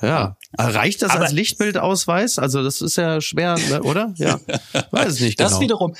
ja. 0.00 0.36
Reicht 0.58 1.02
das 1.02 1.10
aber, 1.10 1.24
als 1.24 1.32
Lichtbildausweis? 1.32 2.38
Also 2.38 2.62
das 2.62 2.80
ist 2.80 2.96
ja 2.96 3.20
schwer 3.20 3.41
schwer, 3.42 3.80
ne, 3.80 3.82
oder? 3.82 4.14
Ja, 4.16 4.40
weiß 4.90 5.20
nicht 5.20 5.38
genau. 5.38 5.50
Das 5.50 5.60
wiederum, 5.60 5.94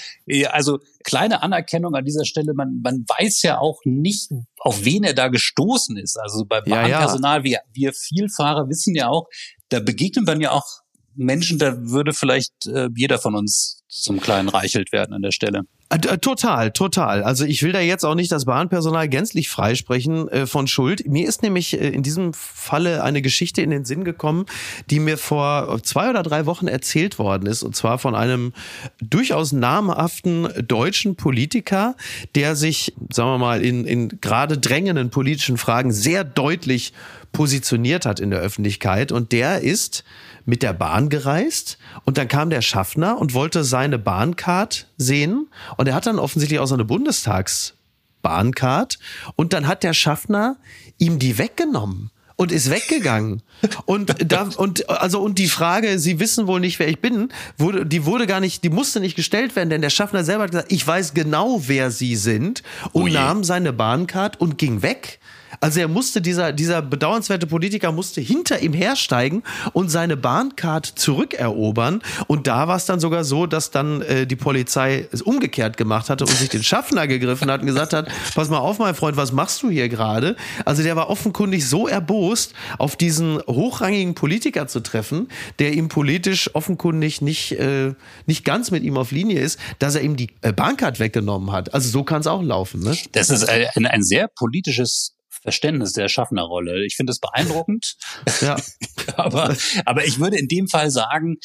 also 0.51 0.79
kleine 1.05 1.43
Anerkennung 1.43 1.95
an 1.95 2.05
dieser 2.05 2.25
Stelle. 2.25 2.55
Man, 2.55 2.81
man 2.83 3.05
weiß 3.07 3.43
ja 3.43 3.59
auch 3.59 3.81
nicht, 3.85 4.31
auf 4.59 4.85
wen 4.85 5.05
er 5.05 5.15
da 5.15 5.29
gestoßen 5.29 5.97
ist. 5.97 6.19
Also 6.19 6.45
bei 6.45 6.61
Bahnpersonal, 6.61 7.39
ja, 7.39 7.45
ja. 7.45 7.45
wir, 7.45 7.61
wir 7.73 7.93
Vielfahrer 7.93 8.69
wissen 8.69 8.95
ja 8.95 9.09
auch, 9.09 9.29
da 9.69 9.81
begegnet 9.81 10.27
man 10.27 10.41
ja 10.41 10.53
auch 10.53 10.67
Menschen, 11.15 11.59
da 11.59 11.77
würde 11.79 12.13
vielleicht 12.13 12.67
äh, 12.67 12.89
jeder 12.95 13.19
von 13.19 13.35
uns 13.35 13.83
zum 13.89 14.21
kleinen 14.21 14.49
Reichelt 14.49 14.93
werden 14.93 15.13
an 15.13 15.23
der 15.23 15.33
Stelle. 15.33 15.63
Äh, 15.93 15.97
äh, 15.97 16.19
total, 16.19 16.71
total. 16.71 17.23
Also 17.23 17.45
ich 17.45 17.63
will 17.63 17.73
da 17.73 17.81
jetzt 17.81 18.05
auch 18.05 18.15
nicht 18.15 18.33
das 18.33 18.47
Bahnpersonal 18.47 19.09
gänzlich 19.09 19.49
freisprechen 19.49 20.29
äh, 20.29 20.47
von 20.47 20.67
Schuld. 20.67 21.07
Mir 21.07 21.29
ist 21.29 21.43
nämlich 21.43 21.79
äh, 21.79 21.89
in 21.89 22.03
diesem 22.03 22.33
Falle 22.33 23.03
eine 23.03 23.21
Geschichte 23.21 23.63
in 23.63 23.71
den 23.71 23.85
Sinn 23.85 24.05
gekommen, 24.05 24.47
die 24.91 25.01
mir 25.01 25.19
vor 25.19 25.81
zwei 25.83 26.09
oder 26.09 26.23
drei 26.23 26.47
Wochen 26.47 26.67
erzählt 26.67 27.19
worden 27.19 27.47
ist. 27.47 27.63
Und 27.63 27.77
zwar 27.77 27.99
von 27.99 28.15
einem 28.15 28.53
durchaus 29.01 29.53
namhaften 29.53 30.49
deutschen 30.67 31.17
Politiker, 31.17 31.95
der 32.35 32.57
sich, 32.57 32.95
sagen 33.11 33.31
wir 33.31 33.39
mal, 33.39 33.63
in, 33.63 33.85
in 33.85 34.21
gerade 34.21 34.59
drängenden 34.59 35.11
politischen 35.11 35.59
Fragen 35.59 35.93
sehr 35.93 36.25
deutlich 36.25 36.93
positioniert 37.33 38.07
hat 38.07 38.21
in 38.21 38.31
der 38.31 38.41
Öffentlichkeit. 38.41 39.13
Und 39.13 39.33
der 39.33 39.61
ist 39.61 40.05
mit 40.45 40.63
der 40.63 40.73
Bahn 40.73 41.09
gereist 41.09 41.79
und 42.05 42.19
dann 42.19 42.29
kam 42.29 42.51
der 42.51 42.63
Schaffner 42.63 43.19
und 43.19 43.35
wollte 43.35 43.65
seine 43.65 43.99
Bahncard 43.99 44.89
sehen 44.97 45.49
und 45.77 45.89
er 45.89 45.95
hat 45.95 46.07
dann 46.07 46.19
offensichtlich 46.19 46.61
auch 46.61 46.67
so 46.67 46.75
eine 46.75 46.85
Bundestagsbahncard 46.85 48.99
und 49.37 49.53
dann 49.53 49.67
hat 49.67 49.83
der 49.83 49.95
Schaffner 49.95 50.57
ihm 50.99 51.19
die 51.19 51.39
weggenommen 51.39 52.11
und 52.37 52.53
ist 52.53 52.71
weggegangen. 52.71 53.43
Und 53.87 54.15
da 54.31 54.49
und 54.57 54.89
also 54.91 55.21
und 55.21 55.39
die 55.39 55.49
Frage, 55.49 55.99
Sie 55.99 56.19
wissen 56.19 56.47
wohl 56.47 56.61
nicht, 56.61 56.79
wer 56.79 56.89
ich 56.89 57.01
bin, 57.01 57.29
wurde 57.57 57.87
die 57.87 58.05
wurde 58.05 58.27
gar 58.27 58.41
nicht, 58.41 58.65
die 58.65 58.71
musste 58.71 59.01
nicht 59.01 59.17
gestellt 59.17 59.55
werden, 59.55 59.71
denn 59.71 59.81
der 59.81 59.91
Schaffner 59.91 60.25
selber 60.25 60.45
hat 60.45 60.51
gesagt, 60.51 60.73
ich 60.73 60.87
weiß 60.87 61.15
genau, 61.15 61.63
wer 61.67 61.91
Sie 61.91 62.17
sind 62.17 62.63
und 62.93 63.03
oh 63.03 63.09
nahm 63.09 63.45
seine 63.45 63.73
Bahncard 63.73 64.41
und 64.41 64.59
ging 64.59 64.83
weg. 64.83 65.21
Also 65.61 65.81
er 65.81 65.89
musste, 65.89 66.21
dieser, 66.21 66.53
dieser 66.53 66.83
bedauernswerte 66.83 67.47
Politiker 67.47 67.93
musste 67.93 68.21
hinter 68.21 68.61
ihm 68.61 68.73
hersteigen 68.73 69.43
und 69.73 69.91
seine 69.91 70.17
Bahncard 70.17 70.87
zurückerobern. 70.87 72.03
Und 72.27 72.47
da 72.47 72.69
war 72.69 72.77
es 72.77 72.87
dann 72.87 73.01
sogar 73.01 73.25
so, 73.25 73.47
dass 73.47 73.71
dann 73.71 74.03
äh, 74.03 74.27
die 74.27 74.37
Polizei 74.37 75.09
es 75.13 75.23
umgekehrt 75.23 75.77
gemacht 75.77 76.11
hatte 76.11 76.25
und 76.25 76.31
sich 76.31 76.49
den 76.49 76.63
Schaffner 76.63 77.07
gegriffen 77.07 77.51
hat 77.51 77.61
und 77.61 77.67
gesagt 77.67 77.93
hat, 77.93 78.11
pass 78.35 78.49
mal 78.49 78.59
auf, 78.59 78.79
mein 78.79 78.95
Freund, 78.95 79.17
was 79.17 79.33
machst 79.33 79.63
du 79.63 79.71
hier 79.71 79.89
gerade? 79.89 80.37
Also 80.65 80.83
der 80.83 80.97
war 80.97 81.11
offenkundig 81.11 81.69
so 81.69 81.89
erbost, 81.89 82.55
auf 82.79 82.97
diesen 82.97 83.41
hochrangigen 83.47 84.15
Politiker 84.15 84.67
zu 84.67 84.81
treffen, 84.81 85.29
der 85.59 85.73
ihm 85.73 85.89
politisch 85.89 86.55
offenkundig 86.55 87.23
nicht, 87.23 87.53
äh, 87.53 87.95
nicht 88.27 88.45
ganz 88.45 88.71
mit 88.71 88.83
ihm 88.83 88.97
auf 88.97 89.11
Linie 89.11 89.41
ist, 89.41 89.59
dass 89.79 89.95
er 89.95 90.03
ihm 90.03 90.17
die 90.17 90.31
äh, 90.41 90.53
Bahncard 90.53 91.01
weggenommen 91.01 91.53
hat. 91.53 91.75
Also 91.75 91.89
so 91.89 92.05
kann 92.05 92.21
es 92.21 92.27
auch 92.27 92.43
laufen. 92.43 92.81
Ne? 92.81 92.97
Das 93.13 93.31
ist 93.31 93.49
ein, 93.49 93.87
ein 93.87 94.03
sehr 94.03 94.29
politisches 94.29 95.15
Verständnis 95.43 95.93
der 95.93 96.09
Schaffnerrolle. 96.09 96.85
Ich 96.87 96.97
finde 96.97 97.13
es 97.13 97.21
beeindruckend. 97.21 97.97
Ja. 98.41 98.57
aber, 99.17 99.55
aber 99.85 100.05
ich 100.05 100.19
würde 100.19 100.39
in 100.39 100.49
dem 100.49 100.69
Fall 100.69 100.91
sagen, 100.91 101.37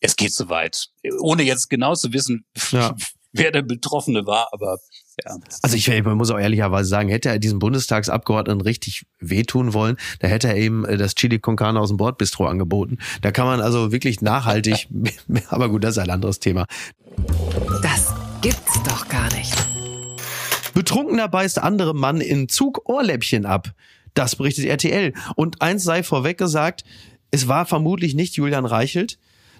es 0.00 0.16
geht 0.16 0.32
zu 0.32 0.48
weit. 0.48 0.88
Ohne 1.20 1.42
jetzt 1.42 1.70
genau 1.70 1.94
zu 1.94 2.12
wissen, 2.12 2.44
ja. 2.70 2.94
wer 3.32 3.50
der 3.50 3.62
Betroffene 3.62 4.26
war, 4.26 4.48
aber 4.52 4.78
ja. 5.24 5.36
Also 5.62 5.76
ich, 5.76 5.88
ich 5.88 6.04
muss 6.04 6.30
auch 6.30 6.38
ehrlicherweise 6.38 6.88
sagen, 6.88 7.08
hätte 7.08 7.28
er 7.28 7.38
diesem 7.38 7.58
Bundestagsabgeordneten 7.58 8.60
richtig 8.60 9.04
wehtun 9.20 9.74
wollen, 9.74 9.96
da 10.20 10.28
hätte 10.28 10.48
er 10.48 10.56
eben 10.56 10.84
äh, 10.84 10.96
das 10.96 11.14
Chili 11.14 11.38
con 11.38 11.56
Carne 11.56 11.80
aus 11.80 11.88
dem 11.88 11.96
Bordbistro 11.96 12.46
angeboten. 12.46 12.98
Da 13.20 13.30
kann 13.30 13.46
man 13.46 13.60
also 13.60 13.92
wirklich 13.92 14.20
nachhaltig, 14.20 14.88
aber 15.48 15.68
gut, 15.68 15.84
das 15.84 15.96
ist 15.96 16.02
ein 16.02 16.10
anderes 16.10 16.40
Thema. 16.40 16.66
Das 17.82 18.12
gibt's 18.40 18.82
doch 18.84 19.08
gar 19.08 19.32
nicht. 19.34 19.54
Betrunkener 20.82 21.28
beißt 21.28 21.60
andere 21.60 21.94
Mann 21.94 22.20
in 22.20 22.48
Zug 22.48 22.88
Ohrläppchen 22.88 23.46
ab. 23.46 23.72
Das 24.14 24.34
berichtet 24.34 24.64
RTL. 24.64 25.12
Und 25.36 25.62
eins 25.62 25.84
sei 25.84 26.02
vorweg 26.02 26.38
gesagt, 26.38 26.82
es 27.30 27.46
war 27.46 27.66
vermutlich 27.66 28.14
nicht 28.14 28.34
Julian 28.34 28.66
Reichelt, 28.66 29.16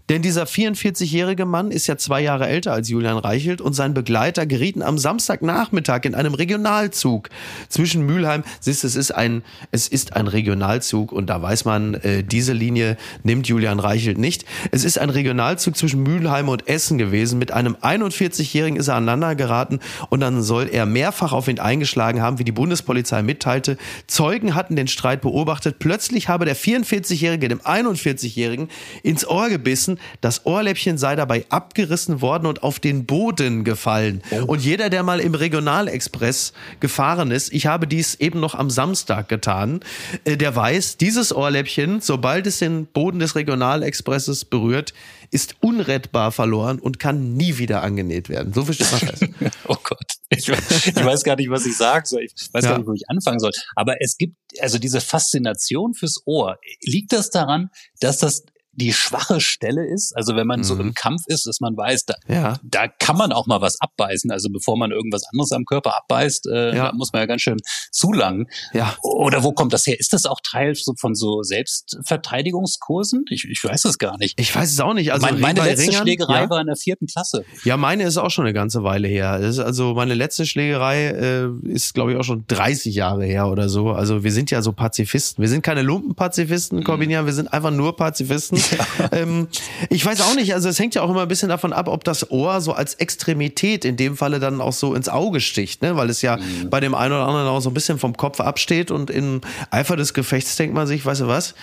denn 0.09 0.21
dieser 0.21 0.45
44-jährige 0.45 1.47
Mann 1.47 1.71
ist 1.71 1.87
ja 1.87 1.97
zwei 1.97 2.21
Jahre 2.21 2.49
älter 2.49 2.73
als 2.73 2.89
Julian 2.89 3.19
Reichelt 3.19 3.61
und 3.61 3.73
sein 3.73 3.95
Begleiter 3.95 4.47
gerieten 4.47 4.83
am 4.83 4.99
Samstagnachmittag 4.99 6.05
in 6.05 6.15
einem 6.15 6.35
Regionalzug 6.35 7.31
zwischen 7.69 8.05
Mülheim. 8.05 8.43
Siehst, 8.61 8.85
es 8.85 8.97
ist 8.97 9.13
ein, 9.13 9.43
es 9.71 9.89
ist 9.89 10.15
ein 10.17 10.27
Regionalzug 10.27 11.13
und 11.13 11.27
da 11.31 11.41
weiß 11.41 11.65
man, 11.65 11.95
äh, 11.95 12.25
diese 12.25 12.53
Linie 12.53 12.97
nimmt 13.23 13.47
Julian 13.47 13.79
Reichelt 13.79 14.19
nicht. 14.19 14.45
Es 14.73 14.85
ist 14.85 14.99
ein 14.99 15.11
Regionalzug 15.11 15.77
zwischen 15.77 16.03
Mülheim 16.03 16.49
und 16.49 16.69
Essen 16.69 16.99
gewesen. 16.99 17.39
Mit 17.39 17.53
einem 17.53 17.77
41-jährigen 17.77 18.79
ist 18.79 18.89
er 18.89 18.97
aneinander 18.97 19.35
geraten 19.37 19.79
und 20.11 20.21
dann 20.21 20.43
soll 20.43 20.69
er 20.71 20.85
mehrfach 20.85 21.33
auf 21.33 21.49
ihn 21.49 21.61
eingeschlagen 21.61 22.21
haben, 22.21 22.39
wie 22.39 22.45
die 22.45 22.53
Bundespolizei 22.53 23.23
mitteilte. 23.23 23.79
Zeugen 24.09 24.55
hatten 24.55 24.75
den 24.75 24.89
Streit 24.89 25.21
beobachtet. 25.21 25.79
Plötzlich 25.79 26.29
habe 26.29 26.45
der 26.45 26.57
44-jährige 26.57 27.49
dem 27.49 27.61
41-jährigen 27.61 28.69
ins 29.03 29.27
Ohr 29.27 29.49
gebissen 29.49 29.92
wissen, 29.93 29.99
das 30.21 30.47
Ohrläppchen 30.47 30.99
sei 30.99 31.17
dabei 31.17 31.45
abgerissen 31.49 32.21
worden 32.21 32.47
und 32.47 32.63
auf 32.63 32.81
den 32.81 33.07
Boden 33.07 33.65
gefallen. 33.65 34.23
Oh. 34.31 34.45
Und 34.45 34.65
jeder, 34.65 34.91
der 34.91 35.03
mal 35.03 35.21
im 35.21 35.35
Regionalexpress 35.35 36.53
gefahren 36.81 37.31
ist, 37.31 37.53
ich 37.53 37.67
habe 37.67 37.87
dies 37.87 38.15
eben 38.17 38.41
noch 38.41 38.55
am 38.55 38.71
Samstag 38.71 39.29
getan, 39.29 39.81
äh, 40.25 40.37
der 40.37 40.55
weiß, 40.55 40.97
dieses 40.97 41.35
Ohrläppchen, 41.35 42.01
sobald 42.01 42.47
es 42.47 42.59
den 42.59 42.87
Boden 42.87 43.19
des 43.19 43.35
Regionalexpresses 43.35 44.45
berührt, 44.45 44.93
ist 45.31 45.57
unrettbar 45.61 46.31
verloren 46.31 46.79
und 46.79 46.99
kann 46.99 47.35
nie 47.35 47.57
wieder 47.57 47.83
angenäht 47.83 48.29
werden. 48.29 48.53
So 48.53 48.67
viel 48.67 48.75
steht 48.75 48.93
mal 48.93 48.99
fest. 48.99 49.25
oh 49.67 49.77
Gott. 49.83 49.99
Ich, 50.29 50.49
ich, 50.49 51.05
weiß 51.05 51.25
gar 51.25 51.37
nicht, 51.37 51.51
was 51.51 51.65
ich 51.65 51.77
sagen 51.77 52.05
soll. 52.07 52.23
Ich 52.23 52.33
weiß 52.53 52.65
ja. 52.65 52.71
gar 52.71 52.79
nicht, 52.79 52.87
wo 52.87 52.93
ich 52.93 53.09
anfangen 53.09 53.39
soll. 53.39 53.51
Aber 53.75 53.97
es 54.01 54.19
gibt 54.19 54.37
also 54.61 54.79
diese 54.79 55.01
Faszination 55.01 55.95
fürs 55.95 56.23
Ohr. 56.27 56.59
Liegt 56.83 57.13
das 57.13 57.31
daran, 57.31 57.71
dass 58.01 58.19
das 58.19 58.45
die 58.75 58.93
schwache 58.93 59.41
Stelle 59.41 59.87
ist. 59.87 60.17
Also 60.17 60.35
wenn 60.35 60.47
man 60.47 60.61
mhm. 60.61 60.65
so 60.65 60.79
im 60.79 60.95
Kampf 60.95 61.23
ist, 61.27 61.47
dass 61.47 61.61
man 61.61 61.77
weiß, 61.77 62.07
da, 62.07 62.15
ja. 62.29 62.59
da 62.63 62.89
kann 62.89 63.17
man 63.17 63.33
auch 63.33 63.47
mal 63.47 63.61
was 63.61 63.81
abbeißen. 63.81 64.31
Also 64.31 64.49
bevor 64.51 64.79
man 64.79 64.91
irgendwas 64.91 65.25
anderes 65.31 65.53
am 65.53 65.65
Körper 65.65 65.97
abbeißt, 65.97 66.47
äh, 66.47 66.77
ja. 66.77 66.93
muss 66.95 67.13
man 67.13 67.21
ja 67.21 67.27
ganz 67.27 67.43
schön 67.43 67.59
zulangen. 67.91 68.47
Ja. 68.73 68.97
Oder 69.03 69.43
wo 69.43 69.53
kommt 69.53 69.73
das 69.73 69.87
her? 69.87 70.01
Ist 70.01 70.13
das 70.13 70.25
auch 70.25 70.41
Teil 70.43 70.75
so 70.75 70.95
von 70.99 71.15
so 71.15 71.43
Selbstverteidigungskursen? 71.43 73.25
Ich, 73.29 73.45
ich 73.45 73.63
weiß 73.63 73.85
es 73.85 73.99
gar 73.99 74.17
nicht. 74.19 74.41
Ich 74.41 74.55
weiß 74.55 74.73
es 74.73 74.81
auch 74.81 74.95
nicht. 74.95 75.13
Also 75.13 75.27
mein, 75.27 75.41
meine 75.41 75.63
letzte 75.63 75.89
Ringern, 75.89 76.03
Schlägerei 76.03 76.43
ja. 76.43 76.51
war 76.51 76.61
in 76.61 76.67
der 76.67 76.77
vierten 76.77 77.07
Klasse. 77.07 77.45
Ja, 77.65 77.77
meine 77.77 78.05
ist 78.05 78.17
auch 78.17 78.31
schon 78.31 78.47
eine 78.47 78.55
ganze 78.55 78.83
Weile 78.83 79.09
her. 79.09 79.33
also 79.33 79.95
meine 79.95 80.15
letzte 80.15 80.47
Schlägerei 80.47 81.09
äh, 81.09 81.49
ist, 81.69 81.93
glaube 81.93 82.13
ich, 82.13 82.19
auch 82.19 82.25
schon 82.25 82.45
30 82.47 82.95
Jahre 82.95 83.27
her 83.27 83.49
oder 83.49 83.69
so. 83.69 83.91
Also 83.91 84.25
wir 84.25 84.33
sind 84.33 84.51
ja 84.51 84.63
so 84.63 84.73
Pazifisten. 84.73 85.43
Wir 85.43 85.49
sind 85.49 85.63
keine 85.63 85.83
Lumpenpazifisten, 85.83 86.79
mhm. 86.79 86.85
Corbinian, 86.85 87.27
wir 87.27 87.33
sind 87.35 87.53
einfach 87.53 87.71
nur 87.71 87.97
Pazifisten. 87.97 88.62
Ja. 88.71 89.09
Ähm, 89.13 89.49
ich 89.91 90.05
weiß 90.05 90.21
auch 90.23 90.35
nicht, 90.35 90.55
also 90.55 90.69
es 90.69 90.79
hängt 90.79 90.95
ja 90.95 91.03
auch 91.03 91.11
immer 91.11 91.23
ein 91.23 91.29
bisschen 91.29 91.49
davon 91.49 91.73
ab, 91.73 91.89
ob 91.89 92.05
das 92.05 92.31
Ohr 92.31 92.61
so 92.61 92.73
als 92.73 92.95
Extremität 92.95 93.85
in 93.85 93.97
dem 93.97 94.17
Falle 94.17 94.41
dann 94.41 94.61
auch 94.61 94.73
so 94.73 94.95
ins 94.95 95.09
Auge 95.09 95.41
sticht, 95.41 95.83
ne? 95.83 95.97
weil 95.97 96.09
es 96.11 96.23
ja 96.23 96.37
mhm. 96.37 96.71
bei 96.71 96.81
dem 96.81 96.95
einen 96.95 97.13
oder 97.13 97.27
anderen 97.27 97.49
auch 97.49 97.61
so 97.61 97.71
ein 97.71 97.75
bisschen 97.75 97.99
vom 97.99 98.17
Kopf 98.17 98.41
absteht 98.41 98.91
und 98.91 99.11
im 99.11 99.41
Eifer 99.71 99.97
des 99.97 100.15
Gefechts 100.15 100.57
denkt 100.57 100.75
man 100.75 100.87
sich, 100.87 101.05
weißt 101.05 101.23
du 101.23 101.29
was? 101.29 101.55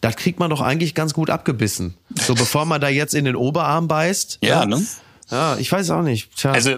Das 0.00 0.16
kriegt 0.16 0.38
man 0.38 0.50
doch 0.50 0.60
eigentlich 0.60 0.94
ganz 0.94 1.14
gut 1.14 1.30
abgebissen. 1.30 1.94
So 2.14 2.34
bevor 2.34 2.66
man 2.66 2.80
da 2.80 2.88
jetzt 2.88 3.14
in 3.14 3.24
den 3.24 3.36
Oberarm 3.36 3.88
beißt. 3.88 4.38
Ja, 4.42 4.60
ja 4.60 4.66
ne? 4.66 4.86
Ja, 5.30 5.56
ich 5.56 5.70
weiß 5.72 5.90
auch 5.90 6.02
nicht. 6.02 6.36
Tja. 6.36 6.52
Also 6.52 6.76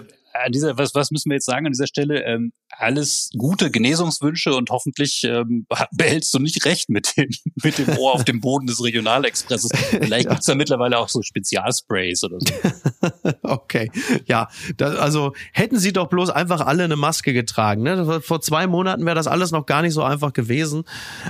dieser, 0.51 0.77
was, 0.77 0.95
was 0.95 1.11
müssen 1.11 1.29
wir 1.29 1.35
jetzt 1.35 1.45
sagen 1.45 1.65
an 1.65 1.71
dieser 1.73 1.87
Stelle? 1.87 2.23
Ähm, 2.23 2.53
alles 2.69 3.29
gute 3.37 3.71
Genesungswünsche 3.71 4.53
und 4.53 4.69
hoffentlich 4.69 5.23
ähm, 5.23 5.65
behältst 5.91 6.33
du 6.33 6.39
nicht 6.39 6.65
recht 6.65 6.89
mit 6.89 7.17
dem, 7.17 7.29
mit 7.63 7.77
dem 7.77 7.97
Ohr 7.97 8.13
auf 8.13 8.23
dem 8.23 8.39
Boden 8.39 8.67
des 8.67 8.83
Regionalexpresses. 8.83 9.71
Vielleicht 9.89 10.25
ja. 10.25 10.31
gibt's 10.31 10.45
da 10.45 10.55
mittlerweile 10.55 10.97
auch 10.97 11.09
so 11.09 11.21
Spezialsprays 11.21 12.23
oder 12.23 12.37
so. 12.39 13.31
okay, 13.43 13.91
ja, 14.25 14.49
das, 14.77 14.97
also 14.97 15.33
hätten 15.51 15.79
sie 15.79 15.93
doch 15.93 16.07
bloß 16.07 16.29
einfach 16.29 16.61
alle 16.61 16.83
eine 16.83 16.95
Maske 16.95 17.33
getragen. 17.33 17.83
Ne? 17.83 18.21
Vor 18.21 18.41
zwei 18.41 18.67
Monaten 18.67 19.05
wäre 19.05 19.15
das 19.15 19.27
alles 19.27 19.51
noch 19.51 19.65
gar 19.65 19.81
nicht 19.81 19.93
so 19.93 20.03
einfach 20.03 20.33
gewesen. 20.33 20.83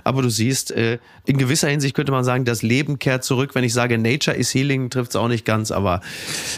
Aber 0.03 0.21
du 0.21 0.29
siehst, 0.29 0.71
äh, 0.71 0.99
in 1.25 1.37
gewisser 1.37 1.69
Hinsicht 1.69 1.95
könnte 1.95 2.11
man 2.11 2.23
sagen, 2.23 2.45
das 2.45 2.61
Leben 2.61 2.99
kehrt 2.99 3.23
zurück. 3.23 3.55
Wenn 3.55 3.63
ich 3.63 3.73
sage, 3.73 3.97
Nature 3.97 4.35
is 4.35 4.53
Healing, 4.53 4.89
trifft's 4.89 5.15
auch 5.15 5.27
nicht 5.27 5.45
ganz. 5.45 5.71
Aber 5.71 6.01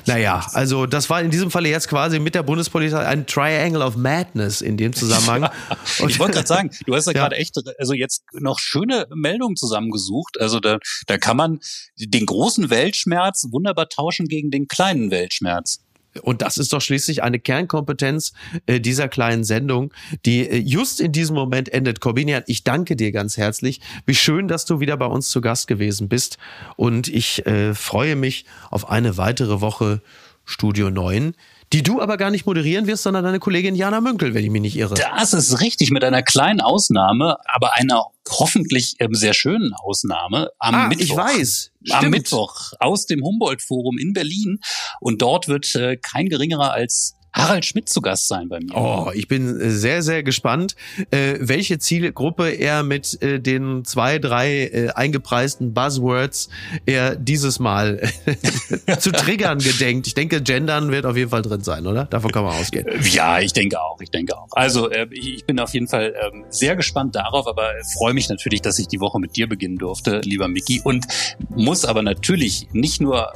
naja, 0.06 0.46
also 0.54 0.86
das 0.86 1.10
war 1.10 1.22
in 1.22 1.32
diesem 1.32 1.52
Falle 1.52 1.70
jetzt 1.70 1.88
quasi 1.88 2.20
mit 2.20 2.36
der 2.36 2.41
Bundespolizei 2.44 3.06
ein 3.06 3.26
Triangle 3.26 3.82
of 3.82 3.96
Madness 3.96 4.62
in 4.62 4.78
dem 4.78 4.94
Zusammenhang. 4.94 5.50
Ja, 6.00 6.08
ich 6.08 6.20
wollte 6.20 6.34
gerade 6.34 6.48
sagen, 6.48 6.72
du 6.86 6.96
hast 6.96 7.06
ja, 7.08 7.12
ja. 7.14 7.22
gerade 7.22 7.36
echt, 7.36 7.56
also 7.78 7.94
jetzt 7.94 8.24
noch 8.34 8.60
schöne 8.60 9.08
Meldungen 9.14 9.56
zusammengesucht. 9.56 10.40
Also 10.40 10.60
da, 10.60 10.80
da 11.08 11.18
kann 11.18 11.38
man 11.38 11.60
den 11.98 12.26
großen 12.26 12.70
Weltschmerz 12.70 13.48
wunderbar 13.52 13.90
tauschen 13.90 14.28
gegen 14.28 14.52
den 14.52 14.68
kleinen 14.68 15.12
Weltschmerz. 15.12 15.80
Und 16.22 16.42
das 16.42 16.58
ist 16.58 16.74
doch 16.74 16.82
schließlich 16.82 17.24
eine 17.24 17.40
Kernkompetenz 17.40 18.34
äh, 18.66 18.80
dieser 18.80 19.08
kleinen 19.08 19.44
Sendung, 19.44 19.94
die 20.26 20.48
äh, 20.48 20.58
just 20.58 21.00
in 21.00 21.12
diesem 21.12 21.36
Moment 21.36 21.70
endet. 21.70 22.02
Corbinian, 22.02 22.44
ich 22.48 22.64
danke 22.64 22.96
dir 22.96 23.12
ganz 23.12 23.38
herzlich. 23.38 23.80
Wie 24.06 24.16
schön, 24.16 24.48
dass 24.48 24.66
du 24.66 24.80
wieder 24.80 24.98
bei 24.98 25.06
uns 25.06 25.30
zu 25.30 25.40
Gast 25.40 25.68
gewesen 25.68 26.10
bist. 26.10 26.38
Und 26.76 27.08
ich 27.08 27.46
äh, 27.46 27.74
freue 27.74 28.16
mich 28.16 28.46
auf 28.70 28.90
eine 28.90 29.18
weitere 29.18 29.62
Woche 29.62 30.02
Studio 30.44 30.90
9 30.90 31.34
die 31.74 31.84
du 31.84 32.02
aber 32.02 32.18
gar 32.18 32.32
nicht 32.32 32.46
moderieren 32.46 32.88
wirst, 32.88 33.04
sondern 33.04 33.24
deine 33.24 33.40
Kollegin 33.40 33.76
Jana 33.76 34.02
Münkel, 34.02 34.34
wenn 34.34 34.44
ich 34.44 34.50
mich 34.50 34.62
nicht 34.62 34.78
irre. 34.78 34.96
Das 34.96 35.34
ist 35.34 35.62
richtig, 35.62 35.92
mit 35.92 36.04
einer 36.04 36.22
kleinen 36.22 36.60
Ausnahme, 36.60 37.38
aber 37.46 37.76
einer 37.76 38.08
hoffentlich 38.30 38.96
ähm, 39.00 39.14
sehr 39.14 39.34
schönen 39.34 39.74
Ausnahme 39.74 40.50
am 40.60 40.76
ah, 40.76 40.88
Mittwoch. 40.88 41.04
Ich 41.04 41.16
weiß. 41.16 41.72
Stimmt. 41.84 42.04
Am 42.04 42.10
Mittwoch 42.10 42.74
aus 42.80 43.06
dem 43.06 43.24
Humboldt-Forum 43.24 43.98
in 43.98 44.14
Berlin. 44.14 44.60
Und 45.00 45.22
dort 45.22 45.48
wird 45.48 45.74
äh, 45.76 45.98
kein 45.98 46.28
geringerer 46.28 46.72
als 46.72 47.16
Harald 47.34 47.66
Schmidt 47.66 47.88
zu 47.88 48.02
Gast 48.02 48.28
sein 48.28 48.50
bei 48.50 48.60
mir. 48.60 48.76
Oh, 48.76 49.12
ich 49.14 49.28
bin 49.28 49.60
äh, 49.60 49.70
sehr, 49.70 50.02
sehr 50.02 50.22
gespannt, 50.24 50.76
äh, 51.12 51.36
welche 51.40 51.80
Zielgruppe 51.80 52.50
er 52.50 52.84
mit 52.84 53.22
äh, 53.22 53.40
den 53.40 53.86
zwei, 53.86 54.20
drei 54.20 54.66
äh, 54.66 54.90
eingepreisten 54.90 55.74
Buzzwords 55.74 56.50
er 56.86 57.16
dieses 57.16 57.60
Mal 57.60 58.02
zu 59.00 59.12
triggern 59.12 59.60
gedenkt. 59.60 60.08
Ich 60.08 60.14
denke, 60.14 60.42
Gendern 60.42 60.92
wird 60.92 61.06
auf 61.06 61.16
jeden 61.16 61.30
Fall 61.30 61.42
drin 61.42 61.62
sein, 61.62 61.88
oder? 61.88 62.06
Davon 62.06 62.32
kann 62.32 62.44
man 62.44 62.56
ausgehen. 62.56 62.88
Ja, 63.12 63.40
ich 63.40 63.54
denke 63.54 63.82
auch, 63.82 64.00
ich 64.02 64.12
denke 64.12 64.38
auch. 64.38 64.48
Also 64.52 64.90
äh, 64.90 65.08
ich 65.12 65.46
bin 65.46 65.60
auf 65.60 65.74
jeden 65.74 65.88
Fall 65.88 66.14
äh, 66.14 66.32
sehr 66.50 66.76
gespannt 66.76 67.16
darauf, 67.16 67.48
aber 67.48 67.72
freue 67.98 68.14
mich 68.14 68.28
natürlich, 68.30 68.62
dass 68.62 68.78
ich 68.78 68.88
die 68.88 69.00
Woche 69.00 69.20
mit 69.20 69.36
dir 69.38 69.48
beginnen 69.48 69.78
durfte, 69.78 70.20
lieber 70.24 70.48
Micky. 70.48 70.82
Und 70.84 71.06
muss 71.50 71.86
aber 71.86 72.02
natürlich 72.02 72.68
nicht 72.74 73.00
nur, 73.02 73.32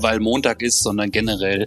weil 0.00 0.20
Montag 0.20 0.62
ist, 0.62 0.82
sondern 0.82 1.10
generell 1.10 1.66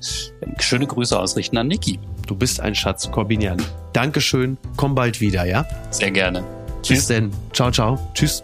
schöne 0.59 0.87
Grüße 0.87 1.17
ausrichten 1.17 1.57
an 1.57 1.67
Niki. 1.67 1.99
Du 2.27 2.35
bist 2.35 2.59
ein 2.59 2.75
Schatz, 2.75 3.09
Corbinian. 3.11 3.61
Dankeschön. 3.93 4.57
Komm 4.77 4.95
bald 4.95 5.19
wieder, 5.21 5.45
ja? 5.45 5.65
Sehr 5.89 6.11
gerne. 6.11 6.43
Tschüss. 6.81 6.99
Bis 6.99 7.07
denn. 7.07 7.31
Ciao, 7.53 7.71
ciao. 7.71 7.99
Tschüss. 8.13 8.43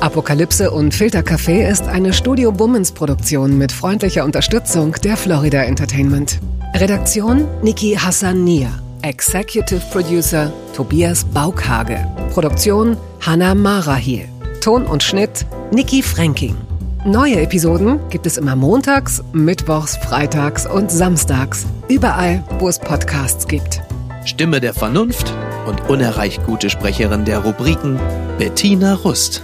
Apokalypse 0.00 0.70
und 0.70 0.94
Filtercafé 0.94 1.68
ist 1.68 1.82
eine 1.82 2.12
Studio 2.12 2.52
Bummens 2.52 2.92
Produktion 2.92 3.58
mit 3.58 3.72
freundlicher 3.72 4.24
Unterstützung 4.24 4.92
der 5.02 5.16
Florida 5.16 5.64
Entertainment. 5.64 6.38
Redaktion 6.74 7.48
Niki 7.62 7.94
Hassania. 7.94 8.70
Executive 9.02 9.82
Producer 9.90 10.52
Tobias 10.74 11.24
Baukhage. 11.24 12.06
Produktion 12.32 12.96
Hannah 13.20 13.54
Marahiel. 13.54 14.28
Ton 14.60 14.86
und 14.86 15.02
Schnitt 15.02 15.46
Niki 15.72 16.02
Franking. 16.02 16.56
Neue 17.04 17.40
Episoden 17.40 18.00
gibt 18.10 18.26
es 18.26 18.36
immer 18.36 18.56
montags, 18.56 19.22
mittwochs, 19.32 19.96
freitags 19.96 20.66
und 20.66 20.90
samstags. 20.90 21.66
Überall, 21.88 22.44
wo 22.58 22.68
es 22.68 22.78
Podcasts 22.78 23.46
gibt. 23.46 23.80
Stimme 24.24 24.60
der 24.60 24.74
Vernunft 24.74 25.32
und 25.66 25.88
unerreicht 25.88 26.44
gute 26.44 26.70
Sprecherin 26.70 27.24
der 27.24 27.38
Rubriken 27.40 27.98
Bettina 28.38 28.94
Rust. 28.94 29.42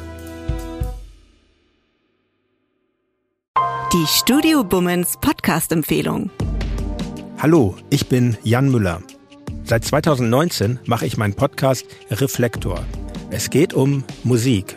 Die 3.92 4.06
Studio 4.06 4.64
Bummens 4.64 5.16
Podcast-Empfehlung. 5.20 6.30
Hallo, 7.38 7.76
ich 7.90 8.08
bin 8.08 8.36
Jan 8.42 8.70
Müller. 8.70 9.00
Seit 9.62 9.84
2019 9.84 10.80
mache 10.86 11.06
ich 11.06 11.16
meinen 11.16 11.34
Podcast 11.34 11.86
Reflektor. 12.10 12.84
Es 13.30 13.50
geht 13.50 13.72
um 13.72 14.04
Musik 14.24 14.76